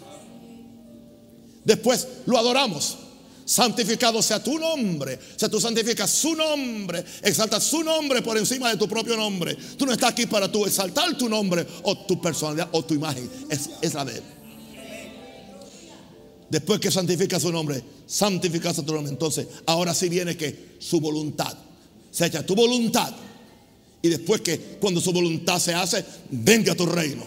Después 1.63 2.07
lo 2.25 2.37
adoramos. 2.37 2.97
Santificado 3.45 4.21
sea 4.21 4.43
tu 4.43 4.57
nombre. 4.57 5.19
O 5.35 5.39
sea, 5.39 5.49
tú 5.49 5.61
santificas 5.61 6.09
su 6.09 6.35
nombre. 6.35 7.03
Exaltas 7.21 7.63
su 7.63 7.83
nombre 7.83 8.21
por 8.21 8.37
encima 8.37 8.69
de 8.69 8.77
tu 8.77 8.87
propio 8.87 9.15
nombre. 9.15 9.55
Tú 9.77 9.85
no 9.85 9.93
estás 9.93 10.11
aquí 10.11 10.25
para 10.25 10.51
tú 10.51 10.65
exaltar 10.65 11.17
tu 11.17 11.29
nombre 11.29 11.65
o 11.83 11.97
tu 12.05 12.19
personalidad 12.19 12.69
o 12.71 12.83
tu 12.83 12.93
imagen. 12.93 13.29
Es, 13.49 13.69
es 13.81 13.93
la 13.93 14.03
de 14.03 14.17
Él. 14.17 14.23
Después 16.49 16.79
que 16.79 16.91
santifica 16.91 17.39
su 17.39 17.51
nombre, 17.51 17.83
santificas 18.05 18.75
tu 18.75 18.93
nombre. 18.93 19.11
Entonces, 19.11 19.47
ahora 19.65 19.93
sí 19.93 20.09
viene 20.09 20.35
que 20.35 20.75
su 20.79 20.99
voluntad. 20.99 21.55
Se 22.11 22.25
echa 22.25 22.45
tu 22.45 22.55
voluntad 22.55 23.13
y 24.05 24.09
después 24.09 24.41
que 24.41 24.59
cuando 24.79 25.01
su 25.01 25.11
voluntad 25.11 25.57
se 25.57 25.73
hace, 25.73 26.05
venga 26.29 26.75
tu 26.75 26.85
reino. 26.85 27.23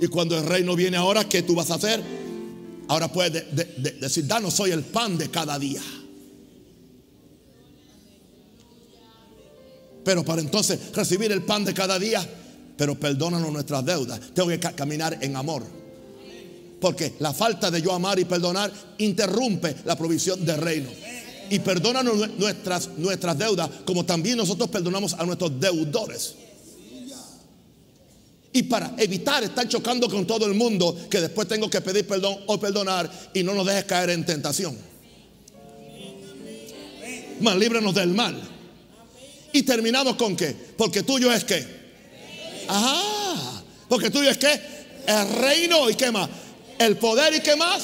Y 0.00 0.08
cuando 0.08 0.36
el 0.36 0.44
reino 0.44 0.74
viene 0.74 0.96
ahora, 0.96 1.22
¿qué 1.28 1.42
tú 1.42 1.54
vas 1.54 1.70
a 1.70 1.76
hacer? 1.76 2.02
Ahora 2.88 3.06
puedes 3.06 3.44
decir, 4.00 4.26
danos 4.26 4.58
hoy 4.58 4.72
el 4.72 4.82
pan 4.82 5.16
de 5.16 5.30
cada 5.30 5.56
día. 5.56 5.80
Pero 10.04 10.24
para 10.24 10.40
entonces 10.40 10.80
recibir 10.92 11.30
el 11.30 11.44
pan 11.44 11.64
de 11.64 11.74
cada 11.74 11.96
día, 11.96 12.28
pero 12.76 12.98
perdónanos 12.98 13.52
nuestras 13.52 13.84
deudas. 13.84 14.34
Tengo 14.34 14.48
que 14.48 14.58
caminar 14.58 15.16
en 15.20 15.36
amor. 15.36 15.62
Porque 16.80 17.14
la 17.20 17.32
falta 17.32 17.70
de 17.70 17.82
yo 17.82 17.92
amar 17.92 18.18
y 18.18 18.24
perdonar 18.24 18.72
interrumpe 18.98 19.76
la 19.84 19.96
provisión 19.96 20.44
del 20.44 20.60
reino 20.60 20.90
y 21.50 21.58
perdónanos 21.58 22.38
nuestras, 22.38 22.88
nuestras 22.96 23.36
deudas, 23.36 23.68
como 23.84 24.04
también 24.04 24.36
nosotros 24.36 24.70
perdonamos 24.70 25.14
a 25.14 25.24
nuestros 25.24 25.58
deudores. 25.60 26.36
Y 28.52 28.62
para 28.64 28.94
evitar 28.98 29.42
estar 29.42 29.68
chocando 29.68 30.08
con 30.08 30.26
todo 30.26 30.46
el 30.46 30.54
mundo, 30.54 30.96
que 31.10 31.20
después 31.20 31.46
tengo 31.48 31.68
que 31.68 31.80
pedir 31.80 32.06
perdón 32.06 32.38
o 32.46 32.58
perdonar 32.58 33.10
y 33.34 33.42
no 33.42 33.54
nos 33.54 33.66
dejes 33.66 33.84
caer 33.84 34.10
en 34.10 34.24
tentación. 34.24 34.76
Más 37.40 37.56
líbranos 37.56 37.94
del 37.94 38.10
mal. 38.10 38.40
Y 39.52 39.62
terminamos 39.62 40.16
con 40.16 40.36
qué? 40.36 40.54
Porque 40.76 41.02
tuyo 41.02 41.32
es 41.32 41.44
qué. 41.44 41.66
Ajá. 42.68 43.62
Porque 43.88 44.10
tuyo 44.10 44.30
es 44.30 44.38
qué? 44.38 44.60
El 45.06 45.28
reino 45.34 45.90
y 45.90 45.94
qué 45.94 46.10
más. 46.12 46.28
El 46.78 46.96
poder 46.96 47.34
y 47.34 47.40
qué 47.40 47.56
más. 47.56 47.82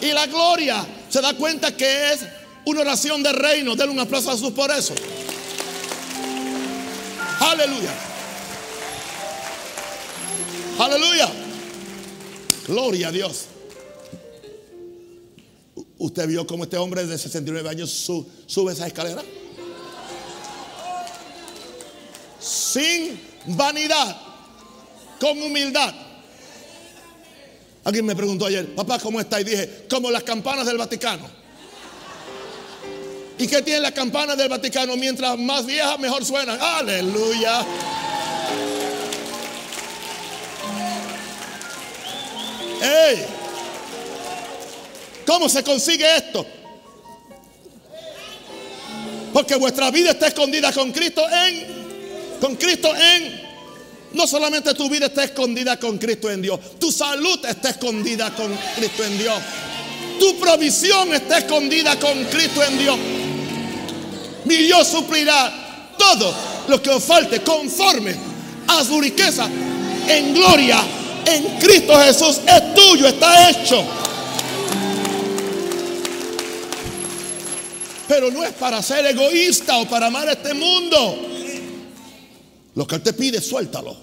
Y 0.00 0.06
la 0.12 0.26
gloria. 0.26 0.84
Se 1.08 1.20
da 1.20 1.34
cuenta 1.34 1.76
que 1.76 2.12
es 2.12 2.20
una 2.66 2.80
oración 2.80 3.22
de 3.22 3.32
reino. 3.32 3.74
Denle 3.76 3.92
un 3.92 4.00
aplauso 4.00 4.30
a 4.30 4.34
Jesús 4.34 4.52
por 4.52 4.70
eso. 4.70 4.94
Aleluya. 7.40 7.92
Aleluya. 10.78 11.28
Gloria 12.66 13.08
a 13.08 13.12
Dios. 13.12 13.46
¿Usted 15.98 16.26
vio 16.26 16.46
cómo 16.46 16.64
este 16.64 16.76
hombre 16.76 17.06
de 17.06 17.16
69 17.16 17.68
años 17.68 17.90
sube 18.46 18.72
esa 18.72 18.86
escalera? 18.86 19.22
Sin 22.40 23.20
vanidad. 23.46 24.16
con 25.20 25.40
humildad. 25.40 25.94
Alguien 27.84 28.04
me 28.04 28.16
preguntó 28.16 28.46
ayer, 28.46 28.74
papá, 28.74 28.98
¿cómo 28.98 29.20
está? 29.20 29.40
Y 29.40 29.44
dije, 29.44 29.86
como 29.88 30.10
las 30.10 30.22
campanas 30.22 30.66
del 30.66 30.76
Vaticano. 30.76 31.43
¿Y 33.38 33.46
qué 33.48 33.62
tiene 33.62 33.80
las 33.80 33.92
campanas 33.92 34.36
del 34.36 34.48
Vaticano? 34.48 34.96
Mientras 34.96 35.36
más 35.38 35.66
viejas, 35.66 35.98
mejor 35.98 36.24
suenan. 36.24 36.58
Aleluya. 36.60 37.66
¡Ey! 42.80 43.24
¿Cómo 45.26 45.48
se 45.48 45.64
consigue 45.64 46.04
esto? 46.16 46.46
Porque 49.32 49.56
vuestra 49.56 49.90
vida 49.90 50.12
está 50.12 50.28
escondida 50.28 50.72
con 50.72 50.92
Cristo 50.92 51.24
en. 51.28 52.38
Con 52.40 52.54
Cristo 52.54 52.94
en. 52.94 53.42
No 54.12 54.28
solamente 54.28 54.74
tu 54.74 54.88
vida 54.88 55.06
está 55.06 55.24
escondida 55.24 55.76
con 55.80 55.98
Cristo 55.98 56.30
en 56.30 56.40
Dios, 56.40 56.78
tu 56.78 56.92
salud 56.92 57.44
está 57.44 57.70
escondida 57.70 58.32
con 58.32 58.56
Cristo 58.76 59.02
en 59.02 59.18
Dios. 59.18 59.38
Tu 60.20 60.38
provisión 60.38 61.12
está 61.12 61.38
escondida 61.38 61.98
con 61.98 62.22
Cristo 62.26 62.62
en 62.62 62.78
Dios. 62.78 62.98
Mi 64.44 64.56
Dios 64.56 64.86
suplirá 64.88 65.52
todo 65.98 66.34
lo 66.68 66.82
que 66.82 66.90
os 66.90 67.02
falte 67.02 67.40
conforme 67.40 68.14
a 68.66 68.84
su 68.84 69.00
riqueza 69.00 69.48
en 70.08 70.34
gloria 70.34 70.82
en 71.26 71.58
Cristo 71.58 71.94
Jesús. 71.98 72.40
Es 72.46 72.74
tuyo, 72.74 73.08
está 73.08 73.50
hecho. 73.50 73.84
Pero 78.06 78.30
no 78.30 78.44
es 78.44 78.52
para 78.52 78.82
ser 78.82 79.06
egoísta 79.06 79.78
o 79.78 79.86
para 79.86 80.06
amar 80.06 80.28
a 80.28 80.32
este 80.32 80.52
mundo. 80.52 81.18
Lo 82.74 82.86
que 82.86 82.96
Él 82.96 83.02
te 83.02 83.12
pide, 83.12 83.40
suéltalo. 83.40 83.96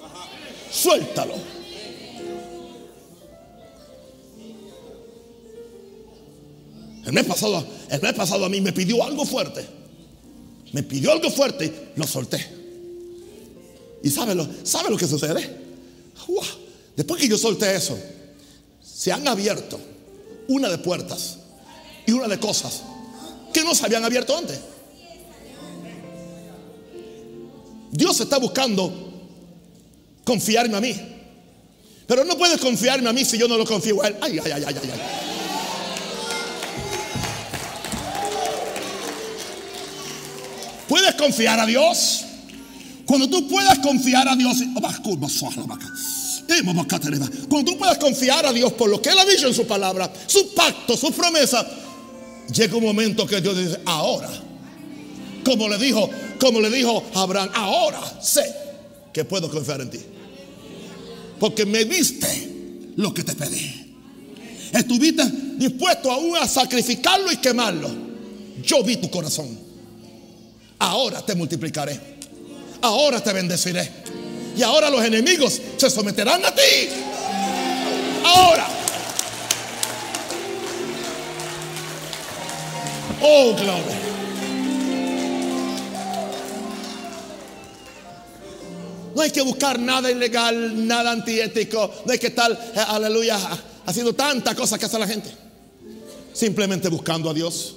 Suéltalo. 0.72 1.36
El 7.06 7.14
mes 7.14 7.26
pasado, 7.26 7.66
el 7.90 8.02
mes 8.02 8.14
pasado 8.14 8.46
a 8.46 8.50
mí 8.50 8.62
me 8.62 8.72
pidió 8.72 9.04
algo 9.04 9.26
fuerte. 9.26 9.81
Me 10.74 10.84
pidió 10.84 11.12
algo 11.12 11.30
fuerte, 11.30 11.92
lo 11.96 12.08
solté. 12.08 12.46
¿Y 14.04 14.10
sabe 14.10 14.36
lo, 14.36 14.48
lo 14.90 14.98
que 14.98 15.08
sucede? 15.08 15.62
Después 16.96 17.22
que 17.22 17.28
yo 17.28 17.38
solté 17.38 17.76
eso, 17.76 17.98
se 18.84 19.12
han 19.12 19.28
abierto 19.28 19.80
una 20.48 20.70
de 20.70 20.78
puertas 20.78 21.38
y 22.06 22.12
una 22.12 22.28
de 22.28 22.40
cosas 22.40 22.84
que 23.54 23.64
no 23.64 23.76
se 23.76 23.86
habían 23.86 24.04
abierto 24.04 24.38
antes. 24.38 24.60
Dios 27.92 28.20
está 28.20 28.38
buscando 28.38 29.12
confiarme 30.24 30.78
a 30.78 30.82
mí. 30.82 30.96
Pero 32.08 32.26
no 32.26 32.38
puede 32.38 32.58
confiarme 32.58 33.10
a 33.10 33.14
mí 33.14 33.24
si 33.26 33.38
yo 33.38 33.48
no 33.48 33.58
lo 33.58 33.66
confío 33.66 34.02
a 34.04 34.08
Él. 34.08 34.16
Ay, 34.22 34.40
ay, 34.44 34.52
ay, 34.52 34.64
ay, 34.68 34.76
ay. 34.82 35.31
¿Puedes 40.92 41.16
confiar 41.16 41.58
a 41.58 41.66
Dios? 41.66 42.26
Cuando 43.06 43.30
tú 43.30 43.48
puedas 43.48 43.80
confiar 43.80 44.28
a 44.28 44.36
Dios, 44.36 44.58
cuando 47.48 47.72
tú 47.72 47.78
puedas 47.78 47.98
confiar 47.98 48.46
a 48.46 48.52
Dios 48.52 48.74
por 48.74 48.90
lo 48.90 49.02
que 49.02 49.08
Él 49.08 49.18
ha 49.18 49.24
dicho 49.24 49.48
en 49.48 49.54
su 49.54 49.66
palabra, 49.66 50.12
su 50.28 50.54
pacto, 50.54 50.98
su 50.98 51.14
promesa, 51.14 51.66
llega 52.54 52.76
un 52.76 52.84
momento 52.84 53.26
que 53.26 53.40
Dios 53.40 53.58
dice, 53.58 53.80
ahora, 53.86 54.30
como 55.46 55.70
le 55.70 55.78
dijo, 55.78 56.10
como 56.38 56.60
le 56.60 56.70
dijo 56.70 57.02
Abraham, 57.14 57.52
ahora 57.54 58.02
sé 58.22 58.54
que 59.14 59.24
puedo 59.24 59.50
confiar 59.50 59.80
en 59.80 59.92
ti. 59.92 60.00
Porque 61.40 61.66
me 61.66 61.86
diste 61.86 62.92
lo 62.98 63.14
que 63.14 63.24
te 63.24 63.34
pedí. 63.34 63.96
Estuviste 64.74 65.24
dispuesto 65.56 66.12
aún 66.12 66.36
a 66.36 66.46
sacrificarlo 66.50 67.32
y 67.32 67.38
quemarlo. 67.38 67.90
Yo 68.62 68.84
vi 68.84 68.98
tu 68.98 69.10
corazón. 69.10 69.71
Ahora 70.82 71.24
te 71.24 71.36
multiplicaré. 71.36 72.00
Ahora 72.82 73.22
te 73.22 73.32
bendeciré. 73.32 73.88
Y 74.58 74.64
ahora 74.64 74.90
los 74.90 75.04
enemigos 75.06 75.62
se 75.78 75.90
someterán 75.92 76.44
a 76.44 76.56
ti. 76.56 76.90
Ahora. 78.26 78.68
Oh, 83.22 83.54
gloria. 83.54 84.00
No 89.16 89.22
hay 89.22 89.30
que 89.30 89.42
buscar 89.44 89.78
nada 89.78 90.10
ilegal, 90.10 90.88
nada 90.88 91.12
antiético. 91.12 91.92
No 92.08 92.12
hay 92.12 92.18
que 92.18 92.28
estar, 92.28 92.52
eh, 92.52 92.80
aleluya, 92.88 93.38
haciendo 93.86 94.14
tantas 94.14 94.56
cosas 94.56 94.80
que 94.80 94.86
hace 94.86 94.98
la 94.98 95.08
gente. 95.08 95.30
Simplemente 96.34 96.90
buscando 96.90 97.30
a 97.30 97.36
Dios 97.36 97.76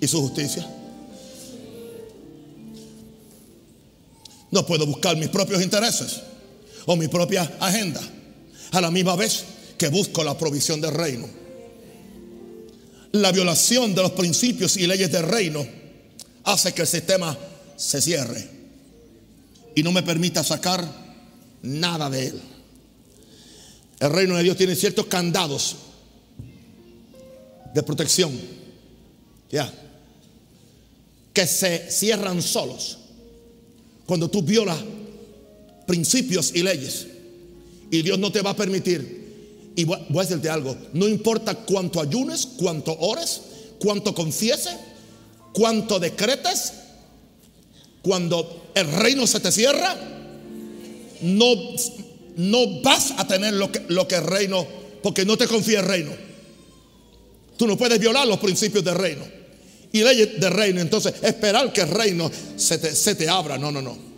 y 0.00 0.08
su 0.08 0.20
justicia. 0.20 0.66
No 4.50 4.66
puedo 4.66 4.86
buscar 4.86 5.16
mis 5.16 5.28
propios 5.28 5.62
intereses 5.62 6.20
o 6.86 6.96
mi 6.96 7.08
propia 7.08 7.42
agenda 7.60 8.00
a 8.72 8.80
la 8.80 8.90
misma 8.90 9.16
vez 9.16 9.44
que 9.78 9.88
busco 9.88 10.24
la 10.24 10.36
provisión 10.36 10.80
del 10.80 10.94
reino. 10.94 11.28
La 13.12 13.32
violación 13.32 13.94
de 13.94 14.02
los 14.02 14.12
principios 14.12 14.76
y 14.76 14.86
leyes 14.86 15.10
del 15.10 15.24
reino 15.24 15.66
hace 16.44 16.72
que 16.72 16.82
el 16.82 16.88
sistema 16.88 17.36
se 17.76 18.00
cierre 18.00 18.48
y 19.74 19.82
no 19.82 19.92
me 19.92 20.02
permita 20.02 20.42
sacar 20.42 20.84
nada 21.62 22.10
de 22.10 22.26
él. 22.28 22.40
El 24.00 24.10
reino 24.10 24.36
de 24.36 24.42
Dios 24.42 24.56
tiene 24.56 24.74
ciertos 24.74 25.06
candados 25.06 25.76
de 27.74 27.82
protección, 27.82 28.32
ya, 29.50 29.72
que 31.32 31.46
se 31.46 31.90
cierran 31.90 32.42
solos 32.42 32.98
cuando 34.06 34.28
tú 34.28 34.42
violas 34.42 34.78
principios 35.86 36.52
y 36.54 36.62
leyes. 36.62 37.06
Y 37.90 38.02
Dios 38.02 38.18
no 38.18 38.30
te 38.30 38.42
va 38.42 38.50
a 38.50 38.56
permitir. 38.56 39.20
Y 39.76 39.84
voy 39.84 39.98
a 40.16 40.22
decirte 40.22 40.50
algo, 40.50 40.76
no 40.92 41.08
importa 41.08 41.54
cuánto 41.54 42.00
ayunes, 42.00 42.46
cuánto 42.58 42.96
ores, 42.98 43.40
cuánto 43.78 44.14
confieses, 44.14 44.74
cuánto 45.52 45.98
decretes, 45.98 46.72
cuando 48.02 48.70
el 48.74 48.90
reino 48.92 49.26
se 49.26 49.40
te 49.40 49.52
cierra, 49.52 49.96
no, 51.22 51.54
no 52.36 52.80
vas 52.82 53.12
a 53.16 53.26
tener 53.26 53.54
lo 53.54 53.70
que, 53.70 53.84
lo 53.88 54.08
que 54.08 54.16
el 54.16 54.24
reino, 54.24 54.66
porque 55.02 55.24
no 55.24 55.36
te 55.36 55.46
confía 55.46 55.80
el 55.80 55.86
reino. 55.86 56.10
Tú 57.56 57.66
no 57.66 57.76
puedes 57.76 58.00
violar 58.00 58.26
los 58.26 58.40
principios 58.40 58.84
del 58.84 58.96
reino 58.96 59.39
y 59.92 60.02
leyes 60.02 60.40
del 60.40 60.52
reino. 60.52 60.80
Entonces, 60.80 61.14
esperar 61.22 61.72
que 61.72 61.82
el 61.82 61.88
reino 61.88 62.30
se 62.56 62.78
te, 62.78 62.94
se 62.94 63.14
te 63.14 63.28
abra. 63.28 63.58
No, 63.58 63.70
no, 63.70 63.82
no. 63.82 64.10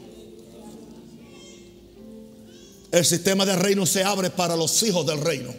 El 2.91 3.05
sistema 3.07 3.47
del 3.47 3.59
reino 3.59 3.87
se 3.87 4.05
abre 4.05 4.31
para 4.31 4.55
los 4.55 4.83
hijos 4.83 5.07
del 5.07 5.21
reino 5.21 5.55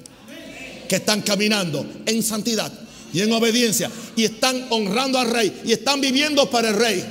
que 0.87 0.97
están 0.97 1.21
caminando 1.21 1.83
en 2.05 2.21
santidad 2.21 2.71
y 3.11 3.21
en 3.21 3.31
obediencia 3.31 3.89
y 4.15 4.25
están 4.25 4.67
honrando 4.69 5.17
al 5.17 5.31
rey 5.31 5.61
y 5.65 5.71
están 5.71 5.99
viviendo 5.99 6.47
para 6.49 6.69
el 6.69 6.75
rey. 6.75 7.03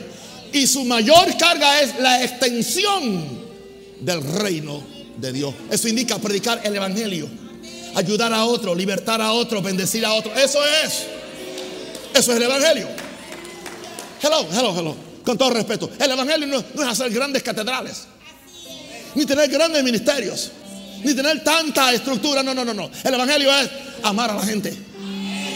Y 0.53 0.67
su 0.67 0.85
mayor 0.85 1.37
carga 1.37 1.81
es 1.81 1.99
la 1.99 2.23
extensión 2.23 3.27
del 4.01 4.23
reino 4.23 4.83
de 5.17 5.33
Dios. 5.33 5.55
Eso 5.71 5.89
indica 5.89 6.19
predicar 6.19 6.61
el 6.63 6.77
evangelio, 6.77 7.29
ayudar 7.95 8.33
a 8.33 8.45
otro, 8.45 8.75
libertar 8.75 9.21
a 9.21 9.33
otro, 9.33 9.61
bendecir 9.61 10.05
a 10.05 10.13
otro. 10.13 10.33
Eso 10.35 10.61
es. 10.85 11.07
Eso 12.15 12.33
es 12.33 12.37
el 12.37 12.43
Evangelio. 12.43 12.89
Hello, 14.21 14.47
hello, 14.53 14.79
hello. 14.79 14.97
Con 15.25 15.39
todo 15.39 15.51
respeto. 15.51 15.91
El 15.99 16.11
Evangelio 16.11 16.47
no, 16.47 16.59
es 16.59 16.89
hacer 16.89 17.11
grandes 17.11 17.43
catedrales. 17.43 18.05
Ni 19.15 19.25
tener 19.25 19.49
grandes 19.51 19.83
ministerios. 19.83 20.51
Ni 21.03 21.15
tener 21.15 21.43
tanta 21.43 21.93
estructura. 21.93 22.43
No, 22.43 22.55
no, 22.55 22.65
no, 22.65 22.75
no. 22.75 22.91
El 23.03 23.15
Evangelio 23.15 23.51
es 23.57 23.71
amar 24.03 24.31
a 24.31 24.35
la 24.35 24.43
gente. 24.43 24.77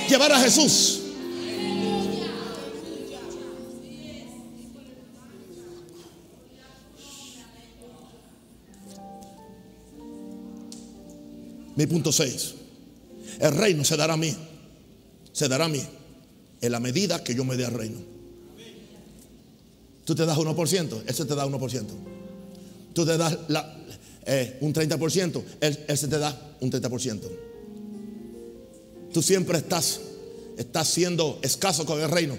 Llevar 0.08 0.32
a 0.32 0.40
Jesús. 0.40 1.00
Mi 11.76 11.86
punto 11.86 12.10
6. 12.10 12.54
El 13.40 13.54
reino 13.56 13.84
se 13.84 13.96
dará 13.96 14.14
a 14.14 14.16
mí. 14.16 14.34
Se 15.32 15.46
dará 15.48 15.66
a 15.66 15.68
mí 15.68 15.86
la 16.70 16.80
medida 16.80 17.22
que 17.22 17.34
yo 17.34 17.44
me 17.44 17.56
dé 17.56 17.64
al 17.64 17.72
reino. 17.72 17.98
Tú 20.04 20.14
te 20.14 20.24
das 20.24 20.38
1%, 20.38 21.02
ese 21.06 21.24
te 21.24 21.34
da 21.34 21.46
1%. 21.46 21.84
Tú 22.94 23.04
te 23.04 23.16
das 23.16 23.38
eh, 24.24 24.56
un 24.60 24.72
30%, 24.72 25.42
él, 25.60 25.96
se 25.96 26.08
te 26.08 26.18
da 26.18 26.56
un 26.60 26.70
30%. 26.70 27.20
Tú 29.12 29.22
siempre 29.22 29.58
estás, 29.58 30.00
estás 30.56 30.88
siendo 30.88 31.38
escaso 31.42 31.84
con 31.84 32.00
el 32.00 32.08
reino. 32.08 32.38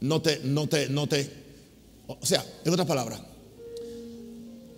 No 0.00 0.20
te, 0.20 0.40
no 0.44 0.68
te, 0.68 0.88
no 0.88 1.06
te. 1.06 1.30
O 2.06 2.26
sea, 2.26 2.44
en 2.64 2.72
otras 2.72 2.86
palabras, 2.86 3.20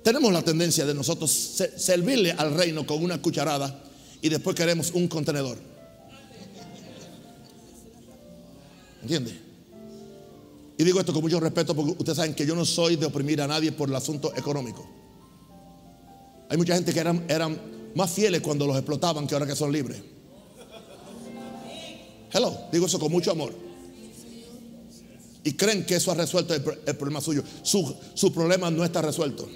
tenemos 0.03 0.31
la 0.33 0.43
tendencia 0.43 0.85
de 0.85 0.93
nosotros 0.93 1.31
servirle 1.77 2.33
al 2.33 2.55
reino 2.55 2.87
con 2.87 3.03
una 3.03 3.21
cucharada 3.23 3.83
y 4.21 4.29
después 4.29 4.55
queremos 4.55 4.91
un 4.93 5.09
contenedor. 5.09 5.57
¿Entiende? 9.05 9.39
Y 10.79 10.83
digo 10.83 10.99
esto 10.99 11.13
con 11.13 11.21
mucho 11.21 11.39
respeto 11.39 11.75
porque 11.75 11.93
ustedes 11.93 12.17
saben 12.17 12.35
que 12.35 12.47
yo 12.47 12.57
no 12.57 12.65
soy 12.65 12.97
de 12.97 13.05
oprimir 13.05 13.43
a 13.43 13.47
nadie 13.47 13.71
por 13.71 13.91
el 13.91 13.95
asunto 13.95 14.33
económico. 14.35 14.89
Hay 16.49 16.57
mucha 16.57 16.75
gente 16.75 16.95
que 16.95 17.01
eran, 17.01 17.23
eran 17.29 17.61
más 17.95 18.11
fieles 18.11 18.41
cuando 18.41 18.67
los 18.67 18.75
explotaban 18.77 19.27
que 19.27 19.35
ahora 19.35 19.47
que 19.47 19.55
son 19.55 19.71
libres. 19.71 20.03
Hello, 22.33 22.57
digo 22.73 22.87
eso 22.87 22.99
con 22.99 23.13
mucho 23.13 23.31
amor. 23.31 23.53
Y 25.45 25.53
creen 25.53 25.85
que 25.85 25.97
eso 25.97 26.11
ha 26.11 26.15
resuelto 26.15 26.55
el, 26.55 26.63
problema 26.97 27.21
suyo. 27.21 27.45
Su, 27.63 27.95
su, 28.15 28.33
problema 28.33 28.71
no 28.71 28.85
está 28.85 29.03
resuelto. 29.03 29.47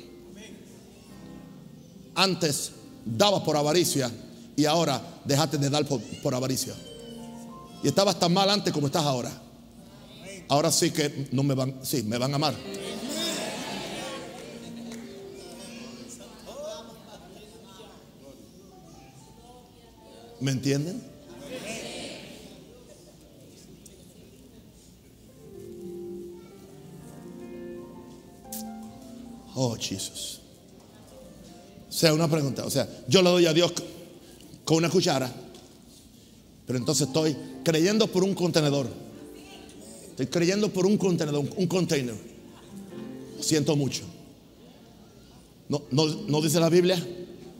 Antes 2.14 2.72
dabas 3.06 3.42
por 3.44 3.56
avaricia 3.56 4.10
y 4.56 4.66
ahora 4.66 5.02
dejaste 5.24 5.56
de 5.56 5.70
dar 5.70 5.86
por, 5.86 6.02
por 6.22 6.34
avaricia. 6.34 6.74
Y 7.82 7.88
estabas 7.88 8.18
tan 8.18 8.32
mal 8.32 8.50
antes 8.50 8.72
como 8.72 8.86
estás 8.86 9.04
ahora. 9.04 9.30
Ahora 10.48 10.70
sí 10.72 10.90
que 10.90 11.28
no 11.32 11.42
me 11.42 11.54
van, 11.54 11.78
sí, 11.82 12.02
me 12.02 12.18
van 12.18 12.32
a 12.32 12.36
amar. 12.36 12.54
¿Me 20.40 20.52
entienden? 20.52 21.02
Oh, 29.54 29.76
Jesús. 29.78 30.40
O 31.88 31.92
sea, 31.92 32.14
una 32.14 32.28
pregunta. 32.28 32.64
O 32.64 32.70
sea, 32.70 32.88
yo 33.08 33.22
le 33.22 33.30
doy 33.30 33.46
a 33.46 33.52
Dios 33.52 33.72
con 34.64 34.76
una 34.76 34.88
cuchara, 34.88 35.32
pero 36.68 36.78
entonces 36.78 37.06
estoy 37.06 37.34
creyendo 37.64 38.06
por 38.08 38.22
un 38.22 38.34
contenedor. 38.34 38.86
Estoy 40.10 40.26
creyendo 40.26 40.70
por 40.70 40.84
un 40.84 40.98
contenedor, 40.98 41.48
un 41.56 41.66
container. 41.66 42.14
siento 43.40 43.74
mucho. 43.74 44.02
No, 45.70 45.82
no, 45.90 46.04
no 46.04 46.42
dice 46.42 46.60
la 46.60 46.68
Biblia, 46.68 47.02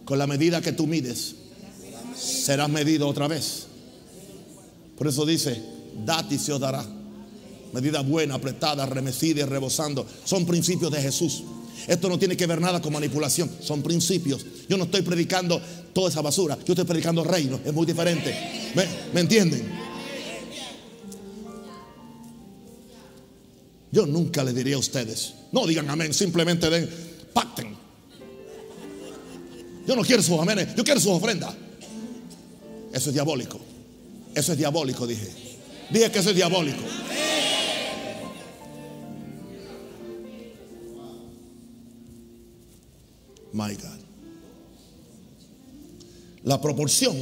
con 0.04 0.18
la 0.18 0.26
medida 0.26 0.61
que 0.61 0.72
tú 0.72 0.86
mides, 0.86 1.36
serás 2.18 2.68
medido 2.68 3.09
otra 3.09 3.28
vez. 3.28 3.66
Por 4.98 5.06
eso 5.06 5.24
dice, 5.24 5.59
date 6.04 6.34
y 6.34 6.38
se 6.38 6.52
os 6.52 6.61
dará. 6.61 6.84
Medida 7.72 8.02
buena, 8.02 8.34
apretada, 8.34 8.84
remecida 8.84 9.40
y 9.40 9.44
rebosando. 9.44 10.06
Son 10.24 10.44
principios 10.44 10.92
de 10.92 11.00
Jesús. 11.00 11.44
Esto 11.87 12.09
no 12.09 12.18
tiene 12.18 12.37
que 12.37 12.47
ver 12.47 12.61
nada 12.61 12.81
con 12.83 12.93
manipulación, 12.93 13.51
son 13.61 13.83
principios. 13.83 14.45
Yo 14.68 14.76
no 14.76 14.85
estoy 14.85 15.03
predicando 15.03 15.61
toda 15.93 16.11
esa 16.11 16.20
basura, 16.20 16.57
yo 16.64 16.72
estoy 16.72 16.85
predicando 16.85 17.24
reino, 17.24 17.61
es 17.64 17.72
muy 17.72 17.87
diferente. 17.87 18.35
¿Me, 18.74 18.85
¿me 19.12 19.20
entienden? 19.20 19.89
Yo 23.91 24.07
nunca 24.07 24.45
le 24.45 24.53
diría 24.53 24.76
a 24.76 24.79
ustedes, 24.79 25.35
no 25.53 25.66
digan 25.66 25.89
amén, 25.89 26.12
simplemente 26.12 26.68
den, 26.68 26.89
pacten. 27.33 27.74
Yo 29.87 29.97
no 29.97 30.03
quiero 30.03 30.22
sus 30.22 30.39
amenes, 30.39 30.74
yo 30.76 30.85
quiero 30.85 31.01
sus 31.01 31.12
ofrendas. 31.12 31.55
Eso 32.93 33.09
es 33.11 33.14
diabólico. 33.14 33.59
Eso 34.35 34.53
es 34.53 34.59
diabólico, 34.59 35.07
dije. 35.07 35.29
Dije 35.91 36.11
que 36.11 36.18
eso 36.18 36.31
es 36.31 36.37
diabólico. 36.37 36.83
My 43.53 43.74
God. 43.74 43.99
La 46.44 46.61
proporción 46.61 47.16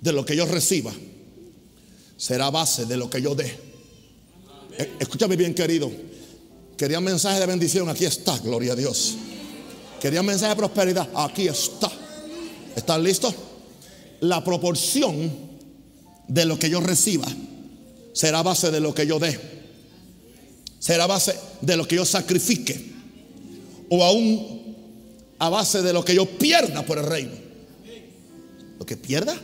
de 0.00 0.12
lo 0.12 0.24
que 0.24 0.36
yo 0.36 0.46
reciba 0.46 0.92
será 2.16 2.50
base 2.50 2.86
de 2.86 2.96
lo 2.96 3.08
que 3.08 3.20
yo 3.20 3.34
dé. 3.34 3.56
E, 4.78 4.92
escúchame 5.00 5.36
bien, 5.36 5.54
querido. 5.54 5.90
Quería 6.76 7.00
mensaje 7.00 7.40
de 7.40 7.46
bendición, 7.46 7.88
aquí 7.88 8.04
está, 8.04 8.38
gloria 8.38 8.72
a 8.72 8.76
Dios. 8.76 9.16
Quería 10.00 10.22
mensaje 10.22 10.50
de 10.50 10.56
prosperidad, 10.56 11.08
aquí 11.14 11.48
está. 11.48 11.90
¿Están 12.76 13.02
listos? 13.02 13.34
la 14.28 14.42
proporción 14.42 15.32
de 16.28 16.44
lo 16.44 16.58
que 16.58 16.70
yo 16.70 16.80
reciba 16.80 17.26
será 18.12 18.42
base 18.42 18.70
de 18.70 18.80
lo 18.80 18.94
que 18.94 19.06
yo 19.06 19.18
dé. 19.18 19.38
Será 20.78 21.06
base 21.06 21.34
de 21.60 21.76
lo 21.76 21.86
que 21.86 21.96
yo 21.96 22.04
sacrifique. 22.04 22.92
O 23.90 24.02
aún 24.02 24.63
a 25.44 25.50
base 25.50 25.82
de 25.82 25.92
lo 25.92 26.02
que 26.04 26.14
yo 26.14 26.26
pierda 26.26 26.82
por 26.82 26.98
el 26.98 27.04
reino. 27.04 27.32
Lo 28.78 28.86
que 28.86 28.96
pierda, 28.96 29.36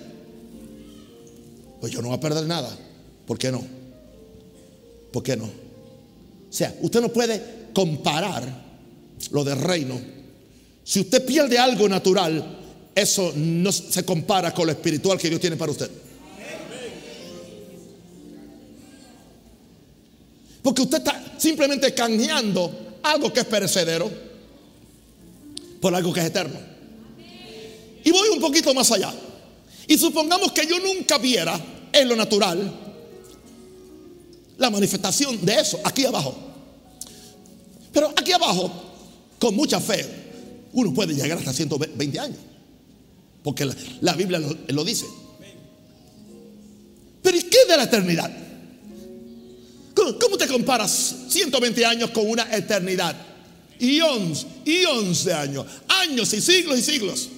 pues 1.81 1.93
yo 1.93 2.01
no 2.01 2.09
voy 2.09 2.17
a 2.17 2.21
perder 2.21 2.47
nada. 2.47 2.75
¿Por 3.27 3.39
qué 3.39 3.53
no? 3.53 3.63
¿Por 5.13 5.23
qué 5.23 5.37
no? 5.37 5.45
O 5.45 6.53
sea, 6.53 6.75
usted 6.81 7.01
no 7.03 7.11
puede 7.11 7.69
comparar 7.75 8.43
lo 9.31 9.45
del 9.45 9.61
reino. 9.61 10.01
Si 10.83 11.01
usted 11.01 11.25
pierde 11.25 11.59
algo 11.59 11.87
natural, 11.89 12.59
eso 12.95 13.33
no 13.37 13.71
se 13.71 14.03
compara 14.05 14.55
con 14.55 14.67
lo 14.67 14.73
espiritual 14.73 15.19
que 15.19 15.29
Dios 15.29 15.41
tiene 15.41 15.57
para 15.57 15.73
usted. 15.73 15.91
Porque 20.63 20.83
usted 20.83 20.99
está 20.99 21.35
simplemente 21.39 21.93
canjeando 21.95 22.99
algo 23.03 23.33
que 23.33 23.41
es 23.41 23.47
perecedero 23.47 24.30
por 25.81 25.95
algo 25.95 26.13
que 26.13 26.21
es 26.21 26.27
eterno. 26.27 26.59
Y 28.05 28.11
voy 28.11 28.29
un 28.29 28.41
poquito 28.41 28.73
más 28.75 28.91
allá. 28.93 29.13
Y 29.87 29.99
supongamos 29.99 30.53
que 30.53 30.67
yo 30.67 30.79
nunca 30.79 31.19
viera 31.19 31.61
en 31.93 32.09
lo 32.09 32.17
natural 32.17 32.73
la 34.57 34.71
manifestación 34.71 35.45
de 35.45 35.55
eso 35.55 35.81
aquí 35.83 36.05
abajo. 36.05 36.37
Pero 37.93 38.13
aquí 38.17 38.33
abajo, 38.33 38.71
con 39.39 39.55
mucha 39.57 39.81
fe, 39.81 40.07
uno 40.73 40.95
puede 40.95 41.15
llegar 41.15 41.39
hasta 41.39 41.53
120 41.53 42.21
años. 42.21 42.39
Porque 43.43 43.69
la, 44.01 44.15
Biblia 44.15 44.39
lo, 44.69 44.85
dice. 44.85 45.07
Pero 47.23 47.37
¿y 47.37 47.43
qué 47.45 47.59
de 47.69 47.77
la 47.77 47.85
eternidad? 47.85 48.31
¿Cómo, 49.95 50.39
te 50.39 50.47
comparas 50.47 51.15
120 51.29 51.85
años 51.85 52.11
con 52.11 52.29
una 52.29 52.55
eternidad? 52.55 53.17
Y 53.81 54.01
11, 54.01 54.47
y 54.67 54.85
11 54.85 55.33
años, 55.33 55.67
años 55.89 56.33
y 56.33 56.41
siglos 56.41 56.79
y 56.79 56.83
siglos. 56.83 57.29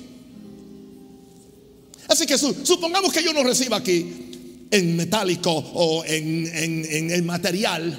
Así 2.08 2.26
que 2.26 2.36
supongamos 2.36 3.12
que 3.12 3.22
yo 3.22 3.32
no 3.32 3.42
reciba 3.42 3.78
aquí 3.78 4.66
en 4.70 4.96
metálico 4.96 5.52
o 5.52 6.04
en, 6.04 6.46
en 6.54 7.10
el 7.10 7.22
material, 7.22 7.98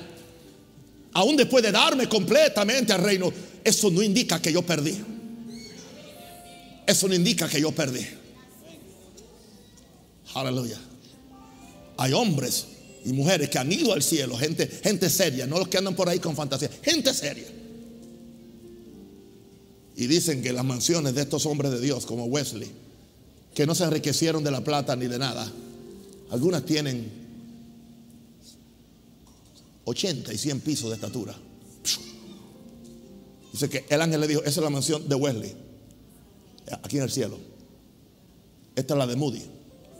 aún 1.14 1.38
después 1.38 1.64
de 1.64 1.72
darme 1.72 2.08
completamente 2.08 2.94
al 2.94 3.02
reino, 3.02 3.32
eso 3.64 3.90
no 3.90 4.02
indica 4.04 4.42
que 4.42 4.52
yo 4.52 4.62
perdí. 4.62 4.98
Eso 6.86 7.08
no 7.08 7.16
indica 7.16 7.48
que 7.48 7.62
yo 7.62 7.72
perdí. 7.72 8.06
Aleluya. 10.34 10.78
Hay 11.98 12.12
hombres 12.14 12.66
y 13.06 13.14
mujeres 13.14 13.50
que 13.50 13.58
han 13.58 13.72
ido 13.72 13.94
al 13.94 14.02
cielo, 14.02 14.38
gente, 14.38 14.68
gente 14.84 15.10
seria, 15.10 15.46
no 15.46 15.60
los 15.60 15.68
que 15.68 15.78
andan 15.78 15.96
por 15.96 16.10
ahí 16.10 16.20
con 16.20 16.36
fantasía, 16.36 16.70
gente 16.82 17.14
seria. 17.14 17.46
Y 19.96 20.08
dicen 20.08 20.42
que 20.42 20.54
las 20.54 20.66
mansiones 20.66 21.14
de 21.14 21.22
estos 21.22 21.46
hombres 21.46 21.72
de 21.72 21.80
Dios, 21.80 22.06
como 22.06 22.26
Wesley, 22.26 22.72
que 23.54 23.66
no 23.68 23.76
se 23.76 23.84
enriquecieron 23.84 24.44
de 24.44 24.52
la 24.52 24.64
plata 24.64 24.96
ni 24.96 25.08
de 25.08 25.20
nada, 25.20 25.50
algunas 26.32 26.66
tienen 26.66 27.12
80 29.86 30.34
y 30.34 30.38
100 30.38 30.62
pisos 30.62 30.90
de 30.90 30.96
estatura. 30.96 31.36
Dice 33.52 33.70
que 33.70 33.86
el 33.90 34.02
ángel 34.02 34.22
le 34.22 34.28
dijo, 34.28 34.42
esa 34.42 34.50
es 34.50 34.64
la 34.64 34.70
mansión 34.72 35.08
de 35.08 35.16
Wesley 35.16 35.54
aquí 36.82 36.98
en 36.98 37.04
el 37.04 37.12
cielo. 37.12 37.38
Esta 38.76 38.96
es 38.96 38.98
la 38.98 39.06
de 39.06 39.16
Moody, 39.16 39.44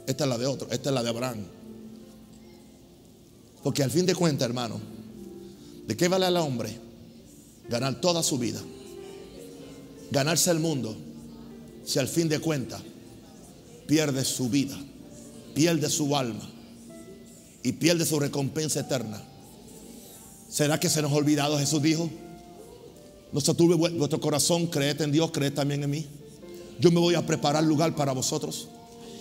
esta 0.06 0.24
es 0.24 0.30
la 0.30 0.38
de 0.38 0.46
otro, 0.46 0.68
esta 0.70 0.88
es 0.88 0.94
la 0.94 1.02
de 1.02 1.08
Abraham. 1.08 1.44
Porque 3.62 3.84
al 3.84 3.90
fin 3.90 4.04
de 4.04 4.14
cuentas, 4.14 4.46
hermano, 4.46 4.80
¿de 5.86 5.96
qué 5.96 6.08
vale 6.08 6.26
al 6.26 6.36
hombre 6.36 6.76
ganar 7.68 8.00
toda 8.00 8.22
su 8.22 8.38
vida? 8.38 8.60
Ganarse 10.10 10.50
el 10.50 10.60
mundo 10.60 10.96
si 11.84 11.98
al 11.98 12.08
fin 12.08 12.28
de 12.28 12.38
cuentas 12.38 12.82
pierde 13.86 14.24
su 14.24 14.48
vida, 14.48 14.76
pierde 15.54 15.90
su 15.90 16.16
alma 16.16 16.50
y 17.62 17.72
pierde 17.72 18.04
su 18.04 18.18
recompensa 18.18 18.80
eterna. 18.80 19.22
¿Será 20.48 20.78
que 20.78 20.88
se 20.88 21.02
nos 21.02 21.12
ha 21.12 21.16
olvidado? 21.16 21.58
Jesús 21.58 21.82
dijo, 21.82 22.08
no 23.32 23.40
se 23.40 23.54
turbe 23.54 23.74
vuestro 23.74 24.20
corazón, 24.20 24.68
creed 24.68 25.00
en 25.00 25.12
Dios, 25.12 25.30
creed 25.32 25.52
también 25.52 25.82
en 25.82 25.90
mí 25.90 26.06
yo 26.78 26.90
me 26.90 27.00
voy 27.00 27.14
a 27.14 27.24
preparar 27.26 27.64
lugar 27.64 27.94
para 27.94 28.12
vosotros. 28.12 28.68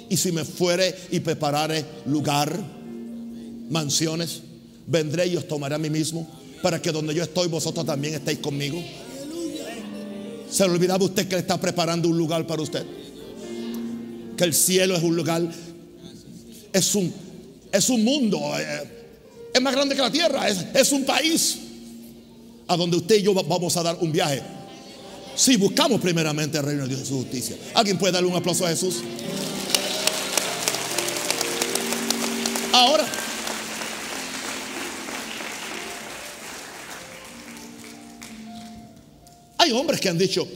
Y 0.10 0.18
si 0.18 0.32
me 0.32 0.44
fuere 0.44 0.96
y 1.12 1.20
preparare 1.20 1.86
lugar, 2.06 2.60
mansiones, 3.70 4.42
vendré 4.88 5.28
y 5.28 5.38
os 5.38 5.48
tomaré 5.48 5.76
a 5.76 5.80
mí 5.80 5.90
mismo, 5.90 6.28
para 6.62 6.82
que 6.82 6.92
donde 6.92 7.14
yo 7.14 7.24
estoy, 7.24 7.48
vosotros 7.48 7.86
también 7.86 8.14
estéis 8.16 8.40
conmigo. 8.40 8.82
Se 10.54 10.68
le 10.68 10.74
olvidaba 10.74 11.04
usted 11.04 11.28
que 11.28 11.34
le 11.34 11.42
está 11.42 11.60
preparando 11.60 12.08
un 12.08 12.16
lugar 12.16 12.46
para 12.46 12.62
usted. 12.62 12.86
Que 14.38 14.44
el 14.44 14.54
cielo 14.54 14.96
es 14.96 15.02
un 15.02 15.16
lugar, 15.16 15.42
es 16.72 16.94
un, 16.94 17.12
es 17.72 17.90
un 17.90 18.04
mundo, 18.04 18.40
eh, 18.60 18.84
es 19.52 19.62
más 19.62 19.74
grande 19.74 19.96
que 19.96 20.02
la 20.02 20.12
tierra, 20.12 20.48
es, 20.48 20.64
es 20.76 20.92
un 20.92 21.06
país 21.06 21.58
a 22.68 22.78
donde 22.78 22.98
usted 22.98 23.16
y 23.16 23.24
yo 23.24 23.34
vamos 23.34 23.76
a 23.78 23.82
dar 23.82 23.98
un 24.00 24.12
viaje. 24.12 24.44
Si 25.36 25.58
buscamos 25.58 26.00
primeramente 26.00 26.60
el 26.60 26.66
reino 26.66 26.84
de 26.84 26.90
Dios 26.90 27.02
y 27.02 27.06
su 27.08 27.16
justicia. 27.16 27.56
¿Alguien 27.74 27.98
puede 27.98 28.14
darle 28.14 28.30
un 28.30 28.36
aplauso 28.36 28.64
a 28.64 28.70
Jesús? 28.70 28.98
Ahora, 32.74 33.08
hay 39.64 39.72
hombres 39.72 40.00
que 40.00 40.10
han 40.10 40.18
dicho, 40.18 40.48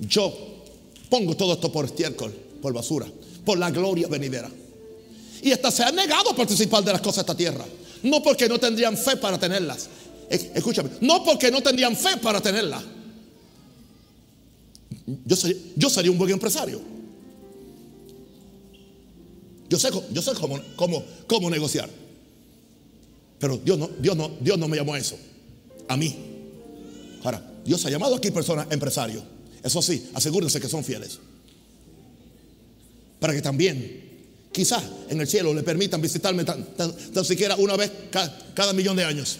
yo 0.00 0.64
pongo 1.08 1.36
todo 1.36 1.54
esto 1.54 1.70
por 1.70 1.84
estiércol, 1.84 2.32
por 2.60 2.72
basura, 2.72 3.06
por 3.44 3.58
la 3.58 3.70
gloria 3.70 4.08
venidera. 4.08 4.50
Y 5.42 5.52
hasta 5.52 5.70
se 5.70 5.84
han 5.84 5.94
negado 5.94 6.30
a 6.30 6.36
participar 6.36 6.82
de 6.82 6.92
las 6.92 7.00
cosas 7.00 7.16
de 7.16 7.20
esta 7.32 7.36
tierra. 7.36 7.64
No 8.02 8.22
porque 8.22 8.48
no 8.48 8.58
tendrían 8.58 8.96
fe 8.96 9.16
para 9.16 9.38
tenerlas. 9.38 9.88
Escúchame, 10.28 10.90
no 11.00 11.24
porque 11.24 11.50
no 11.50 11.62
tendrían 11.62 11.96
fe 11.96 12.16
para 12.16 12.40
tenerlas. 12.40 12.82
Yo 15.24 15.36
sería, 15.36 15.62
yo 15.76 15.90
sería 15.90 16.10
un 16.10 16.18
buen 16.18 16.30
empresario. 16.30 16.80
Yo 19.68 19.78
sé, 19.78 19.90
yo 20.12 20.22
sé 20.22 20.32
cómo, 20.34 20.60
cómo, 20.76 21.04
cómo 21.26 21.50
negociar. 21.50 21.88
Pero 23.38 23.58
Dios 23.58 23.78
no, 23.78 23.88
Dios, 23.98 24.16
no, 24.16 24.30
Dios 24.40 24.58
no 24.58 24.68
me 24.68 24.76
llamó 24.76 24.94
a 24.94 24.98
eso. 24.98 25.16
A 25.86 25.96
mí. 25.96 26.16
Ahora, 27.22 27.42
Dios 27.64 27.84
ha 27.86 27.90
llamado 27.90 28.16
aquí 28.16 28.30
personas 28.30 28.66
empresarios. 28.70 29.22
Eso 29.62 29.82
sí, 29.82 30.08
asegúrense 30.14 30.60
que 30.60 30.68
son 30.68 30.84
fieles. 30.84 31.18
Para 33.20 33.34
que 33.34 33.42
también, 33.42 34.04
quizás 34.52 34.82
en 35.08 35.20
el 35.20 35.26
cielo 35.26 35.52
le 35.52 35.62
permitan 35.62 36.00
visitarme 36.00 36.44
tan, 36.44 36.66
siquiera 37.24 37.56
una 37.56 37.76
vez 37.76 37.90
cada, 38.54 38.72
millón 38.72 38.96
de 38.96 39.04
años. 39.04 39.38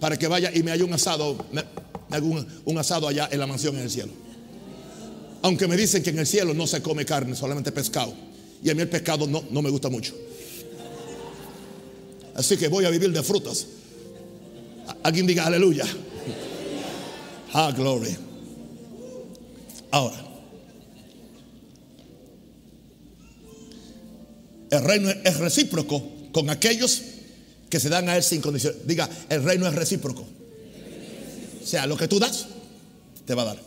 Para 0.00 0.16
que 0.16 0.28
vaya 0.28 0.50
y 0.54 0.62
me 0.62 0.70
haya 0.70 0.84
un 0.84 0.92
asado, 0.92 1.44
me, 1.52 1.64
haga 2.10 2.24
un, 2.24 2.46
un 2.64 2.78
asado 2.78 3.08
allá 3.08 3.28
en 3.30 3.40
la 3.40 3.46
mansión 3.46 3.76
en 3.76 3.82
el 3.82 3.90
cielo. 3.90 4.12
Aunque 5.42 5.66
me 5.66 5.76
dicen 5.76 6.02
que 6.02 6.10
en 6.10 6.18
el 6.18 6.26
cielo 6.26 6.54
no 6.54 6.66
se 6.66 6.82
come 6.82 7.04
carne, 7.04 7.34
solamente 7.34 7.72
pescado. 7.72 8.14
Y 8.62 8.70
a 8.70 8.74
mí 8.74 8.82
el 8.82 8.88
pescado 8.88 9.26
no, 9.26 9.44
no 9.50 9.62
me 9.62 9.70
gusta 9.70 9.88
mucho. 9.88 10.14
Así 12.34 12.56
que 12.56 12.68
voy 12.68 12.84
a 12.84 12.90
vivir 12.90 13.12
de 13.12 13.22
frutas. 13.22 13.66
Alguien 15.06 15.24
diga 15.24 15.46
aleluya. 15.46 15.86
Ah, 17.52 17.70
gloria. 17.70 18.18
Ahora, 19.92 20.16
el 24.68 24.82
reino 24.82 25.08
es 25.10 25.36
recíproco 25.36 26.02
con 26.32 26.50
aquellos 26.50 27.02
que 27.70 27.78
se 27.78 27.88
dan 27.88 28.08
a 28.08 28.16
él 28.16 28.24
sin 28.24 28.40
condición. 28.40 28.74
Diga, 28.84 29.08
el 29.28 29.44
reino 29.44 29.68
es 29.68 29.76
recíproco. 29.76 30.26
O 31.62 31.66
sea, 31.66 31.86
lo 31.86 31.96
que 31.96 32.08
tú 32.08 32.18
das, 32.18 32.46
te 33.24 33.34
va 33.34 33.42
a 33.42 33.44
dar. 33.44 33.58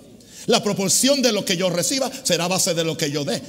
La 0.48 0.62
proporción 0.62 1.22
de 1.22 1.32
lo 1.32 1.46
que 1.46 1.56
yo 1.56 1.70
reciba 1.70 2.12
será 2.24 2.50
base 2.50 2.74
de 2.74 2.84
lo 2.84 2.98
que 2.98 3.12
yo 3.12 3.24
dé. 3.24 3.42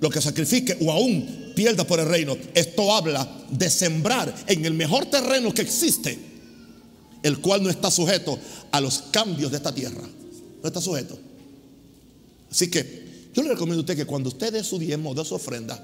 Lo 0.00 0.10
que 0.10 0.20
sacrifique 0.20 0.78
o 0.80 0.90
aún 0.90 1.52
pierda 1.54 1.86
por 1.86 2.00
el 2.00 2.08
reino. 2.08 2.36
Esto 2.56 2.92
habla 2.92 3.46
de 3.50 3.70
sembrar 3.70 4.34
en 4.48 4.64
el 4.64 4.74
mejor 4.74 5.06
terreno 5.06 5.54
que 5.54 5.62
existe, 5.62 6.25
el 7.26 7.40
cual 7.40 7.62
no 7.62 7.70
está 7.70 7.90
sujeto 7.90 8.38
a 8.70 8.80
los 8.80 8.98
cambios 9.10 9.50
de 9.50 9.56
esta 9.56 9.74
tierra. 9.74 10.02
No 10.62 10.66
está 10.66 10.80
sujeto. 10.80 11.18
Así 12.50 12.70
que 12.70 13.30
yo 13.34 13.42
le 13.42 13.48
recomiendo 13.48 13.80
a 13.80 13.80
usted 13.80 13.96
que 13.96 14.06
cuando 14.06 14.28
usted 14.28 14.52
dé 14.52 14.62
su 14.62 14.78
diezmo, 14.78 15.12
dé 15.12 15.24
su 15.24 15.34
ofrenda, 15.34 15.76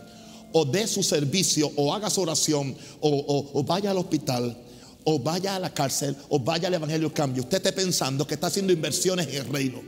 o 0.53 0.65
dé 0.65 0.87
su 0.87 1.03
servicio, 1.03 1.73
o 1.77 1.93
haga 1.93 2.11
su 2.11 2.21
oración, 2.21 2.77
o, 3.01 3.51
o 3.53 3.65
vaya 3.65 3.91
al 3.91 3.99
hospital, 3.99 4.57
o 5.03 5.19
vaya 5.19 5.57
a 5.57 5.59
la 5.59 5.75
cárcel, 5.75 6.17
o 6.29 6.39
vaya 6.39 6.69
al 6.69 6.75
Evangelio 6.75 7.13
Cambio, 7.13 7.43
usted 7.43 7.57
esté 7.57 7.73
pensando 7.73 8.25
que 8.25 8.35
está 8.35 8.47
haciendo 8.47 8.73
inversiones 8.73 9.27
en 9.27 9.35
el 9.35 9.49
reino. 9.49 9.81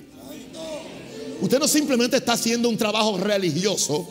Usted 1.40 1.58
no 1.58 1.68
simplemente 1.68 2.16
está 2.16 2.32
haciendo 2.32 2.68
un 2.68 2.76
trabajo 2.76 3.16
religioso 3.18 4.08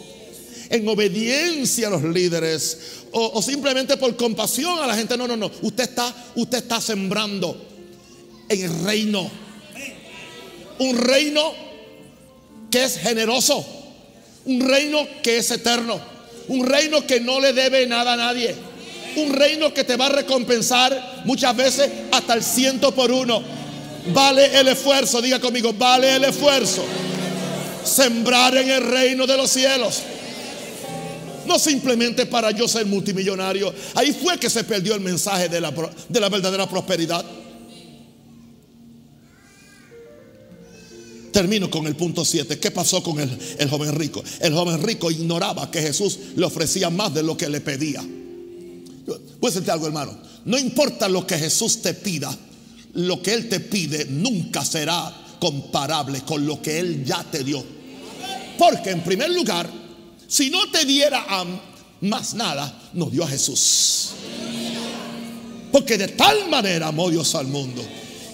en 0.74 0.88
obediencia 0.88 1.86
a 1.86 1.92
los 1.92 2.02
líderes 2.04 2.80
o, 3.12 3.40
simplemente 3.44 3.96
por 3.96 4.16
compasión 4.16 4.80
a 4.80 4.88
la 4.88 4.96
gente. 4.96 5.16
No, 5.16 5.28
no, 5.28 5.38
no. 5.38 5.52
Usted 5.62 5.84
está, 5.84 6.12
usted 6.34 6.58
está 6.58 6.82
sembrando 6.82 7.56
en 8.50 8.64
el 8.64 8.84
reino. 8.84 9.30
Un 10.80 10.98
reino 10.98 11.54
que 12.72 12.86
es 12.86 12.98
generoso. 12.98 13.64
Un 14.46 14.62
reino 14.62 15.08
que 15.22 15.38
es 15.38 15.52
eterno. 15.52 16.02
Un 16.48 16.66
reino 16.66 17.06
que 17.06 17.20
no 17.20 17.40
le 17.40 17.54
debe 17.54 17.86
nada 17.86 18.14
a 18.14 18.18
nadie. 18.18 18.56
Un 19.16 19.32
reino 19.32 19.72
que 19.76 19.84
te 19.84 19.96
va 19.96 20.08
a 20.08 20.10
recompensar 20.10 21.22
muchas 21.26 21.56
veces 21.56 21.88
hasta 22.12 22.34
el 22.34 22.44
ciento 22.44 22.96
por 22.96 23.12
uno. 23.12 23.44
Vale 24.12 24.60
el 24.60 24.68
esfuerzo, 24.70 25.22
diga 25.22 25.40
conmigo, 25.40 25.72
vale 25.72 26.16
el 26.16 26.24
esfuerzo 26.24 26.84
sembrar 27.84 28.58
en 28.58 28.72
el 28.72 28.82
reino 28.82 29.28
de 29.28 29.38
los 29.38 29.52
cielos. 29.52 30.02
No 31.46 31.60
simplemente 31.60 32.26
para 32.26 32.52
yo 32.52 32.68
ser 32.68 32.86
multimillonario. 32.86 33.74
Ahí 33.96 34.14
fue 34.14 34.38
que 34.38 34.50
se 34.50 34.64
perdió 34.64 34.96
el 34.96 35.02
mensaje 35.02 35.50
de 35.50 35.60
la, 35.62 35.72
de 36.10 36.20
la 36.20 36.30
verdadera 36.30 36.70
prosperidad. 36.70 37.26
Termino 41.32 41.70
con 41.70 41.88
el 41.88 41.96
punto 41.96 42.24
7. 42.24 42.60
¿Qué 42.60 42.72
pasó 42.72 43.02
con 43.02 43.20
el, 43.20 43.38
el, 43.58 43.70
joven 43.70 43.96
rico? 43.96 44.24
El 44.40 44.54
joven 44.54 44.82
rico 44.84 45.10
ignoraba 45.10 45.72
que 45.72 45.82
Jesús 45.82 46.20
le 46.36 46.46
ofrecía 46.46 46.90
más 46.90 47.14
de 47.14 47.24
lo 47.24 47.36
que 47.36 47.50
le 47.50 47.60
pedía. 47.60 48.04
Decirte 49.42 49.72
algo, 49.72 49.88
hermano. 49.88 50.18
No 50.46 50.58
importa 50.58 51.10
lo 51.10 51.26
que 51.26 51.38
Jesús 51.38 51.82
te 51.82 51.94
pida, 51.94 52.36
lo 52.94 53.22
que 53.22 53.34
Él 53.34 53.50
te 53.50 53.60
pide 53.60 54.06
nunca 54.06 54.64
será 54.64 55.12
comparable 55.40 56.22
con 56.22 56.46
lo 56.46 56.62
que 56.62 56.80
Él 56.80 57.04
ya 57.04 57.24
te 57.24 57.44
dio. 57.44 57.64
Porque 58.58 58.92
en 58.92 59.04
primer 59.04 59.30
lugar, 59.32 59.70
si 60.28 60.50
no 60.50 60.70
te 60.72 60.86
diera 60.86 61.26
más 62.02 62.34
nada, 62.34 62.90
nos 62.94 63.12
dio 63.12 63.24
a 63.24 63.28
Jesús. 63.28 64.12
Porque 65.72 65.98
de 65.98 66.10
tal 66.10 66.50
manera 66.50 66.88
amó 66.88 67.10
Dios 67.10 67.34
al 67.36 67.48
mundo 67.48 67.84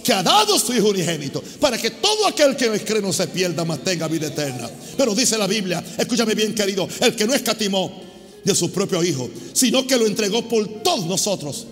que 0.04 0.12
ha 0.12 0.22
dado 0.22 0.58
su 0.58 0.72
Hijo 0.72 0.88
unigénito 0.88 1.42
para 1.60 1.76
que 1.76 1.90
todo 1.90 2.26
aquel 2.26 2.56
que 2.56 2.70
cree 2.84 3.02
no 3.02 3.12
se 3.12 3.26
pierda, 3.28 3.64
mas 3.64 3.82
tenga 3.84 4.08
vida 4.08 4.26
eterna. 4.28 4.68
Pero 4.96 5.14
dice 5.14 5.38
la 5.38 5.46
Biblia, 5.46 5.82
escúchame 5.98 6.34
bien 6.34 6.54
querido, 6.54 6.88
el 7.00 7.14
que 7.14 7.26
no 7.26 7.34
escatimó 7.34 8.02
de 8.44 8.54
su 8.54 8.70
propio 8.70 9.02
Hijo, 9.02 9.30
sino 9.52 9.86
que 9.86 9.96
lo 9.96 10.06
entregó 10.06 10.48
por 10.48 10.82
todos 10.82 11.06
nosotros. 11.06 11.66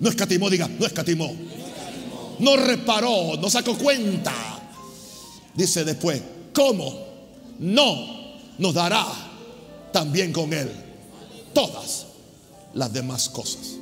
No 0.00 0.08
escatimó, 0.08 0.50
diga, 0.50 0.68
no 0.68 0.86
escatimó 0.86 1.32
no 2.42 2.56
reparó, 2.56 3.36
no 3.40 3.48
sacó 3.48 3.76
cuenta. 3.78 4.34
Dice 5.54 5.84
después, 5.84 6.20
¿cómo? 6.52 7.06
No 7.60 8.21
nos 8.62 8.74
dará 8.74 9.06
también 9.92 10.32
con 10.32 10.52
Él 10.52 10.70
todas 11.52 12.06
las 12.74 12.92
demás 12.92 13.28
cosas. 13.28 13.76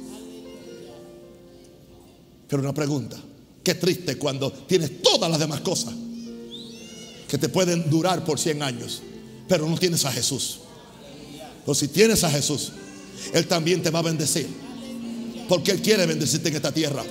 Pero 2.48 2.62
una 2.62 2.74
pregunta, 2.74 3.16
qué 3.62 3.74
triste 3.74 4.16
cuando 4.16 4.50
tienes 4.50 5.02
todas 5.02 5.30
las 5.30 5.38
demás 5.38 5.60
cosas 5.60 5.94
que 7.28 7.38
te 7.38 7.48
pueden 7.48 7.88
durar 7.88 8.24
por 8.24 8.40
100 8.40 8.62
años, 8.62 9.02
pero 9.46 9.68
no 9.68 9.78
tienes 9.78 10.04
a 10.06 10.10
Jesús. 10.10 10.60
Pero 11.64 11.74
si 11.74 11.88
tienes 11.88 12.24
a 12.24 12.30
Jesús, 12.30 12.72
Él 13.32 13.46
también 13.46 13.82
te 13.82 13.90
va 13.90 14.00
a 14.00 14.02
bendecir. 14.02 14.48
Porque 15.48 15.72
Él 15.72 15.82
quiere 15.82 16.06
bendecirte 16.06 16.48
en 16.48 16.56
esta 16.56 16.72
tierra 16.72 17.04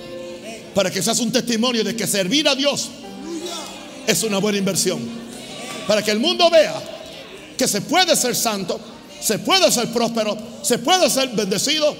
para 0.74 0.90
que 0.90 1.02
seas 1.02 1.20
un 1.20 1.32
testimonio 1.32 1.84
de 1.84 1.96
que 1.96 2.06
servir 2.06 2.48
a 2.48 2.54
Dios 2.54 2.88
es 4.06 4.22
una 4.24 4.38
buena 4.38 4.58
inversión. 4.58 5.00
Para 5.86 6.02
que 6.02 6.10
el 6.10 6.18
mundo 6.18 6.50
vea 6.50 6.99
que 7.60 7.68
se 7.68 7.82
puede 7.82 8.16
ser 8.16 8.34
santo, 8.34 8.80
se 9.20 9.38
puede 9.38 9.70
ser 9.70 9.92
próspero, 9.92 10.34
se 10.62 10.78
puede 10.78 11.10
ser 11.10 11.28
bendecido 11.28 11.94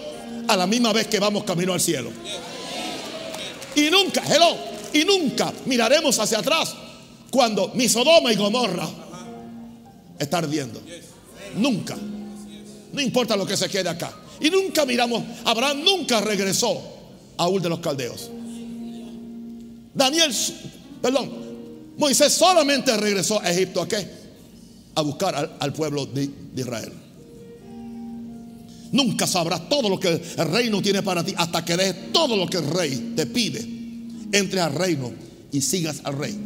a 0.48 0.56
la 0.56 0.66
misma 0.66 0.90
vez 0.90 1.06
que 1.06 1.18
vamos 1.18 1.44
camino 1.44 1.74
al 1.74 1.80
cielo. 1.82 2.10
Y 3.74 3.90
nunca, 3.90 4.22
hello, 4.26 4.56
y 4.94 5.04
nunca 5.04 5.52
miraremos 5.66 6.18
hacia 6.18 6.38
atrás 6.38 6.74
cuando 7.30 7.72
mi 7.74 7.90
Sodoma 7.90 8.32
y 8.32 8.36
Gomorra 8.36 8.88
está 10.18 10.38
ardiendo. 10.38 10.80
Nunca. 11.56 11.94
No 12.94 13.02
importa 13.02 13.36
lo 13.36 13.44
que 13.44 13.58
se 13.58 13.68
quede 13.68 13.90
acá. 13.90 14.14
Y 14.40 14.48
nunca 14.48 14.86
miramos, 14.86 15.22
Abraham 15.44 15.84
nunca 15.84 16.22
regresó 16.22 16.82
a 17.36 17.46
Ur 17.46 17.60
de 17.60 17.68
los 17.68 17.80
Caldeos. 17.80 18.30
Daniel, 19.92 20.34
perdón, 21.02 21.30
Moisés 21.98 22.32
solamente 22.32 22.96
regresó 22.96 23.38
a 23.42 23.50
Egipto 23.50 23.82
a 23.82 23.86
qué? 23.88 24.19
A 25.00 25.02
buscar 25.02 25.56
al, 25.58 25.72
pueblo 25.72 26.04
de, 26.04 26.28
Israel. 26.54 26.92
Nunca 28.92 29.26
sabrás 29.26 29.66
todo 29.70 29.88
lo 29.88 29.98
que 29.98 30.08
el 30.08 30.46
reino 30.50 30.82
tiene 30.82 31.02
para 31.02 31.24
ti 31.24 31.32
hasta 31.38 31.64
que 31.64 31.74
dejes 31.74 32.12
todo 32.12 32.36
lo 32.36 32.46
que 32.46 32.58
el 32.58 32.68
rey 32.68 33.14
te 33.16 33.24
pide. 33.24 33.60
Entre 34.30 34.60
al 34.60 34.74
reino 34.74 35.10
y 35.50 35.62
sigas 35.62 36.02
al 36.04 36.18
rey. 36.18 36.38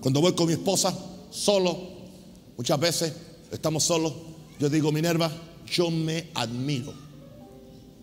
Cuando 0.00 0.20
voy 0.20 0.32
con 0.34 0.46
mi 0.46 0.52
esposa 0.52 0.96
solo, 1.32 1.76
muchas 2.56 2.78
veces 2.78 3.14
estamos 3.50 3.82
solos, 3.82 4.12
yo 4.60 4.70
digo, 4.70 4.92
Minerva, 4.92 5.28
yo 5.66 5.90
me 5.90 6.28
admiro 6.34 6.94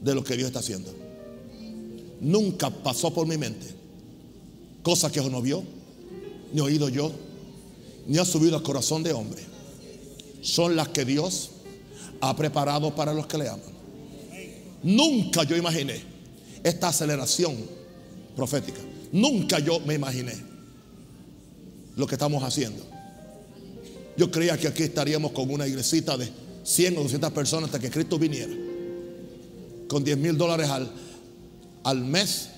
de 0.02 0.14
lo 0.14 0.26
que 0.26 0.36
Dios 0.36 0.48
está 0.48 0.60
haciendo. 0.60 0.94
Nunca 2.20 2.70
pasó 2.70 3.14
por 3.14 3.26
mi 3.26 3.38
mente 3.38 3.66
cosas 4.84 5.10
que 5.10 5.22
no 5.22 5.42
vio, 5.42 5.64
ni 6.52 6.60
oído 6.60 6.90
yo, 6.90 7.14
ni 8.08 8.18
ha 8.18 8.26
subido 8.26 8.58
al 8.58 8.64
corazón 8.64 9.04
de 9.04 9.14
hombre. 9.14 9.49
Son 10.42 10.76
las 10.76 10.90
que 10.90 11.06
Dios 11.06 11.52
ha 12.22 12.36
preparado 12.36 12.96
para 12.96 13.14
los 13.14 13.28
que 13.28 13.38
le 13.38 13.50
aman. 13.50 13.80
Nunca 14.84 15.44
yo 15.44 15.56
imaginé 15.58 16.02
esta 16.64 16.90
aceleración 16.90 17.56
profética. 18.36 18.80
Nunca 19.12 19.60
yo 19.60 19.80
me 19.82 19.96
imaginé 19.96 20.34
lo 21.96 22.08
que 22.08 22.16
estamos 22.16 22.44
haciendo. 22.44 22.86
Yo 24.16 24.32
creía 24.32 24.58
que 24.58 24.68
aquí 24.68 24.84
estaríamos 24.84 25.32
con 25.32 25.50
una 25.50 25.68
iglesita 25.68 26.18
de 26.18 26.30
100 26.64 26.98
o 26.98 27.04
200 27.04 27.32
personas 27.32 27.66
hasta 27.66 27.80
que 27.80 27.90
Cristo 27.90 28.20
viniera. 28.20 28.54
Con 29.88 30.04
10 30.04 30.18
mil 30.18 30.38
dólares 30.38 30.70
al, 30.70 30.92
al 31.84 32.04
mes, 32.04 32.50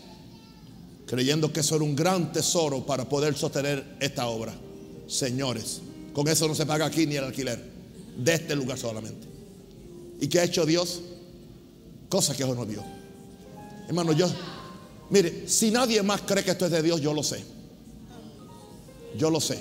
creyendo 1.06 1.52
que 1.54 1.62
eso 1.62 1.76
era 1.76 1.86
un 1.86 1.96
gran 1.96 2.32
tesoro 2.32 2.86
para 2.86 3.08
poder 3.08 3.36
sostener 3.38 3.98
esta 4.00 4.28
obra. 4.28 4.54
Señores, 5.08 5.82
con 6.14 6.28
eso 6.28 6.48
no 6.48 6.56
se 6.56 6.66
paga 6.66 6.86
aquí 6.86 7.06
ni 7.06 7.16
el 7.16 7.24
alquiler, 7.24 7.71
de 8.18 8.34
este 8.34 8.56
lugar 8.56 8.78
solamente. 8.78 9.28
¿Y 10.20 10.28
qué 10.28 10.40
ha 10.40 10.44
hecho 10.44 10.66
Dios? 10.66 11.02
Cosa 12.10 12.36
que 12.36 12.46
no 12.46 12.66
vio. 12.66 12.84
Hermano, 13.88 14.14
yo, 14.14 14.30
mire, 15.10 15.48
si 15.48 15.72
nadie 15.72 16.04
más 16.04 16.22
cree 16.22 16.44
que 16.44 16.52
esto 16.52 16.66
es 16.66 16.72
de 16.72 16.82
Dios, 16.82 17.02
yo 17.02 17.14
lo 17.14 17.24
sé. 17.24 17.44
Yo 19.18 19.30
lo 19.30 19.42
sé. 19.42 19.60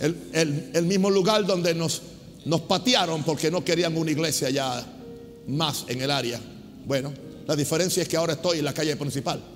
El, 0.00 0.70
el 0.74 0.86
mismo 0.86 1.08
lugar 1.08 1.46
donde 1.46 1.74
nos, 1.74 2.02
nos 2.44 2.62
patearon 2.62 3.22
porque 3.22 3.50
no 3.50 3.64
querían 3.64 3.96
una 3.96 4.10
iglesia 4.10 4.50
ya 4.50 4.84
más 5.46 5.84
en 5.88 6.02
el 6.02 6.10
área. 6.10 6.40
Bueno, 6.84 7.12
la 7.46 7.56
diferencia 7.56 8.02
es 8.02 8.08
que 8.08 8.16
ahora 8.16 8.34
estoy 8.34 8.58
en 8.58 8.64
la 8.64 8.74
calle 8.74 8.96
principal. 8.96 9.53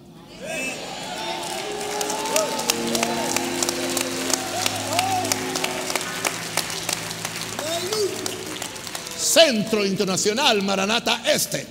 Centro 9.39 9.87
Internacional 9.87 10.63
Maranata 10.63 11.23
Este. 11.25 11.65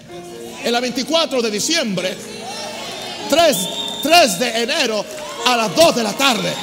En 0.63 0.71
la 0.71 0.79
24 0.79 1.41
de 1.41 1.51
diciembre, 1.51 2.15
3, 3.29 3.57
3 4.03 4.39
de 4.39 4.63
enero 4.63 5.05
a 5.45 5.57
las 5.57 5.75
2 5.75 5.95
de 5.97 6.03
la 6.03 6.13
tarde. 6.13 6.53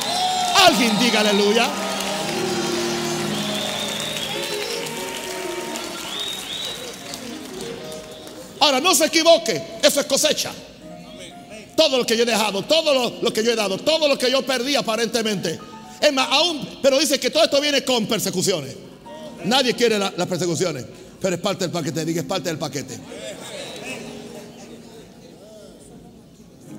Alguien 0.67 0.99
diga 0.99 1.21
aleluya. 1.21 1.69
Ahora, 8.61 8.81
no 8.81 8.95
se 8.95 9.05
equivoque, 9.05 9.63
eso 9.83 10.01
es 10.01 10.07
cosecha. 10.07 10.53
Todo 11.77 11.99
lo 11.99 12.07
que 12.07 12.17
yo 12.17 12.23
he 12.23 12.27
dejado, 12.27 12.63
todo 12.63 13.21
lo, 13.21 13.33
que 13.33 13.45
yo 13.45 13.53
he 13.53 13.57
dado, 13.57 13.77
todo 13.77 14.09
lo 14.09 14.17
que 14.17 14.31
yo 14.31 14.41
perdí 14.41 14.75
aparentemente. 14.75 15.59
Es 16.01 16.13
más, 16.15 16.29
aún, 16.31 16.79
pero 16.81 16.99
dice 16.99 17.21
que 17.21 17.29
todo 17.29 17.45
esto 17.45 17.61
viene 17.61 17.85
con 17.85 18.07
persecuciones. 18.07 18.84
Nadie 19.45 19.75
quiere 19.75 19.99
las 19.99 20.27
persecuciones, 20.27 20.85
pero 21.21 21.37
es 21.37 21.41
parte 21.41 21.65
del 21.65 21.71
paquete, 21.73 22.05
diga, 22.05 22.21
es 22.21 22.27
parte 22.27 22.49
del 22.49 22.59
paquete. 22.59 22.99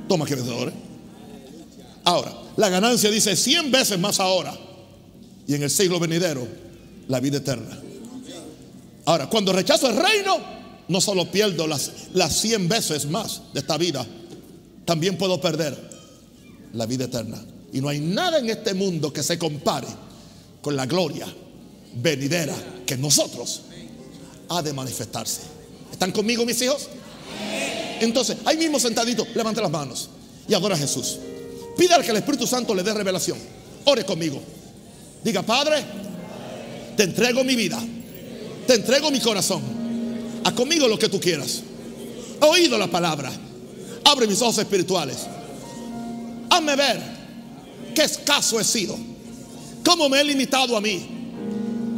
Toma 0.08 0.26
que 0.26 0.36
vencedor. 0.36 0.72
Ahora, 2.04 2.34
la 2.58 2.70
ganancia 2.70 3.10
dice 3.10 3.36
100 3.36 3.72
veces 3.72 4.00
más 4.00 4.20
ahora 4.20 4.56
y 5.48 5.56
en 5.56 5.64
el 5.64 5.70
siglo 5.70 6.00
venidero 6.00 6.48
la 7.08 7.20
vida 7.20 7.38
eterna. 7.38 7.80
Ahora, 9.06 9.28
cuando 9.30 9.54
rechazo 9.54 9.90
el 9.90 9.96
reino, 9.96 10.38
no 10.88 11.02
solo 11.02 11.30
pierdo 11.32 11.68
las, 11.68 11.92
las 12.14 12.36
100 12.38 12.70
veces 12.70 13.06
más 13.08 13.42
de 13.54 13.60
esta 13.60 13.78
vida, 13.78 14.06
también 14.86 15.18
puedo 15.18 15.42
perder 15.42 15.76
la 16.74 16.86
vida 16.86 17.06
eterna. 17.06 17.44
Y 17.74 17.82
no 17.82 17.90
hay 17.90 18.00
nada 18.00 18.40
en 18.40 18.50
este 18.50 18.74
mundo 18.74 19.12
que 19.12 19.24
se 19.24 19.38
compare 19.38 19.88
con 20.62 20.76
la 20.76 20.86
gloria 20.86 21.28
venidera 21.96 22.56
que 22.86 22.98
nosotros 22.98 23.62
ha 24.50 24.62
de 24.62 24.74
manifestarse. 24.74 25.42
¿Están 25.92 26.12
conmigo 26.12 26.46
mis 26.46 26.62
hijos? 26.62 26.90
Entonces, 28.00 28.38
ahí 28.46 28.58
mismo 28.58 28.80
sentadito, 28.80 29.26
levante 29.34 29.62
las 29.62 29.72
manos 29.72 30.10
y 30.48 30.54
adora 30.54 30.76
a 30.76 30.78
Jesús. 30.78 31.18
Pídale 31.78 32.04
que 32.04 32.12
el 32.12 32.18
Espíritu 32.18 32.46
Santo 32.46 32.76
le 32.76 32.84
dé 32.84 32.94
revelación. 32.94 33.38
Ore 33.86 34.06
conmigo. 34.06 34.42
Diga, 35.24 35.42
Padre, 35.42 35.84
te 36.96 37.04
entrego 37.04 37.44
mi 37.44 37.56
vida. 37.56 37.82
Te 38.68 38.76
entrego 38.76 39.12
mi 39.12 39.20
corazón. 39.20 39.62
Haz 40.44 40.54
conmigo 40.54 40.88
lo 40.88 41.00
que 41.00 41.10
tú 41.10 41.20
quieras. 41.20 41.62
He 42.42 42.46
oído 42.46 42.78
la 42.78 42.88
palabra. 42.88 43.32
Abre 44.04 44.28
mis 44.28 44.42
ojos 44.42 44.58
espirituales. 44.58 45.18
Hazme 46.50 46.76
ver 46.76 47.02
qué 47.94 48.04
escaso 48.04 48.60
he 48.60 48.64
sido. 48.64 48.98
Cómo 49.84 50.10
me 50.10 50.20
he 50.20 50.24
limitado 50.24 50.76
a 50.76 50.82
mí 50.82 51.15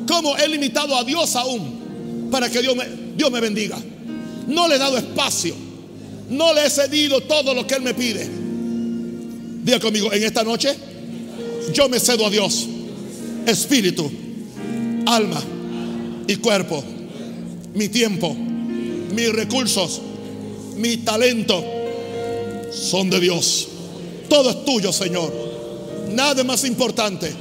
como 0.08 0.36
he 0.38 0.48
limitado 0.48 0.96
a 0.96 1.04
Dios 1.04 1.36
aún 1.36 2.30
para 2.32 2.50
que 2.50 2.62
Dios 2.62 2.76
me, 2.76 2.86
Dios 3.16 3.32
me 3.32 3.40
bendiga. 3.40 3.78
No 4.48 4.68
le 4.68 4.76
he 4.76 4.80
dado 4.80 4.98
espacio. 4.98 5.54
No 6.30 6.54
le 6.54 6.66
he 6.66 6.70
cedido 6.70 7.22
todo 7.22 7.54
lo 7.54 7.66
que 7.68 7.76
Él 7.76 7.82
me 7.82 7.94
pide. 7.94 8.28
Diga 9.64 9.80
conmigo, 9.80 10.12
en 10.12 10.24
esta 10.24 10.44
noche 10.44 10.76
yo 11.74 11.90
me 11.90 12.00
cedo 12.00 12.26
a 12.26 12.30
Dios. 12.30 12.68
Espíritu, 13.46 14.10
alma 15.06 15.42
y 16.28 16.36
cuerpo. 16.38 16.84
Mi 17.74 17.90
tiempo, 17.90 18.34
mis 18.34 19.30
recursos, 19.32 20.02
mi 20.76 20.98
talento 20.98 21.64
son 22.72 23.10
de 23.10 23.20
Dios. 23.20 23.68
Todo 24.30 24.50
es 24.50 24.66
tuyo, 24.66 24.92
Señor. 24.92 25.34
Nada 26.14 26.44
más 26.44 26.64
importante 26.64 27.32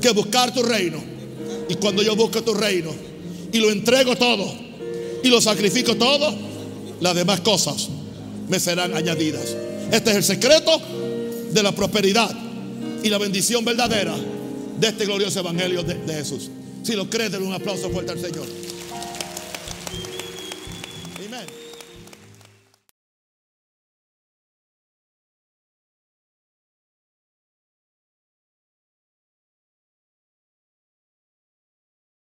que 0.00 0.10
buscar 0.10 0.52
tu 0.52 0.62
reino 0.62 1.09
y 1.70 1.76
cuando 1.76 2.02
yo 2.02 2.16
busco 2.16 2.42
tu 2.42 2.52
reino 2.52 2.90
y 3.52 3.58
lo 3.58 3.70
entrego 3.70 4.16
todo 4.16 4.52
y 5.22 5.28
lo 5.28 5.40
sacrifico 5.40 5.94
todo, 5.96 6.34
las 7.00 7.14
demás 7.14 7.40
cosas 7.40 7.88
me 8.48 8.58
serán 8.58 8.96
añadidas. 8.96 9.56
Este 9.92 10.10
es 10.10 10.16
el 10.16 10.24
secreto 10.24 10.80
de 11.52 11.62
la 11.62 11.72
prosperidad 11.72 12.30
y 13.02 13.08
la 13.08 13.18
bendición 13.18 13.64
verdadera 13.64 14.14
de 14.78 14.88
este 14.88 15.04
glorioso 15.04 15.40
evangelio 15.40 15.82
de, 15.82 16.14
Jesús. 16.14 16.50
Si 16.82 16.94
lo 16.94 17.08
crees, 17.08 17.32
denle 17.32 17.46
un 17.46 17.54
aplauso 17.54 17.88
fuerte 17.90 18.12
al 18.12 18.20
Señor. 18.20 18.46